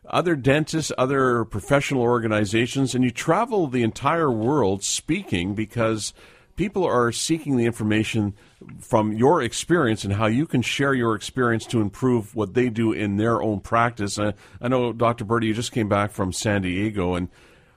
other 0.08 0.36
dentists, 0.36 0.92
other 0.96 1.44
professional 1.44 2.02
organizations, 2.02 2.94
and 2.94 3.02
you 3.02 3.10
travel 3.10 3.66
the 3.66 3.82
entire 3.82 4.30
world 4.30 4.84
speaking 4.84 5.56
because 5.56 6.14
people 6.54 6.84
are 6.84 7.10
seeking 7.10 7.56
the 7.56 7.66
information 7.66 8.34
from 8.80 9.12
your 9.12 9.42
experience 9.42 10.04
and 10.04 10.12
how 10.12 10.26
you 10.26 10.46
can 10.46 10.62
share 10.62 10.94
your 10.94 11.14
experience 11.14 11.66
to 11.66 11.80
improve 11.80 12.34
what 12.34 12.54
they 12.54 12.68
do 12.68 12.92
in 12.92 13.16
their 13.16 13.42
own 13.42 13.60
practice. 13.60 14.18
I, 14.18 14.34
I 14.60 14.68
know, 14.68 14.92
Dr. 14.92 15.24
Birdi, 15.24 15.46
you 15.46 15.54
just 15.54 15.72
came 15.72 15.88
back 15.88 16.12
from 16.12 16.32
San 16.32 16.62
Diego, 16.62 17.14
and 17.14 17.28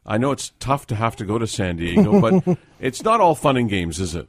I 0.06 0.18
know 0.18 0.32
it's 0.32 0.52
tough 0.60 0.88
to 0.88 0.96
have 0.96 1.16
to 1.18 1.26
go 1.26 1.38
to 1.38 1.48
San 1.48 1.78
Diego, 1.78 2.20
but 2.20 2.58
it's 2.80 3.04
not 3.04 3.22
all 3.22 3.36
fun 3.36 3.58
and 3.58 3.70
games, 3.70 4.00
is 4.00 4.16
it? 4.16 4.28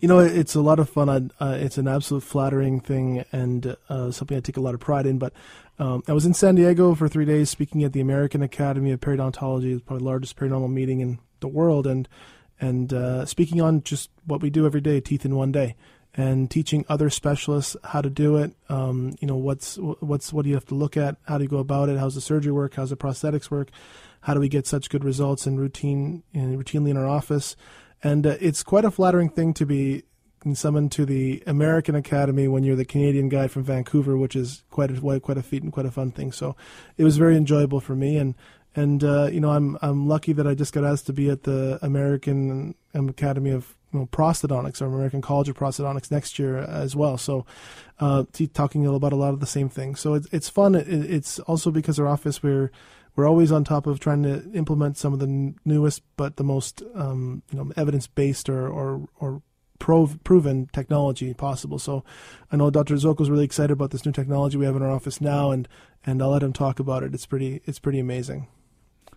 You 0.00 0.08
know, 0.08 0.18
it's 0.18 0.54
a 0.54 0.60
lot 0.60 0.78
of 0.78 0.90
fun. 0.90 1.30
Uh, 1.40 1.56
it's 1.60 1.78
an 1.78 1.88
absolute 1.88 2.22
flattering 2.22 2.80
thing 2.80 3.24
and 3.32 3.76
uh, 3.88 4.10
something 4.10 4.36
I 4.36 4.40
take 4.40 4.56
a 4.56 4.60
lot 4.60 4.74
of 4.74 4.80
pride 4.80 5.06
in. 5.06 5.18
But 5.18 5.32
um, 5.78 6.02
I 6.08 6.12
was 6.12 6.26
in 6.26 6.34
San 6.34 6.56
Diego 6.56 6.94
for 6.94 7.08
three 7.08 7.24
days 7.24 7.50
speaking 7.50 7.82
at 7.84 7.92
the 7.92 8.00
American 8.00 8.42
Academy 8.42 8.90
of 8.90 9.00
Periodontology, 9.00 9.74
it's 9.74 9.82
probably 9.82 10.02
the 10.02 10.10
largest 10.10 10.36
paranormal 10.36 10.70
meeting 10.70 11.00
in 11.00 11.18
the 11.40 11.48
world, 11.48 11.86
and 11.86 12.08
and 12.60 12.92
uh, 12.92 13.26
speaking 13.26 13.60
on 13.60 13.82
just 13.82 14.10
what 14.24 14.40
we 14.40 14.48
do 14.48 14.66
every 14.66 14.80
day, 14.80 15.00
teeth 15.00 15.24
in 15.24 15.34
one 15.34 15.50
day, 15.50 15.74
and 16.14 16.50
teaching 16.50 16.84
other 16.88 17.08
specialists 17.08 17.76
how 17.84 18.02
to 18.02 18.10
do 18.10 18.36
it. 18.36 18.52
Um, 18.68 19.16
you 19.20 19.26
know, 19.26 19.36
what's 19.36 19.76
what's 19.78 20.32
what 20.32 20.42
do 20.42 20.48
you 20.48 20.54
have 20.54 20.66
to 20.66 20.74
look 20.74 20.96
at? 20.96 21.16
How 21.26 21.38
do 21.38 21.44
you 21.44 21.48
go 21.48 21.58
about 21.58 21.88
it? 21.88 21.98
How's 21.98 22.14
the 22.14 22.20
surgery 22.20 22.52
work? 22.52 22.74
How's 22.74 22.90
the 22.90 22.96
prosthetics 22.96 23.50
work? 23.50 23.70
How 24.22 24.34
do 24.34 24.40
we 24.40 24.48
get 24.48 24.66
such 24.66 24.90
good 24.90 25.04
results 25.04 25.46
in 25.46 25.58
routine, 25.58 26.22
in, 26.32 26.56
routinely 26.56 26.90
in 26.90 26.96
our 26.96 27.08
office? 27.08 27.56
And 28.02 28.26
uh, 28.26 28.36
it's 28.40 28.62
quite 28.62 28.84
a 28.84 28.90
flattering 28.90 29.30
thing 29.30 29.54
to 29.54 29.66
be 29.66 30.04
summoned 30.54 30.90
to 30.92 31.06
the 31.06 31.42
American 31.46 31.94
Academy 31.94 32.48
when 32.48 32.64
you're 32.64 32.76
the 32.76 32.84
Canadian 32.84 33.28
guy 33.28 33.48
from 33.48 33.62
Vancouver, 33.62 34.16
which 34.16 34.36
is 34.36 34.64
quite 34.70 34.90
a 34.90 35.20
quite 35.20 35.38
a 35.38 35.42
feat 35.42 35.62
and 35.62 35.72
quite 35.72 35.86
a 35.86 35.90
fun 35.90 36.10
thing. 36.10 36.32
So 36.32 36.56
it 36.96 37.04
was 37.04 37.16
very 37.16 37.36
enjoyable 37.36 37.80
for 37.80 37.94
me, 37.94 38.16
and 38.16 38.34
and 38.74 39.02
uh, 39.02 39.28
you 39.32 39.40
know 39.40 39.50
I'm 39.50 39.78
I'm 39.80 40.08
lucky 40.08 40.32
that 40.32 40.46
I 40.46 40.54
just 40.54 40.72
got 40.72 40.84
asked 40.84 41.06
to 41.06 41.12
be 41.12 41.30
at 41.30 41.44
the 41.44 41.78
American 41.80 42.74
Academy 42.94 43.50
of 43.50 43.76
you 43.92 44.00
know, 44.00 44.06
prosthodontics 44.06 44.80
or 44.80 44.86
American 44.86 45.20
College 45.20 45.48
of 45.48 45.56
Prosthodontics 45.56 46.10
next 46.10 46.38
year 46.38 46.58
as 46.58 46.96
well. 46.96 47.18
So, 47.18 47.46
uh, 48.00 48.24
talking 48.52 48.86
about 48.86 49.12
a 49.12 49.16
lot 49.16 49.34
of 49.34 49.40
the 49.40 49.46
same 49.46 49.68
things. 49.68 50.00
So 50.00 50.14
it's 50.14 50.26
it's 50.32 50.48
fun. 50.48 50.74
It, 50.74 50.88
it's 50.88 51.38
also 51.40 51.70
because 51.70 51.98
our 51.98 52.08
office 52.08 52.42
we're 52.42 52.70
we're 53.14 53.28
always 53.28 53.52
on 53.52 53.64
top 53.64 53.86
of 53.86 54.00
trying 54.00 54.22
to 54.22 54.50
implement 54.52 54.96
some 54.96 55.12
of 55.12 55.18
the 55.18 55.54
newest 55.64 56.02
but 56.16 56.36
the 56.36 56.44
most 56.44 56.82
um, 56.94 57.42
you 57.50 57.58
know 57.58 57.72
evidence 57.76 58.06
based 58.06 58.48
or 58.48 58.68
or 58.68 59.08
or 59.20 59.42
proven 59.78 60.68
technology 60.72 61.34
possible. 61.34 61.76
So 61.78 62.04
I 62.52 62.56
know 62.56 62.70
Dr. 62.70 62.94
Zokol 62.94 63.22
is 63.22 63.30
really 63.30 63.44
excited 63.44 63.72
about 63.72 63.90
this 63.90 64.06
new 64.06 64.12
technology 64.12 64.56
we 64.56 64.64
have 64.64 64.76
in 64.76 64.82
our 64.82 64.90
office 64.90 65.20
now, 65.20 65.50
and 65.50 65.68
and 66.06 66.22
I'll 66.22 66.30
let 66.30 66.42
him 66.42 66.52
talk 66.52 66.78
about 66.78 67.02
it. 67.02 67.14
It's 67.14 67.26
pretty 67.26 67.60
it's 67.64 67.78
pretty 67.78 67.98
amazing. 67.98 68.46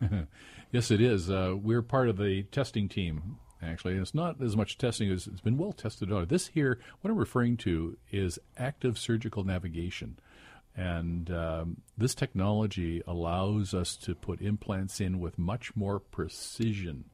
yes, 0.71 0.91
it 0.91 1.01
is. 1.01 1.29
Uh, 1.29 1.55
we're 1.55 1.81
part 1.81 2.09
of 2.09 2.17
the 2.17 2.43
testing 2.43 2.89
team. 2.89 3.37
Actually, 3.65 3.95
it's 3.95 4.13
not 4.13 4.41
as 4.41 4.55
much 4.55 4.77
testing 4.77 5.11
as 5.11 5.27
it's 5.27 5.41
been 5.41 5.57
well 5.57 5.73
tested 5.73 6.11
out. 6.11 6.29
This 6.29 6.47
here, 6.47 6.79
what 7.01 7.09
I'm 7.09 7.17
referring 7.17 7.57
to 7.57 7.97
is 8.11 8.39
active 8.57 8.97
surgical 8.97 9.43
navigation. 9.43 10.17
And 10.77 11.31
um, 11.31 11.77
this 11.97 12.13
technology 12.13 13.01
allows 13.07 13.73
us 13.73 13.95
to 13.97 14.13
put 14.13 14.41
implants 14.41 14.99
in 14.99 15.19
with 15.19 15.39
much 15.39 15.75
more 15.75 15.99
precision 15.99 17.05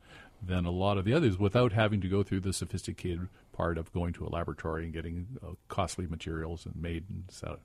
than 0.42 0.66
a 0.66 0.72
lot 0.72 0.98
of 0.98 1.06
the 1.06 1.14
others 1.14 1.38
without 1.38 1.72
having 1.72 2.02
to 2.02 2.08
go 2.08 2.24
through 2.24 2.40
the 2.40 2.54
sophisticated 2.54 3.28
part 3.54 3.78
of 3.78 3.94
going 3.94 4.14
to 4.14 4.26
a 4.26 4.30
laboratory 4.30 4.86
and 4.86 4.94
getting 4.94 5.28
uh, 5.44 5.52
costly 5.68 6.08
materials 6.08 6.66
and 6.66 6.76
made 6.76 7.06
and 7.10 7.26
set 7.30 7.60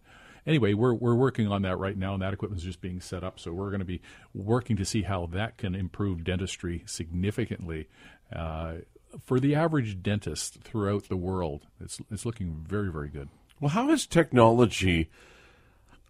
anyway, 0.46 0.74
we're 0.74 0.94
we're 0.94 1.14
working 1.14 1.48
on 1.48 1.62
that 1.62 1.78
right 1.78 1.96
now, 1.96 2.14
and 2.14 2.22
that 2.22 2.32
equipment 2.32 2.60
is 2.60 2.64
just 2.66 2.80
being 2.80 3.00
set 3.00 3.24
up. 3.24 3.38
So 3.40 3.52
we're 3.52 3.70
going 3.70 3.80
to 3.80 3.86
be 3.86 4.00
working 4.34 4.76
to 4.76 4.84
see 4.84 5.02
how 5.02 5.26
that 5.32 5.56
can 5.56 5.74
improve 5.74 6.24
dentistry 6.24 6.82
significantly. 6.86 7.88
Uh, 8.34 8.76
for 9.24 9.40
the 9.40 9.54
average 9.54 10.02
dentist 10.02 10.58
throughout 10.62 11.08
the 11.08 11.16
world, 11.16 11.66
it's 11.80 12.00
it's 12.10 12.26
looking 12.26 12.64
very 12.66 12.90
very 12.90 13.08
good. 13.08 13.28
Well, 13.60 13.70
how 13.70 13.88
has 13.88 14.06
technology 14.06 15.10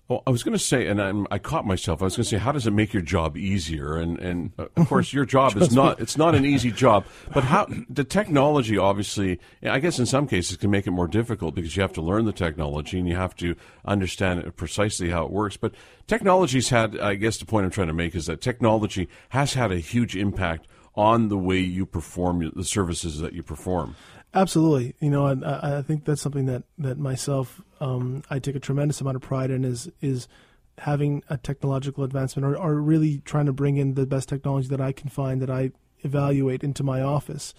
Well, 0.09 0.23
I 0.25 0.31
was 0.31 0.45
going 0.45 0.53
to 0.53 0.59
say, 0.63 0.87
and 0.87 1.03
I'm, 1.03 1.27
i 1.33 1.39
caught 1.39 1.67
myself. 1.67 2.01
I 2.01 2.05
was 2.05 2.15
going 2.15 2.25
to 2.25 2.31
say, 2.31 2.39
how 2.39 2.53
does 2.53 2.65
it 2.65 2.71
make 2.71 2.93
your 2.93 3.03
job 3.03 3.37
easier? 3.37 3.97
And 3.97 4.19
and 4.21 4.53
uh, 4.57 4.67
of 4.77 4.89
course, 4.89 5.13
your 5.13 5.25
job 5.25 5.57
is 5.57 5.75
not 5.75 5.99
it's 6.01 6.17
not 6.17 6.37
an 6.37 6.45
easy 6.45 6.71
job. 6.71 7.07
But 7.35 7.43
how 7.43 7.67
the 7.91 8.05
technology, 8.05 8.79
obviously, 8.79 9.41
I 9.65 9.81
guess 9.81 9.99
in 9.99 10.07
some 10.07 10.29
cases 10.29 10.59
can 10.59 10.71
make 10.71 10.87
it 10.87 10.93
more 10.93 11.09
difficult 11.09 11.57
because 11.57 11.77
you 11.77 11.83
have 11.83 11.93
to 11.95 12.03
learn 12.03 12.25
the 12.25 12.33
technology 12.33 13.01
and 13.01 13.09
you 13.09 13.17
have 13.17 13.35
to 13.37 13.57
understand 13.85 14.55
precisely 14.57 15.11
how 15.11 15.25
it 15.25 15.33
works. 15.33 15.57
But 15.57 15.75
technology's 16.07 16.69
had, 16.69 16.97
I 17.01 17.17
guess, 17.17 17.39
the 17.39 17.47
point 17.47 17.65
I'm 17.65 17.73
trying 17.73 17.89
to 17.89 17.93
make 17.93 18.15
is 18.15 18.27
that 18.27 18.41
technology 18.41 19.09
has 19.31 19.55
had 19.55 19.73
a 19.73 19.79
huge 19.79 20.15
impact 20.15 20.69
on 20.95 21.29
the 21.29 21.37
way 21.37 21.59
you 21.59 21.85
perform 21.85 22.51
the 22.55 22.65
services 22.65 23.21
that 23.21 23.33
you 23.33 23.43
perform. 23.43 23.97
Absolutely, 24.37 24.95
you 25.01 25.09
know, 25.09 25.27
I, 25.29 25.79
I 25.79 25.83
think 25.83 26.05
that's 26.05 26.21
something 26.21 26.45
that 26.45 26.65
that 26.77 26.99
myself 26.99 27.63
um, 27.81 28.23
I 28.29 28.39
take 28.39 28.55
a 28.55 28.61
tremendous 28.61 29.01
amount 29.01 29.17
of 29.17 29.23
pride 29.23 29.51
in 29.51 29.65
is 29.65 29.91
is 30.03 30.29
having 30.77 31.23
a 31.31 31.39
technological 31.39 32.05
advancement 32.05 32.45
or, 32.45 32.55
or 32.59 32.75
really 32.75 33.23
trying 33.25 33.47
to 33.47 33.55
bring 33.55 33.79
in 33.79 33.95
the 33.95 34.05
best 34.05 34.29
technology 34.29 34.69
that 34.69 34.81
I 34.81 34.93
can 34.93 35.09
find 35.09 35.41
that 35.41 35.49
I 35.49 35.71
evaluate 36.01 36.63
into 36.63 36.85
my 36.85 37.01
office. 37.01 37.55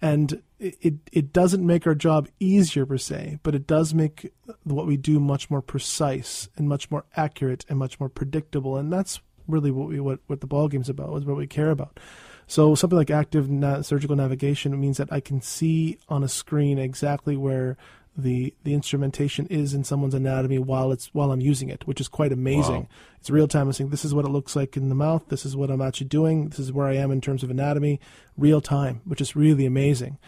And 0.00 0.42
it, 0.58 0.94
it 1.12 1.34
doesn't 1.34 1.66
make 1.66 1.86
our 1.86 1.94
job 1.94 2.28
easier 2.40 2.86
per 2.86 2.96
se, 2.96 3.40
but 3.42 3.54
it 3.54 3.66
does 3.66 3.92
make 3.92 4.32
what 4.64 4.86
we 4.86 4.96
do 4.96 5.20
much 5.20 5.50
more 5.50 5.60
precise 5.60 6.48
and 6.56 6.66
much 6.66 6.90
more 6.90 7.04
accurate 7.14 7.66
and 7.68 7.78
much 7.78 8.00
more 8.00 8.08
predictable. 8.08 8.78
And 8.78 8.90
that's 8.90 9.20
really 9.46 9.70
what 9.70 9.88
we 9.88 10.00
what, 10.00 10.20
what 10.28 10.40
the 10.40 10.46
ball 10.46 10.68
game's 10.68 10.88
about, 10.88 11.14
is 11.18 11.26
what 11.26 11.36
we 11.36 11.46
care 11.46 11.70
about. 11.70 12.00
So 12.46 12.74
something 12.74 12.96
like 12.96 13.10
active 13.10 13.50
na- 13.50 13.82
surgical 13.82 14.16
navigation 14.16 14.78
means 14.80 14.98
that 14.98 15.12
I 15.12 15.20
can 15.20 15.40
see 15.40 15.98
on 16.08 16.22
a 16.22 16.28
screen 16.28 16.78
exactly 16.78 17.36
where 17.36 17.76
the 18.16 18.54
the 18.64 18.72
instrumentation 18.72 19.46
is 19.48 19.74
in 19.74 19.84
someone's 19.84 20.14
anatomy 20.14 20.58
while 20.58 20.90
it's 20.90 21.12
while 21.12 21.32
I'm 21.32 21.40
using 21.40 21.68
it, 21.68 21.86
which 21.86 22.00
is 22.00 22.08
quite 22.08 22.32
amazing. 22.32 22.82
Wow. 22.82 22.88
It's 23.20 23.30
real 23.30 23.48
time. 23.48 23.66
I'm 23.66 23.72
saying 23.72 23.90
this 23.90 24.04
is 24.04 24.14
what 24.14 24.24
it 24.24 24.30
looks 24.30 24.56
like 24.56 24.76
in 24.76 24.88
the 24.88 24.94
mouth. 24.94 25.24
This 25.28 25.44
is 25.44 25.56
what 25.56 25.70
I'm 25.70 25.82
actually 25.82 26.06
doing. 26.06 26.48
This 26.48 26.58
is 26.58 26.72
where 26.72 26.86
I 26.86 26.94
am 26.94 27.10
in 27.10 27.20
terms 27.20 27.42
of 27.42 27.50
anatomy, 27.50 28.00
real 28.36 28.60
time, 28.60 29.02
which 29.04 29.20
is 29.20 29.36
really 29.36 29.66
amazing. 29.66 30.18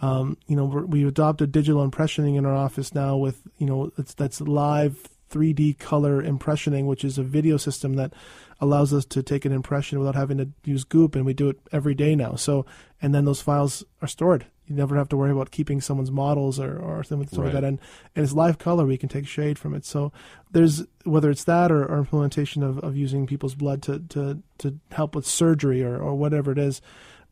Um, 0.00 0.36
you 0.46 0.56
know, 0.56 0.64
we 0.64 1.00
have 1.00 1.08
adopted 1.08 1.50
digital 1.50 1.88
impressioning 1.88 2.36
in 2.36 2.44
our 2.44 2.54
office 2.54 2.94
now 2.94 3.16
with 3.16 3.42
you 3.56 3.66
know 3.66 3.92
that's 3.96 4.40
live 4.40 5.08
3D 5.30 5.78
color 5.78 6.22
impressioning, 6.22 6.86
which 6.86 7.04
is 7.04 7.18
a 7.18 7.22
video 7.22 7.56
system 7.56 7.94
that 7.94 8.12
allows 8.60 8.92
us 8.92 9.04
to 9.04 9.22
take 9.22 9.44
an 9.44 9.52
impression 9.52 9.98
without 9.98 10.14
having 10.14 10.38
to 10.38 10.48
use 10.64 10.84
Goop, 10.84 11.14
and 11.14 11.24
we 11.24 11.32
do 11.32 11.48
it 11.48 11.58
every 11.72 11.94
day 11.94 12.14
now. 12.14 12.34
So, 12.34 12.66
and 13.00 13.14
then 13.14 13.24
those 13.24 13.40
files 13.40 13.84
are 14.02 14.08
stored. 14.08 14.46
You 14.66 14.74
never 14.74 14.96
have 14.96 15.08
to 15.10 15.16
worry 15.16 15.30
about 15.30 15.50
keeping 15.50 15.80
someone's 15.80 16.10
models 16.10 16.60
or, 16.60 16.78
or 16.78 17.02
something 17.02 17.28
right. 17.38 17.46
like 17.46 17.54
that. 17.54 17.64
And, 17.64 17.78
and 18.14 18.24
it's 18.24 18.34
live 18.34 18.58
color. 18.58 18.84
We 18.84 18.98
can 18.98 19.08
take 19.08 19.26
shade 19.26 19.58
from 19.58 19.74
it. 19.74 19.86
So 19.86 20.12
there's, 20.50 20.84
whether 21.04 21.30
it's 21.30 21.44
that 21.44 21.72
or, 21.72 21.84
or 21.84 21.98
implementation 21.98 22.62
of, 22.62 22.78
of 22.80 22.96
using 22.96 23.26
people's 23.26 23.54
blood 23.54 23.80
to, 23.82 24.00
to, 24.10 24.42
to 24.58 24.78
help 24.92 25.14
with 25.14 25.26
surgery 25.26 25.82
or, 25.82 25.96
or 25.96 26.14
whatever 26.14 26.52
it 26.52 26.58
is, 26.58 26.82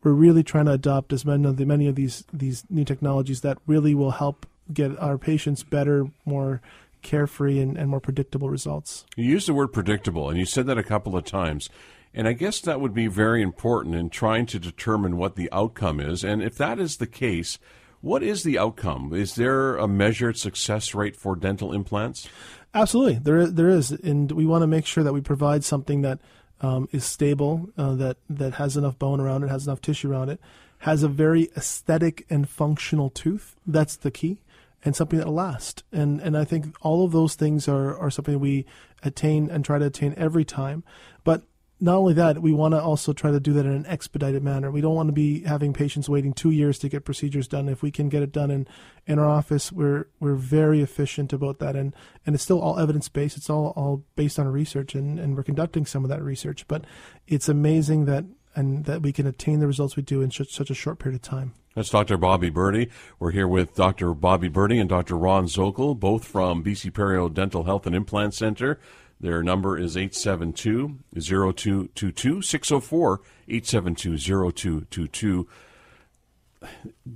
we're 0.03 0.13
really 0.13 0.43
trying 0.43 0.65
to 0.65 0.71
adopt 0.71 1.13
as 1.13 1.25
many 1.25 1.47
of 1.47 1.57
the, 1.57 1.65
many 1.65 1.87
of 1.87 1.95
these, 1.95 2.23
these 2.33 2.63
new 2.69 2.85
technologies 2.85 3.41
that 3.41 3.57
really 3.67 3.93
will 3.93 4.11
help 4.11 4.47
get 4.73 4.97
our 4.99 5.17
patients 5.17 5.63
better, 5.63 6.05
more 6.25 6.61
carefree 7.01 7.59
and, 7.59 7.77
and 7.77 7.89
more 7.89 7.99
predictable 7.99 8.49
results. 8.49 9.05
You 9.15 9.25
used 9.25 9.47
the 9.47 9.53
word 9.53 9.73
predictable, 9.73 10.29
and 10.29 10.37
you 10.37 10.45
said 10.45 10.65
that 10.67 10.77
a 10.77 10.83
couple 10.83 11.15
of 11.15 11.25
times. 11.25 11.69
And 12.13 12.27
I 12.27 12.33
guess 12.33 12.61
that 12.61 12.81
would 12.81 12.93
be 12.93 13.07
very 13.07 13.41
important 13.41 13.95
in 13.95 14.09
trying 14.09 14.45
to 14.47 14.59
determine 14.59 15.17
what 15.17 15.35
the 15.35 15.49
outcome 15.51 15.99
is. 15.99 16.23
And 16.23 16.41
if 16.41 16.55
that 16.57 16.79
is 16.79 16.97
the 16.97 17.07
case, 17.07 17.59
what 18.01 18.23
is 18.23 18.43
the 18.43 18.57
outcome? 18.57 19.13
Is 19.13 19.35
there 19.35 19.75
a 19.75 19.87
measured 19.87 20.37
success 20.37 20.95
rate 20.95 21.15
for 21.15 21.35
dental 21.35 21.73
implants? 21.73 22.27
Absolutely, 22.73 23.15
there 23.15 23.37
is, 23.37 23.53
there 23.53 23.69
is, 23.69 23.91
and 23.91 24.31
we 24.31 24.45
want 24.45 24.61
to 24.61 24.67
make 24.67 24.85
sure 24.85 25.03
that 25.03 25.13
we 25.13 25.21
provide 25.21 25.63
something 25.63 26.01
that 26.01 26.19
um, 26.61 26.87
is 26.91 27.05
stable, 27.05 27.69
uh, 27.77 27.95
that 27.95 28.17
that 28.29 28.55
has 28.55 28.77
enough 28.77 28.97
bone 28.97 29.19
around 29.19 29.43
it, 29.43 29.49
has 29.49 29.67
enough 29.67 29.81
tissue 29.81 30.11
around 30.11 30.29
it, 30.29 30.39
has 30.79 31.03
a 31.03 31.07
very 31.07 31.49
aesthetic 31.55 32.25
and 32.29 32.49
functional 32.49 33.09
tooth. 33.09 33.55
That's 33.65 33.95
the 33.95 34.11
key 34.11 34.41
and 34.87 34.95
something 34.95 35.19
that 35.19 35.29
lasts. 35.29 35.83
And 35.91 36.21
and 36.21 36.37
I 36.37 36.45
think 36.45 36.75
all 36.81 37.03
of 37.03 37.11
those 37.11 37.35
things 37.35 37.67
are, 37.67 37.95
are 37.97 38.09
something 38.09 38.39
we 38.39 38.65
attain 39.03 39.49
and 39.51 39.63
try 39.63 39.77
to 39.77 39.85
attain 39.85 40.13
every 40.17 40.45
time. 40.45 40.83
But 41.25 41.43
not 41.79 41.97
only 41.97 42.13
that, 42.13 42.41
we 42.41 42.53
want 42.53 42.73
to 42.73 42.81
also 42.81 43.11
try 43.13 43.29
to 43.29 43.39
do 43.39 43.53
that 43.53 43.65
in 43.65 43.73
an 43.73 43.85
expedited 43.85 44.41
manner. 44.41 44.71
We 44.71 44.81
don't 44.81 44.95
want 44.95 45.09
to 45.09 45.13
be 45.13 45.41
having 45.43 45.73
patients 45.73 46.09
waiting 46.09 46.33
two 46.33 46.49
years 46.49 46.79
to 46.79 46.89
get 46.89 47.05
procedures 47.05 47.47
done. 47.47 47.69
If 47.69 47.83
we 47.83 47.91
can 47.91 48.09
get 48.09 48.23
it 48.23 48.31
done 48.31 48.49
in, 48.49 48.65
in 49.05 49.19
our 49.19 49.27
office, 49.27 49.71
we're 49.73 50.07
we're 50.21 50.35
very 50.35 50.81
efficient 50.81 51.33
about 51.33 51.59
that, 51.59 51.75
and, 51.75 51.93
and 52.25 52.33
it's 52.33 52.43
still 52.43 52.61
all 52.61 52.79
evidence 52.79 53.09
based. 53.09 53.35
It's 53.35 53.49
all, 53.49 53.73
all 53.75 54.05
based 54.15 54.39
on 54.39 54.47
research, 54.47 54.95
and, 54.95 55.19
and 55.19 55.35
we're 55.35 55.43
conducting 55.43 55.85
some 55.85 56.05
of 56.05 56.09
that 56.09 56.23
research. 56.23 56.65
But 56.67 56.85
it's 57.27 57.49
amazing 57.49 58.05
that 58.05 58.23
and 58.55 58.85
that 58.85 59.03
we 59.03 59.11
can 59.11 59.27
attain 59.27 59.59
the 59.59 59.67
results 59.67 59.95
we 59.95 60.01
do 60.01 60.21
in 60.21 60.31
such, 60.31 60.51
such 60.51 60.71
a 60.71 60.73
short 60.73 60.97
period 60.97 61.17
of 61.17 61.21
time. 61.21 61.53
That's 61.77 61.91
Dr. 61.91 62.17
Bobby 62.17 62.49
Birdi. 62.49 62.89
We're 63.19 63.29
here 63.29 63.47
with 63.47 63.75
Dr. 63.75 64.15
Bobby 64.15 64.49
Birdi 64.49 64.79
and 64.79 64.89
Dr. 64.89 65.15
Ron 65.15 65.45
Zokol, 65.45 65.95
both 65.95 66.25
from 66.25 66.63
BC 66.63 66.89
Perio 66.91 67.31
Dental 67.31 67.65
Health 67.65 67.85
and 67.85 67.95
Implant 67.95 68.33
Center. 68.33 68.79
Their 69.21 69.43
number 69.43 69.77
is 69.77 69.95
872 69.95 70.97
0222 71.13 72.41
604 72.41 73.21
872 73.47 74.17
0222. 74.17 75.47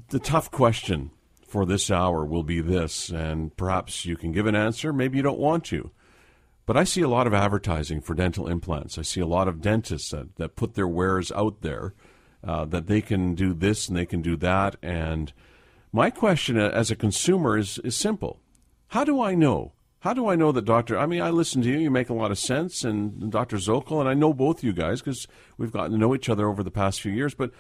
The 0.10 0.20
tough 0.20 0.52
question 0.52 1.10
for 1.48 1.66
this 1.66 1.90
hour 1.90 2.24
will 2.24 2.44
be 2.44 2.62
this, 2.62 3.10
and 3.10 3.58
perhaps 3.58 4.06
you 4.06 4.16
can 4.16 4.32
give 4.32 4.46
an 4.46 4.56
answer, 4.56 4.94
maybe 4.94 5.18
you 5.18 5.24
don't 5.24 5.40
want 5.40 5.66
to. 5.66 5.90
But 6.68 6.78
I 6.78 6.84
see 6.84 7.02
a 7.02 7.10
lot 7.10 7.26
of 7.26 7.34
advertising 7.34 8.00
for 8.00 8.14
dental 8.14 8.48
implants. 8.48 9.00
I 9.00 9.02
see 9.02 9.22
a 9.22 9.26
lot 9.26 9.48
of 9.48 9.60
dentists 9.60 10.12
that, 10.12 10.36
that 10.36 10.56
put 10.56 10.76
their 10.76 10.88
wares 10.88 11.32
out 11.32 11.62
there 11.62 11.96
uh, 12.44 12.66
that 12.66 12.88
they 12.88 13.02
can 13.02 13.36
do 13.36 13.54
this 13.54 13.88
and 13.88 13.98
they 13.98 14.06
can 14.06 14.22
do 14.22 14.36
that. 14.38 14.76
And 14.82 15.32
my 15.92 16.10
question 16.10 16.58
as 16.58 16.92
a 16.92 16.96
consumer 16.96 17.58
is, 17.58 17.78
is 17.80 17.96
simple 17.96 18.40
How 18.88 19.04
do 19.04 19.22
I 19.22 19.36
know? 19.36 19.74
How 20.00 20.14
do 20.14 20.28
I 20.28 20.36
know 20.36 20.52
that 20.52 20.66
Dr. 20.66 20.98
I 20.98 21.06
mean, 21.06 21.22
I 21.22 21.30
listen 21.30 21.62
to 21.62 21.70
you, 21.70 21.78
you 21.78 21.92
make 21.92 22.10
a 22.10 22.16
lot 22.16 22.32
of 22.32 22.40
sense, 22.40 22.84
and 22.84 23.32
Dr. 23.32 23.58
Zokol, 23.58 24.00
and 24.00 24.10
I 24.10 24.16
know 24.16 24.34
both 24.34 24.64
you 24.64 24.74
guys 24.74 25.00
because 25.00 25.28
we've 25.58 25.72
gotten 25.72 25.92
to 25.92 25.98
know 25.98 26.16
each 26.16 26.28
other 26.28 26.50
over 26.50 26.64
the 26.64 26.72
past 26.72 27.02
few 27.02 27.12
years, 27.12 27.36
but 27.36 27.52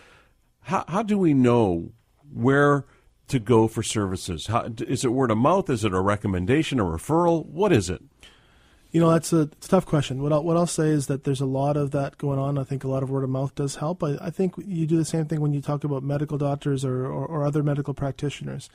how, 0.61 0.83
how 0.87 1.03
do 1.03 1.19
we 1.19 1.35
know 1.35 1.91
where 2.33 2.85
to 3.27 3.37
go 3.37 3.67
for 3.67 3.83
services? 3.83 4.47
How, 4.47 4.71
is 4.79 5.05
it 5.05 5.13
word 5.13 5.29
of 5.29 5.37
mouth? 5.37 5.69
Is 5.69 5.85
it 5.85 5.93
a 5.93 6.01
recommendation, 6.01 6.79
a 6.79 6.83
referral? 6.83 7.45
What 7.45 7.71
is 7.71 7.91
it? 7.91 8.01
You 8.91 8.99
know, 8.99 9.09
that's 9.09 9.31
a, 9.31 9.41
a, 9.41 9.47
tough 9.61 9.85
question. 9.85 10.21
What 10.21 10.33
I'll, 10.33 10.43
what 10.43 10.57
I'll 10.57 10.67
say 10.67 10.89
is 10.89 11.07
that 11.07 11.23
there's 11.23 11.39
a 11.39 11.45
lot 11.45 11.77
of 11.77 11.91
that 11.91 12.17
going 12.17 12.39
on. 12.39 12.57
I 12.57 12.63
think 12.63 12.83
a 12.83 12.89
lot 12.89 13.03
of 13.03 13.09
word 13.09 13.23
of 13.23 13.29
mouth 13.29 13.55
does 13.55 13.77
help. 13.77 14.03
I, 14.03 14.17
I 14.19 14.29
think 14.29 14.55
you 14.57 14.85
do 14.85 14.97
the 14.97 15.05
same 15.05 15.25
thing 15.25 15.39
when 15.39 15.53
you 15.53 15.61
talk 15.61 15.85
about 15.85 16.03
medical 16.03 16.37
doctors 16.37 16.83
or, 16.83 17.05
or, 17.05 17.25
or 17.25 17.45
other 17.45 17.63
medical 17.63 17.93
practitioners. 17.93 18.69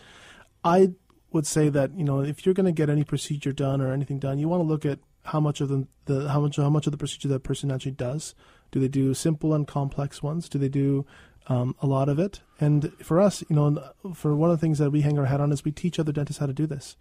I 0.64 0.92
would 1.32 1.46
say 1.46 1.68
that 1.68 1.92
you 1.96 2.04
know 2.04 2.20
if 2.20 2.46
you're 2.46 2.54
going 2.54 2.66
to 2.66 2.72
get 2.72 2.88
any 2.88 3.04
procedure 3.04 3.52
done 3.52 3.80
or 3.82 3.92
anything 3.92 4.18
done, 4.18 4.38
you 4.38 4.48
want 4.48 4.62
to 4.62 4.66
look 4.66 4.86
at 4.86 5.00
how 5.24 5.40
much 5.40 5.60
of 5.60 5.68
the, 5.68 5.86
the 6.06 6.28
how 6.30 6.40
much 6.40 6.56
how 6.56 6.70
much 6.70 6.86
of 6.86 6.92
the 6.92 6.98
procedure 6.98 7.28
that 7.28 7.42
person 7.42 7.70
actually 7.70 7.92
does. 7.92 8.34
Do 8.70 8.80
they 8.80 8.88
do 8.88 9.12
simple 9.12 9.52
and 9.52 9.66
complex 9.66 10.22
ones? 10.22 10.48
Do 10.48 10.58
they 10.58 10.68
do 10.68 11.04
um, 11.48 11.76
a 11.80 11.86
lot 11.86 12.08
of 12.08 12.18
it? 12.18 12.40
And 12.58 12.92
for 13.02 13.20
us, 13.20 13.44
you 13.48 13.56
know, 13.56 13.90
for 14.14 14.34
one 14.34 14.50
of 14.50 14.56
the 14.58 14.60
things 14.60 14.78
that 14.78 14.90
we 14.90 15.02
hang 15.02 15.18
our 15.18 15.26
hat 15.26 15.40
on 15.40 15.52
is 15.52 15.64
we 15.64 15.72
teach 15.72 15.98
other 15.98 16.12
dentists 16.12 16.40
how 16.40 16.46
to 16.46 16.52
do 16.52 16.66
this 16.66 16.96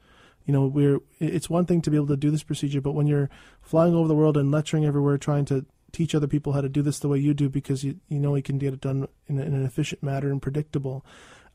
you 0.45 0.53
know, 0.53 0.65
we're 0.67 0.99
it's 1.19 1.49
one 1.49 1.65
thing 1.65 1.81
to 1.81 1.91
be 1.91 1.97
able 1.97 2.07
to 2.07 2.17
do 2.17 2.31
this 2.31 2.43
procedure, 2.43 2.81
but 2.81 2.93
when 2.93 3.07
you're 3.07 3.29
flying 3.61 3.95
over 3.95 4.07
the 4.07 4.15
world 4.15 4.37
and 4.37 4.51
lecturing 4.51 4.85
everywhere, 4.85 5.17
trying 5.17 5.45
to 5.45 5.65
teach 5.91 6.13
other 6.13 6.27
people 6.27 6.53
how 6.53 6.61
to 6.61 6.69
do 6.69 6.81
this 6.81 6.99
the 6.99 7.07
way 7.07 7.17
you 7.17 7.33
do 7.33 7.49
because 7.49 7.83
you 7.83 7.99
you 8.09 8.19
know 8.19 8.35
you 8.35 8.43
can 8.43 8.57
get 8.57 8.73
it 8.73 8.81
done 8.81 9.07
in, 9.27 9.39
in 9.39 9.53
an 9.53 9.65
efficient 9.65 10.03
manner 10.03 10.31
and 10.31 10.41
predictable. 10.41 11.05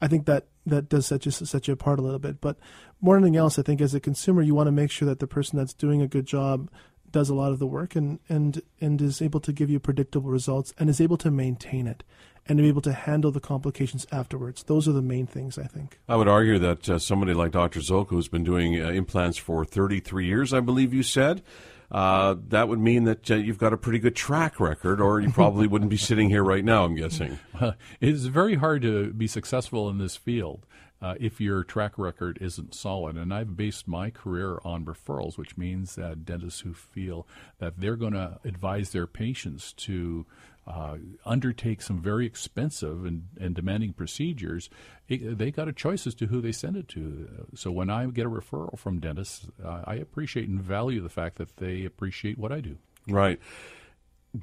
I 0.00 0.08
think 0.08 0.26
that 0.26 0.46
that 0.66 0.88
does 0.88 1.06
set 1.06 1.24
you 1.24 1.30
set 1.30 1.68
you 1.68 1.74
apart 1.74 1.98
a 1.98 2.02
little 2.02 2.18
bit. 2.18 2.40
But 2.40 2.56
more 3.00 3.16
than 3.16 3.24
anything 3.24 3.36
else, 3.36 3.58
I 3.58 3.62
think 3.62 3.80
as 3.80 3.94
a 3.94 4.00
consumer, 4.00 4.42
you 4.42 4.54
want 4.54 4.66
to 4.66 4.72
make 4.72 4.90
sure 4.90 5.06
that 5.06 5.18
the 5.18 5.26
person 5.26 5.58
that's 5.58 5.74
doing 5.74 6.02
a 6.02 6.08
good 6.08 6.26
job 6.26 6.70
does 7.12 7.28
a 7.28 7.34
lot 7.34 7.52
of 7.52 7.58
the 7.58 7.66
work 7.66 7.96
and 7.96 8.18
and 8.28 8.62
and 8.80 9.00
is 9.00 9.20
able 9.20 9.40
to 9.40 9.52
give 9.52 9.70
you 9.70 9.80
predictable 9.80 10.30
results 10.30 10.72
and 10.78 10.88
is 10.88 11.00
able 11.00 11.16
to 11.18 11.30
maintain 11.30 11.86
it 11.86 12.02
and 12.46 12.58
to 12.58 12.62
be 12.62 12.68
able 12.68 12.82
to 12.82 12.92
handle 12.92 13.30
the 13.30 13.40
complications 13.40 14.06
afterwards. 14.10 14.62
Those 14.64 14.88
are 14.88 14.92
the 14.92 15.02
main 15.02 15.26
things, 15.26 15.58
I 15.58 15.64
think. 15.64 15.98
I 16.08 16.16
would 16.16 16.28
argue 16.28 16.58
that 16.58 16.88
uh, 16.88 16.98
somebody 16.98 17.34
like 17.34 17.52
Dr. 17.52 17.80
Zokol, 17.80 18.08
who's 18.08 18.28
been 18.28 18.44
doing 18.44 18.80
uh, 18.80 18.88
implants 18.88 19.38
for 19.38 19.64
33 19.64 20.26
years, 20.26 20.52
I 20.52 20.60
believe 20.60 20.92
you 20.92 21.02
said, 21.02 21.42
uh, 21.90 22.36
that 22.48 22.68
would 22.68 22.78
mean 22.78 23.04
that 23.04 23.30
uh, 23.30 23.34
you've 23.34 23.58
got 23.58 23.72
a 23.72 23.76
pretty 23.76 23.98
good 23.98 24.16
track 24.16 24.60
record, 24.60 25.00
or 25.00 25.20
you 25.20 25.30
probably 25.30 25.66
wouldn't 25.66 25.90
be 25.90 25.96
sitting 25.96 26.28
here 26.28 26.42
right 26.42 26.64
now, 26.64 26.84
I'm 26.84 26.94
guessing. 26.94 27.38
it 27.60 27.74
is 28.00 28.26
very 28.26 28.54
hard 28.54 28.82
to 28.82 29.12
be 29.12 29.26
successful 29.26 29.88
in 29.88 29.98
this 29.98 30.16
field. 30.16 30.66
Uh, 31.02 31.14
if 31.18 31.40
your 31.40 31.64
track 31.64 31.98
record 31.98 32.38
isn't 32.40 32.74
solid. 32.74 33.16
And 33.16 33.32
I've 33.32 33.56
based 33.56 33.88
my 33.88 34.10
career 34.10 34.58
on 34.64 34.84
referrals, 34.84 35.38
which 35.38 35.56
means 35.56 35.94
that 35.94 36.24
dentists 36.24 36.60
who 36.60 36.74
feel 36.74 37.26
that 37.58 37.80
they're 37.80 37.96
going 37.96 38.12
to 38.12 38.38
advise 38.44 38.90
their 38.90 39.06
patients 39.06 39.72
to 39.74 40.26
uh, 40.66 40.96
undertake 41.24 41.82
some 41.82 42.00
very 42.00 42.26
expensive 42.26 43.04
and, 43.04 43.24
and 43.40 43.54
demanding 43.54 43.92
procedures, 43.92 44.68
it, 45.08 45.38
they 45.38 45.50
got 45.50 45.68
a 45.68 45.72
choice 45.72 46.06
as 46.06 46.14
to 46.14 46.26
who 46.26 46.40
they 46.40 46.52
send 46.52 46.76
it 46.76 46.86
to. 46.88 47.46
So 47.54 47.70
when 47.72 47.90
I 47.90 48.06
get 48.06 48.26
a 48.26 48.30
referral 48.30 48.78
from 48.78 49.00
dentists, 49.00 49.48
uh, 49.64 49.82
I 49.84 49.94
appreciate 49.94 50.48
and 50.48 50.60
value 50.60 51.00
the 51.00 51.08
fact 51.08 51.38
that 51.38 51.56
they 51.56 51.84
appreciate 51.84 52.38
what 52.38 52.52
I 52.52 52.60
do. 52.60 52.76
Right. 53.08 53.40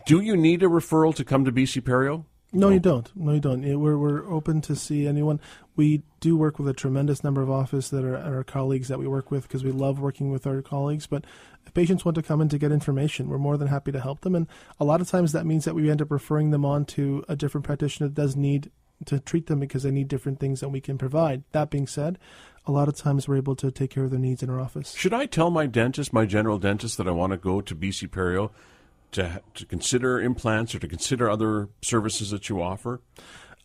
Do 0.05 0.19
you 0.19 0.35
need 0.35 0.63
a 0.63 0.67
referral 0.67 1.15
to 1.15 1.23
come 1.23 1.45
to 1.45 1.51
BC 1.51 1.83
Perio? 1.83 2.25
No, 2.53 2.69
you 2.69 2.77
oh. 2.77 2.79
don't. 2.79 3.11
No, 3.15 3.33
you 3.33 3.39
don't. 3.39 3.79
We're 3.79 3.97
we're 3.97 4.25
open 4.31 4.61
to 4.61 4.75
see 4.75 5.05
anyone. 5.05 5.39
We 5.75 6.03
do 6.19 6.37
work 6.37 6.57
with 6.57 6.67
a 6.67 6.73
tremendous 6.73 7.23
number 7.23 7.41
of 7.41 7.51
offices 7.51 7.89
that 7.91 8.05
are 8.05 8.17
our 8.17 8.43
colleagues 8.43 8.87
that 8.87 8.99
we 8.99 9.07
work 9.07 9.29
with 9.31 9.43
because 9.43 9.63
we 9.63 9.71
love 9.71 9.99
working 9.99 10.31
with 10.31 10.47
our 10.47 10.61
colleagues. 10.61 11.07
But 11.07 11.25
if 11.65 11.73
patients 11.73 12.05
want 12.05 12.15
to 12.15 12.23
come 12.23 12.41
in 12.41 12.49
to 12.49 12.57
get 12.57 12.71
information, 12.71 13.29
we're 13.29 13.37
more 13.37 13.57
than 13.57 13.67
happy 13.67 13.91
to 13.91 13.99
help 13.99 14.21
them. 14.21 14.33
And 14.33 14.47
a 14.79 14.85
lot 14.85 15.01
of 15.01 15.09
times 15.09 15.33
that 15.33 15.45
means 15.45 15.65
that 15.65 15.75
we 15.75 15.89
end 15.91 16.01
up 16.01 16.09
referring 16.09 16.51
them 16.51 16.65
on 16.65 16.85
to 16.85 17.23
a 17.27 17.35
different 17.35 17.65
practitioner 17.65 18.07
that 18.07 18.15
does 18.15 18.35
need 18.35 18.71
to 19.05 19.19
treat 19.19 19.47
them 19.47 19.59
because 19.59 19.83
they 19.83 19.91
need 19.91 20.07
different 20.07 20.39
things 20.39 20.59
that 20.61 20.69
we 20.69 20.81
can 20.81 20.97
provide. 20.97 21.43
That 21.51 21.69
being 21.69 21.85
said, 21.85 22.17
a 22.65 22.71
lot 22.71 22.87
of 22.87 22.95
times 22.95 23.27
we're 23.27 23.37
able 23.37 23.55
to 23.57 23.71
take 23.71 23.91
care 23.91 24.05
of 24.05 24.11
their 24.11 24.19
needs 24.19 24.41
in 24.41 24.49
our 24.49 24.59
office. 24.59 24.93
Should 24.93 25.13
I 25.13 25.25
tell 25.25 25.51
my 25.51 25.67
dentist, 25.67 26.13
my 26.13 26.25
general 26.25 26.57
dentist, 26.57 26.97
that 26.97 27.07
I 27.07 27.11
want 27.11 27.31
to 27.31 27.37
go 27.37 27.61
to 27.61 27.75
BC 27.75 28.09
Perio? 28.09 28.51
To, 29.11 29.41
to 29.55 29.65
consider 29.65 30.21
implants 30.21 30.75
or 30.75 30.79
to 30.79 30.87
consider 30.87 31.29
other 31.29 31.69
services 31.81 32.31
that 32.31 32.49
you 32.49 32.61
offer? 32.61 33.01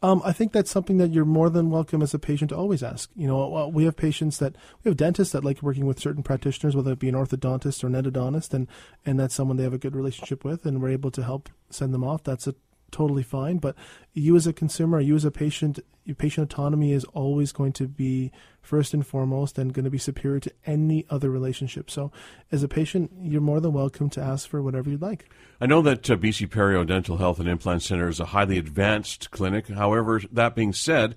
Um, 0.02 0.20
I 0.24 0.32
think 0.32 0.50
that's 0.50 0.70
something 0.70 0.98
that 0.98 1.12
you're 1.12 1.24
more 1.24 1.48
than 1.48 1.70
welcome 1.70 2.02
as 2.02 2.12
a 2.12 2.18
patient 2.18 2.48
to 2.48 2.56
always 2.56 2.82
ask. 2.82 3.08
You 3.14 3.28
know, 3.28 3.70
we 3.72 3.84
have 3.84 3.96
patients 3.96 4.38
that 4.38 4.56
we 4.82 4.88
have 4.88 4.96
dentists 4.96 5.32
that 5.32 5.44
like 5.44 5.62
working 5.62 5.86
with 5.86 6.00
certain 6.00 6.24
practitioners, 6.24 6.74
whether 6.74 6.92
it 6.92 6.98
be 6.98 7.08
an 7.08 7.14
orthodontist 7.14 7.84
or 7.84 7.86
an 7.86 7.92
endodontist, 7.92 8.52
and 8.52 8.66
and 9.06 9.20
that's 9.20 9.34
someone 9.34 9.56
they 9.56 9.62
have 9.62 9.72
a 9.72 9.78
good 9.78 9.94
relationship 9.94 10.44
with, 10.44 10.66
and 10.66 10.82
we're 10.82 10.88
able 10.90 11.12
to 11.12 11.22
help 11.22 11.48
send 11.70 11.94
them 11.94 12.02
off. 12.02 12.24
That's 12.24 12.48
a 12.48 12.56
totally 12.92 13.22
fine. 13.22 13.58
But 13.58 13.74
you 14.12 14.36
as 14.36 14.46
a 14.46 14.52
consumer, 14.52 15.00
you 15.00 15.16
as 15.16 15.24
a 15.24 15.30
patient, 15.30 15.80
your 16.04 16.14
patient 16.14 16.52
autonomy 16.52 16.92
is 16.92 17.04
always 17.06 17.50
going 17.50 17.72
to 17.74 17.88
be 17.88 18.30
first 18.60 18.94
and 18.94 19.04
foremost 19.04 19.58
and 19.58 19.72
going 19.72 19.84
to 19.84 19.90
be 19.90 19.98
superior 19.98 20.38
to 20.40 20.52
any 20.66 21.04
other 21.10 21.30
relationship. 21.30 21.90
So 21.90 22.12
as 22.52 22.62
a 22.62 22.68
patient, 22.68 23.10
you're 23.20 23.40
more 23.40 23.60
than 23.60 23.72
welcome 23.72 24.08
to 24.10 24.20
ask 24.20 24.48
for 24.48 24.62
whatever 24.62 24.90
you'd 24.90 25.02
like. 25.02 25.28
I 25.60 25.66
know 25.66 25.82
that 25.82 26.08
uh, 26.08 26.16
BC 26.16 26.48
Perio 26.48 26.86
Dental 26.86 27.16
Health 27.16 27.40
and 27.40 27.48
Implant 27.48 27.82
Center 27.82 28.08
is 28.08 28.20
a 28.20 28.26
highly 28.26 28.58
advanced 28.58 29.30
clinic. 29.30 29.68
However, 29.68 30.20
that 30.30 30.54
being 30.54 30.72
said, 30.72 31.16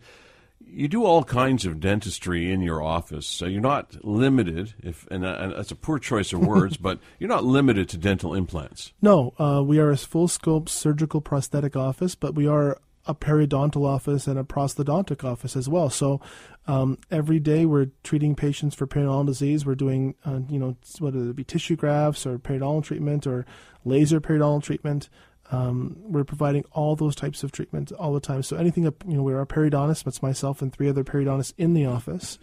you 0.68 0.88
do 0.88 1.06
all 1.06 1.24
kinds 1.24 1.66
of 1.66 1.80
dentistry 1.80 2.52
in 2.52 2.62
your 2.62 2.82
office, 2.82 3.28
so 3.28 3.46
you're 3.46 3.62
not 3.62 4.04
limited. 4.04 4.74
If 4.82 5.08
and, 5.10 5.26
uh, 5.26 5.38
and 5.40 5.52
that's 5.54 5.72
a 5.72 5.76
poor 5.76 6.00
choice 6.00 6.34
of 6.34 6.46
words, 6.46 6.78
but 6.88 7.00
you're 7.20 7.30
not 7.30 7.44
limited 7.44 7.90
to 7.90 7.98
dental 7.98 8.34
implants. 8.34 8.94
No, 9.02 9.34
uh, 9.40 9.64
we 9.66 9.80
are 9.80 9.92
a 9.92 9.98
full 9.98 10.28
scope 10.28 10.70
surgical 10.70 11.22
prosthetic 11.22 11.76
office, 11.76 12.16
but 12.16 12.36
we 12.36 12.48
are 12.48 12.80
a 13.08 13.14
periodontal 13.14 13.86
office 13.86 14.28
and 14.28 14.40
a 14.40 14.44
prosthodontic 14.44 15.24
office 15.24 15.56
as 15.56 15.70
well. 15.70 15.90
So 15.90 16.20
um, 16.68 16.98
every 17.12 17.40
day 17.40 17.66
we're 17.66 17.90
treating 18.04 18.36
patients 18.36 18.74
for 18.76 18.88
periodontal 18.88 19.28
disease. 19.28 19.66
We're 19.66 19.76
doing, 19.76 20.16
uh, 20.26 20.40
you 20.50 20.58
know, 20.58 20.76
whether 21.00 21.30
it 21.30 21.36
be 21.36 21.44
tissue 21.44 21.76
grafts 21.76 22.26
or 22.26 22.40
periodontal 22.40 22.84
treatment 22.84 23.28
or 23.28 23.46
laser 23.84 24.20
periodontal 24.20 24.64
treatment. 24.64 25.10
Um, 25.52 25.98
we're 26.00 26.24
providing 26.24 26.64
all 26.72 26.96
those 26.96 27.16
types 27.16 27.44
of 27.44 27.52
treatments 27.52 27.92
all 27.92 28.14
the 28.14 28.20
time. 28.20 28.42
So 28.42 28.58
anything, 28.58 28.84
you 28.84 28.94
know, 29.06 29.24
we're 29.24 29.42
a 29.42 29.46
periodontist. 29.46 30.04
That's 30.04 30.24
myself 30.24 30.62
and 30.62 30.74
three 30.74 30.90
other 30.90 31.04
periodontists 31.04 31.54
in 31.58 31.74
the 31.74 31.86
office. 31.86 32.40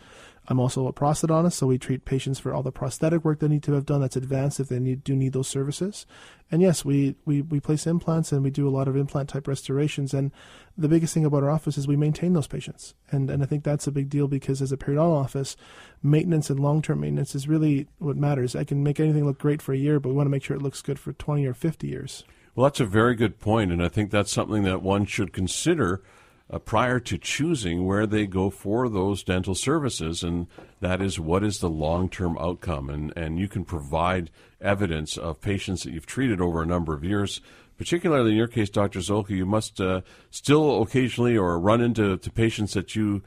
I'm 0.48 0.59
also 0.59 0.88
a 0.88 0.92
prosthodontist, 0.92 1.53
so 1.53 1.68
we 1.68 1.78
treat 1.78 2.05
patients 2.05 2.40
for 2.40 2.53
all 2.53 2.64
the 2.64 2.72
prosthetic 2.72 3.24
work 3.24 3.38
they 3.38 3.46
need 3.46 3.62
to 3.62 3.74
have 3.74 3.86
done. 3.86 4.00
That's 4.00 4.16
advanced 4.16 4.59
if 4.59 4.68
they 4.68 4.80
need 4.80 5.05
do 5.05 5.14
need 5.14 5.34
those 5.34 5.46
services. 5.46 6.05
And 6.50 6.61
yes, 6.61 6.84
we, 6.84 7.14
we, 7.24 7.42
we 7.42 7.61
place 7.61 7.86
implants 7.86 8.32
and 8.32 8.42
we 8.42 8.50
do 8.50 8.68
a 8.68 8.70
lot 8.70 8.88
of 8.88 8.96
implant 8.96 9.28
type 9.28 9.46
restorations. 9.46 10.12
And 10.12 10.32
the 10.76 10.88
biggest 10.88 11.14
thing 11.14 11.24
about 11.24 11.44
our 11.44 11.50
office 11.50 11.78
is 11.78 11.86
we 11.86 11.96
maintain 11.96 12.32
those 12.32 12.48
patients. 12.48 12.94
And 13.11 13.30
and 13.30 13.42
I 13.42 13.46
think 13.46 13.62
that's 13.62 13.86
a 13.86 13.92
big 13.92 14.09
deal 14.09 14.26
because 14.26 14.61
as 14.61 14.72
a 14.72 14.76
periodontal 14.76 15.16
office, 15.16 15.57
maintenance 16.03 16.50
and 16.50 16.59
long 16.59 16.82
term 16.82 17.00
maintenance 17.00 17.36
is 17.36 17.46
really 17.46 17.86
what 17.98 18.16
matters. 18.16 18.57
I 18.57 18.64
can 18.64 18.82
make 18.82 18.98
anything 18.98 19.24
look 19.24 19.38
great 19.38 19.62
for 19.62 19.72
a 19.72 19.78
year, 19.78 20.00
but 20.00 20.09
we 20.09 20.16
want 20.16 20.26
to 20.26 20.30
make 20.30 20.42
sure 20.42 20.57
it 20.57 20.62
looks 20.62 20.82
good 20.82 20.98
for 20.98 21.12
20 21.12 21.46
or 21.46 21.55
50 21.55 21.86
years. 21.86 22.24
Well, 22.55 22.64
that's 22.64 22.80
a 22.80 22.84
very 22.84 23.14
good 23.14 23.40
point, 23.40 23.72
and 23.72 23.82
I 23.82 23.88
think 23.88 24.11
that's 24.11 24.30
something 24.30 24.62
that 24.64 24.82
one 24.82 25.07
should 25.07 25.32
consider 25.32 26.03
uh, 26.50 26.59
prior 26.59 27.00
to 27.00 27.16
choosing 27.16 27.86
where 27.86 28.07
they 28.07 28.26
go 28.26 28.50
for 28.50 28.90
those 28.90 29.22
dental 29.22 29.55
services, 29.55 30.22
and 30.22 30.48
that 30.80 31.00
is 31.00 31.18
what 31.18 31.42
is 31.42 31.61
the 31.61 31.70
long 31.70 32.11
term 32.11 32.36
outcome. 32.38 32.90
And, 32.90 33.11
and 33.16 33.38
you 33.38 33.48
can 33.48 33.64
provide 33.64 34.30
evidence 34.61 35.16
of 35.16 35.40
patients 35.40 35.82
that 35.84 35.92
you've 35.92 36.05
treated 36.05 36.42
over 36.42 36.62
a 36.62 36.66
number 36.66 36.92
of 36.92 37.03
years. 37.05 37.40
Particularly 37.78 38.32
in 38.32 38.36
your 38.36 38.48
case, 38.48 38.68
Dr. 38.68 38.98
Zokol, 38.98 39.30
you 39.30 39.46
must 39.46 39.80
uh, 39.80 40.03
still 40.30 40.82
occasionally 40.82 41.38
or 41.38 41.59
run 41.59 41.80
into 41.80 42.18
to 42.18 42.30
patients 42.30 42.74
that 42.74 42.94
you 42.94 43.22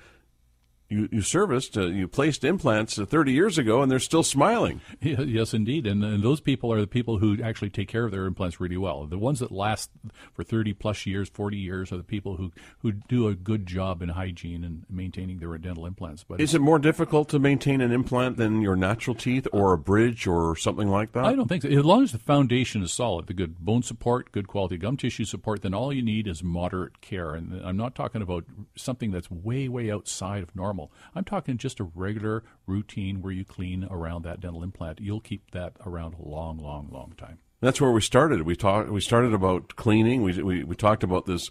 you, 0.88 1.10
you 1.12 1.22
serviced, 1.22 1.78
uh, 1.78 1.88
you 1.88 2.08
placed 2.08 2.44
implants 2.44 3.00
uh, 3.00 3.06
30 3.06 3.32
years 3.32 3.58
ago, 3.58 3.82
and 3.82 3.92
they're 3.92 4.00
still 4.00 4.24
smiling. 4.24 4.82
Yes, 5.26 5.54
indeed. 5.54 5.88
And, 5.88 6.04
and, 6.04 6.24
those 6.24 6.42
people 6.42 6.74
are 6.74 6.80
the 6.80 6.88
people 6.88 7.20
who 7.20 7.42
actually 7.42 7.70
take 7.70 7.88
care 7.88 8.06
of 8.06 8.12
their 8.12 8.26
implants 8.26 8.60
really 8.60 8.78
well. 8.78 9.06
The 9.06 9.18
ones 9.18 9.40
that 9.40 9.52
last 9.52 9.92
for 10.34 10.44
30 10.44 10.74
plus 10.74 11.06
years, 11.06 11.30
40 11.30 11.58
years, 11.58 11.92
are 11.92 11.98
the 11.98 12.04
people 12.04 12.38
who, 12.38 12.52
who 12.80 12.92
do 12.92 13.28
a 13.28 13.36
good 13.36 13.66
job 13.66 14.02
in 14.02 14.10
hygiene 14.10 14.64
and 14.64 14.86
maintaining 14.90 15.40
their 15.40 15.58
dental 15.58 15.86
implants. 15.86 16.24
But 16.24 16.42
is 16.42 16.54
it 16.54 16.62
more 16.62 16.80
difficult 16.80 17.30
to 17.30 17.40
maintain 17.40 17.82
an 17.82 17.92
implant 17.92 18.38
than 18.38 18.62
your 18.62 18.76
natural 18.76 19.16
teeth 19.16 19.48
or 19.54 19.74
a 19.74 19.78
bridge 19.78 20.28
or 20.28 20.56
something 20.56 20.90
like 20.90 21.12
that? 21.14 21.26
I 21.26 21.36
don't 21.36 21.48
think 21.48 21.64
so. 21.64 21.70
As 21.70 21.86
long 21.86 22.04
as 22.04 22.12
the 22.12 22.20
foundation 22.20 22.82
is 22.84 22.92
solid, 22.92 23.28
the 23.28 23.34
good 23.34 23.60
bone 23.60 23.84
support, 23.84 24.32
good 24.32 24.48
quality 24.48 24.78
gum 24.78 24.98
tissue 24.98 25.26
support, 25.26 25.62
then 25.62 25.74
all 25.74 25.94
you 25.94 26.02
need 26.02 26.28
is 26.28 26.44
moderate 26.44 27.02
care. 27.02 27.36
And 27.36 27.62
I'm 27.66 27.78
not 27.78 27.96
talking 27.96 28.22
about 28.22 28.46
something 28.76 29.12
that's 29.12 29.30
way, 29.30 29.68
way 29.68 29.92
outside 29.92 30.44
of 30.44 30.56
normal 30.56 30.75
normal. 30.76 30.92
I'm 31.14 31.24
talking 31.24 31.58
just 31.58 31.80
a 31.80 31.84
regular 31.84 32.44
routine 32.68 33.22
where 33.22 33.32
you 33.32 33.46
clean 33.46 33.88
around 33.90 34.24
that 34.24 34.40
dental 34.40 34.64
implant. 34.64 35.00
You'll 35.00 35.22
keep 35.22 35.52
that 35.52 35.74
around 35.86 36.16
a 36.16 36.28
long, 36.28 36.58
long, 36.58 36.90
long 36.92 37.14
time. 37.18 37.40
That's 37.62 37.80
where 37.80 37.92
we 37.92 38.02
started. 38.02 38.42
We 38.44 38.56
talked. 38.56 38.90
We 38.90 39.02
started 39.02 39.34
about 39.34 39.76
cleaning. 39.76 40.22
We 40.22 40.42
we, 40.42 40.64
we 40.64 40.76
talked 40.76 41.04
about 41.04 41.26
this 41.26 41.50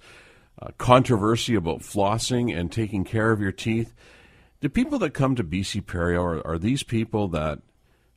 uh, 0.60 0.68
controversy 0.78 1.54
about 1.54 1.80
flossing 1.80 2.56
and 2.56 2.70
taking 2.70 3.04
care 3.04 3.32
of 3.32 3.40
your 3.40 3.52
teeth. 3.52 3.94
Do 4.60 4.68
people 4.68 4.98
that 5.00 5.14
come 5.14 5.34
to 5.36 5.44
BC 5.44 5.82
Perio 5.82 6.22
are, 6.22 6.46
are 6.46 6.58
these 6.58 6.82
people 6.82 7.28
that 7.28 7.60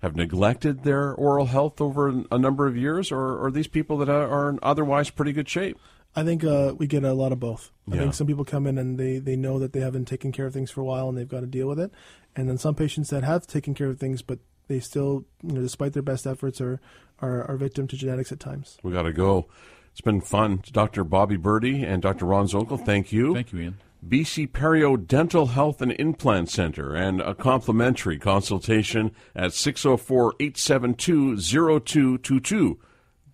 have 0.02 0.16
neglected 0.16 0.84
their 0.84 1.14
oral 1.14 1.48
health 1.48 1.82
over 1.82 2.24
a 2.30 2.38
number 2.38 2.68
of 2.68 2.78
years, 2.78 3.12
or 3.12 3.44
are 3.44 3.52
these 3.52 3.68
people 3.68 3.98
that 3.98 4.10
are 4.10 4.50
in 4.50 4.60
otherwise 4.62 5.10
pretty 5.10 5.34
good 5.34 5.50
shape? 5.50 5.80
I 6.18 6.24
think 6.24 6.44
uh, 6.44 6.74
we 6.76 6.88
get 6.88 7.04
a 7.04 7.14
lot 7.14 7.32
of 7.32 7.40
both. 7.40 7.70
I 7.88 7.94
yeah. 7.94 8.02
think 8.02 8.16
some 8.16 8.26
people 8.26 8.44
come 8.44 8.66
in 8.66 8.80
and 8.80 8.98
they, 8.98 9.20
they 9.20 9.36
know 9.36 9.60
that 9.60 9.74
they 9.74 9.82
haven't 9.82 10.06
taken 10.06 10.32
care 10.32 10.48
of 10.48 10.54
things 10.54 10.72
for 10.72 10.82
a 10.82 10.84
while 10.84 11.08
and 11.08 11.16
they've 11.16 11.28
got 11.28 11.42
to 11.42 11.46
deal 11.46 11.68
with 11.68 11.80
it. 11.80 11.92
And 12.36 12.50
then 12.50 12.58
some 12.58 12.74
patients 12.74 13.12
that 13.12 13.24
have 13.24 13.46
taken 13.46 13.76
care 13.76 13.86
of 13.86 14.00
things, 14.00 14.24
but 14.24 14.40
they 14.68 14.80
still, 14.80 15.26
you 15.44 15.54
know, 15.54 15.62
despite 15.62 15.94
their 15.94 16.02
best 16.02 16.26
efforts, 16.26 16.60
are, 16.60 16.82
are, 17.20 17.44
are 17.44 17.56
victim 17.56 17.88
to 17.90 17.96
genetics 17.96 18.32
at 18.32 18.40
times. 18.40 18.80
We 18.82 18.94
got 18.94 19.04
to 19.04 19.14
go. 19.14 19.46
It's 19.92 20.02
been 20.02 20.22
fun. 20.22 20.64
Dr. 20.72 21.04
Bobby 21.04 21.38
Birdi 21.38 21.88
and 21.88 22.02
Dr. 22.02 22.26
Ron 22.26 22.48
Zokol, 22.48 22.84
thank 22.84 23.12
you. 23.12 23.36
Thank 23.36 23.54
you, 23.54 23.60
Ian. 23.60 23.78
BC 24.08 24.50
Perio 24.50 24.98
Dental 24.98 25.46
Health 25.46 25.84
and 25.84 25.92
Implant 26.00 26.50
Center 26.50 26.96
and 26.96 27.22
a 27.22 27.36
complimentary 27.36 28.18
consultation 28.18 29.12
at 29.36 29.54
604 29.54 30.34
872 30.40 31.38
0222. 31.38 32.80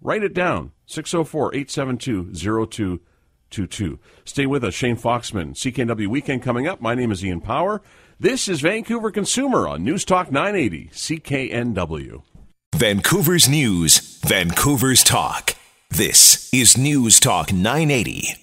Write 0.01 0.23
it 0.23 0.33
down 0.33 0.72
604 0.93 1.55
872 1.55 2.33
0222. 2.33 3.99
Stay 4.25 4.45
with 4.45 4.63
us. 4.63 4.73
Shane 4.73 4.95
Foxman, 4.95 5.55
CKNW 5.55 6.07
Weekend 6.07 6.43
coming 6.43 6.67
up. 6.67 6.81
My 6.81 6.95
name 6.95 7.11
is 7.11 7.25
Ian 7.25 7.41
Power. 7.41 7.81
This 8.19 8.47
is 8.47 8.61
Vancouver 8.61 9.11
Consumer 9.11 9.67
on 9.67 9.83
News 9.83 10.05
Talk 10.05 10.31
980 10.31 10.89
CKNW. 10.93 12.21
Vancouver's 12.75 13.49
News, 13.49 14.19
Vancouver's 14.25 15.03
Talk. 15.03 15.55
This 15.89 16.49
is 16.53 16.77
News 16.77 17.19
Talk 17.19 17.51
980 17.51 18.42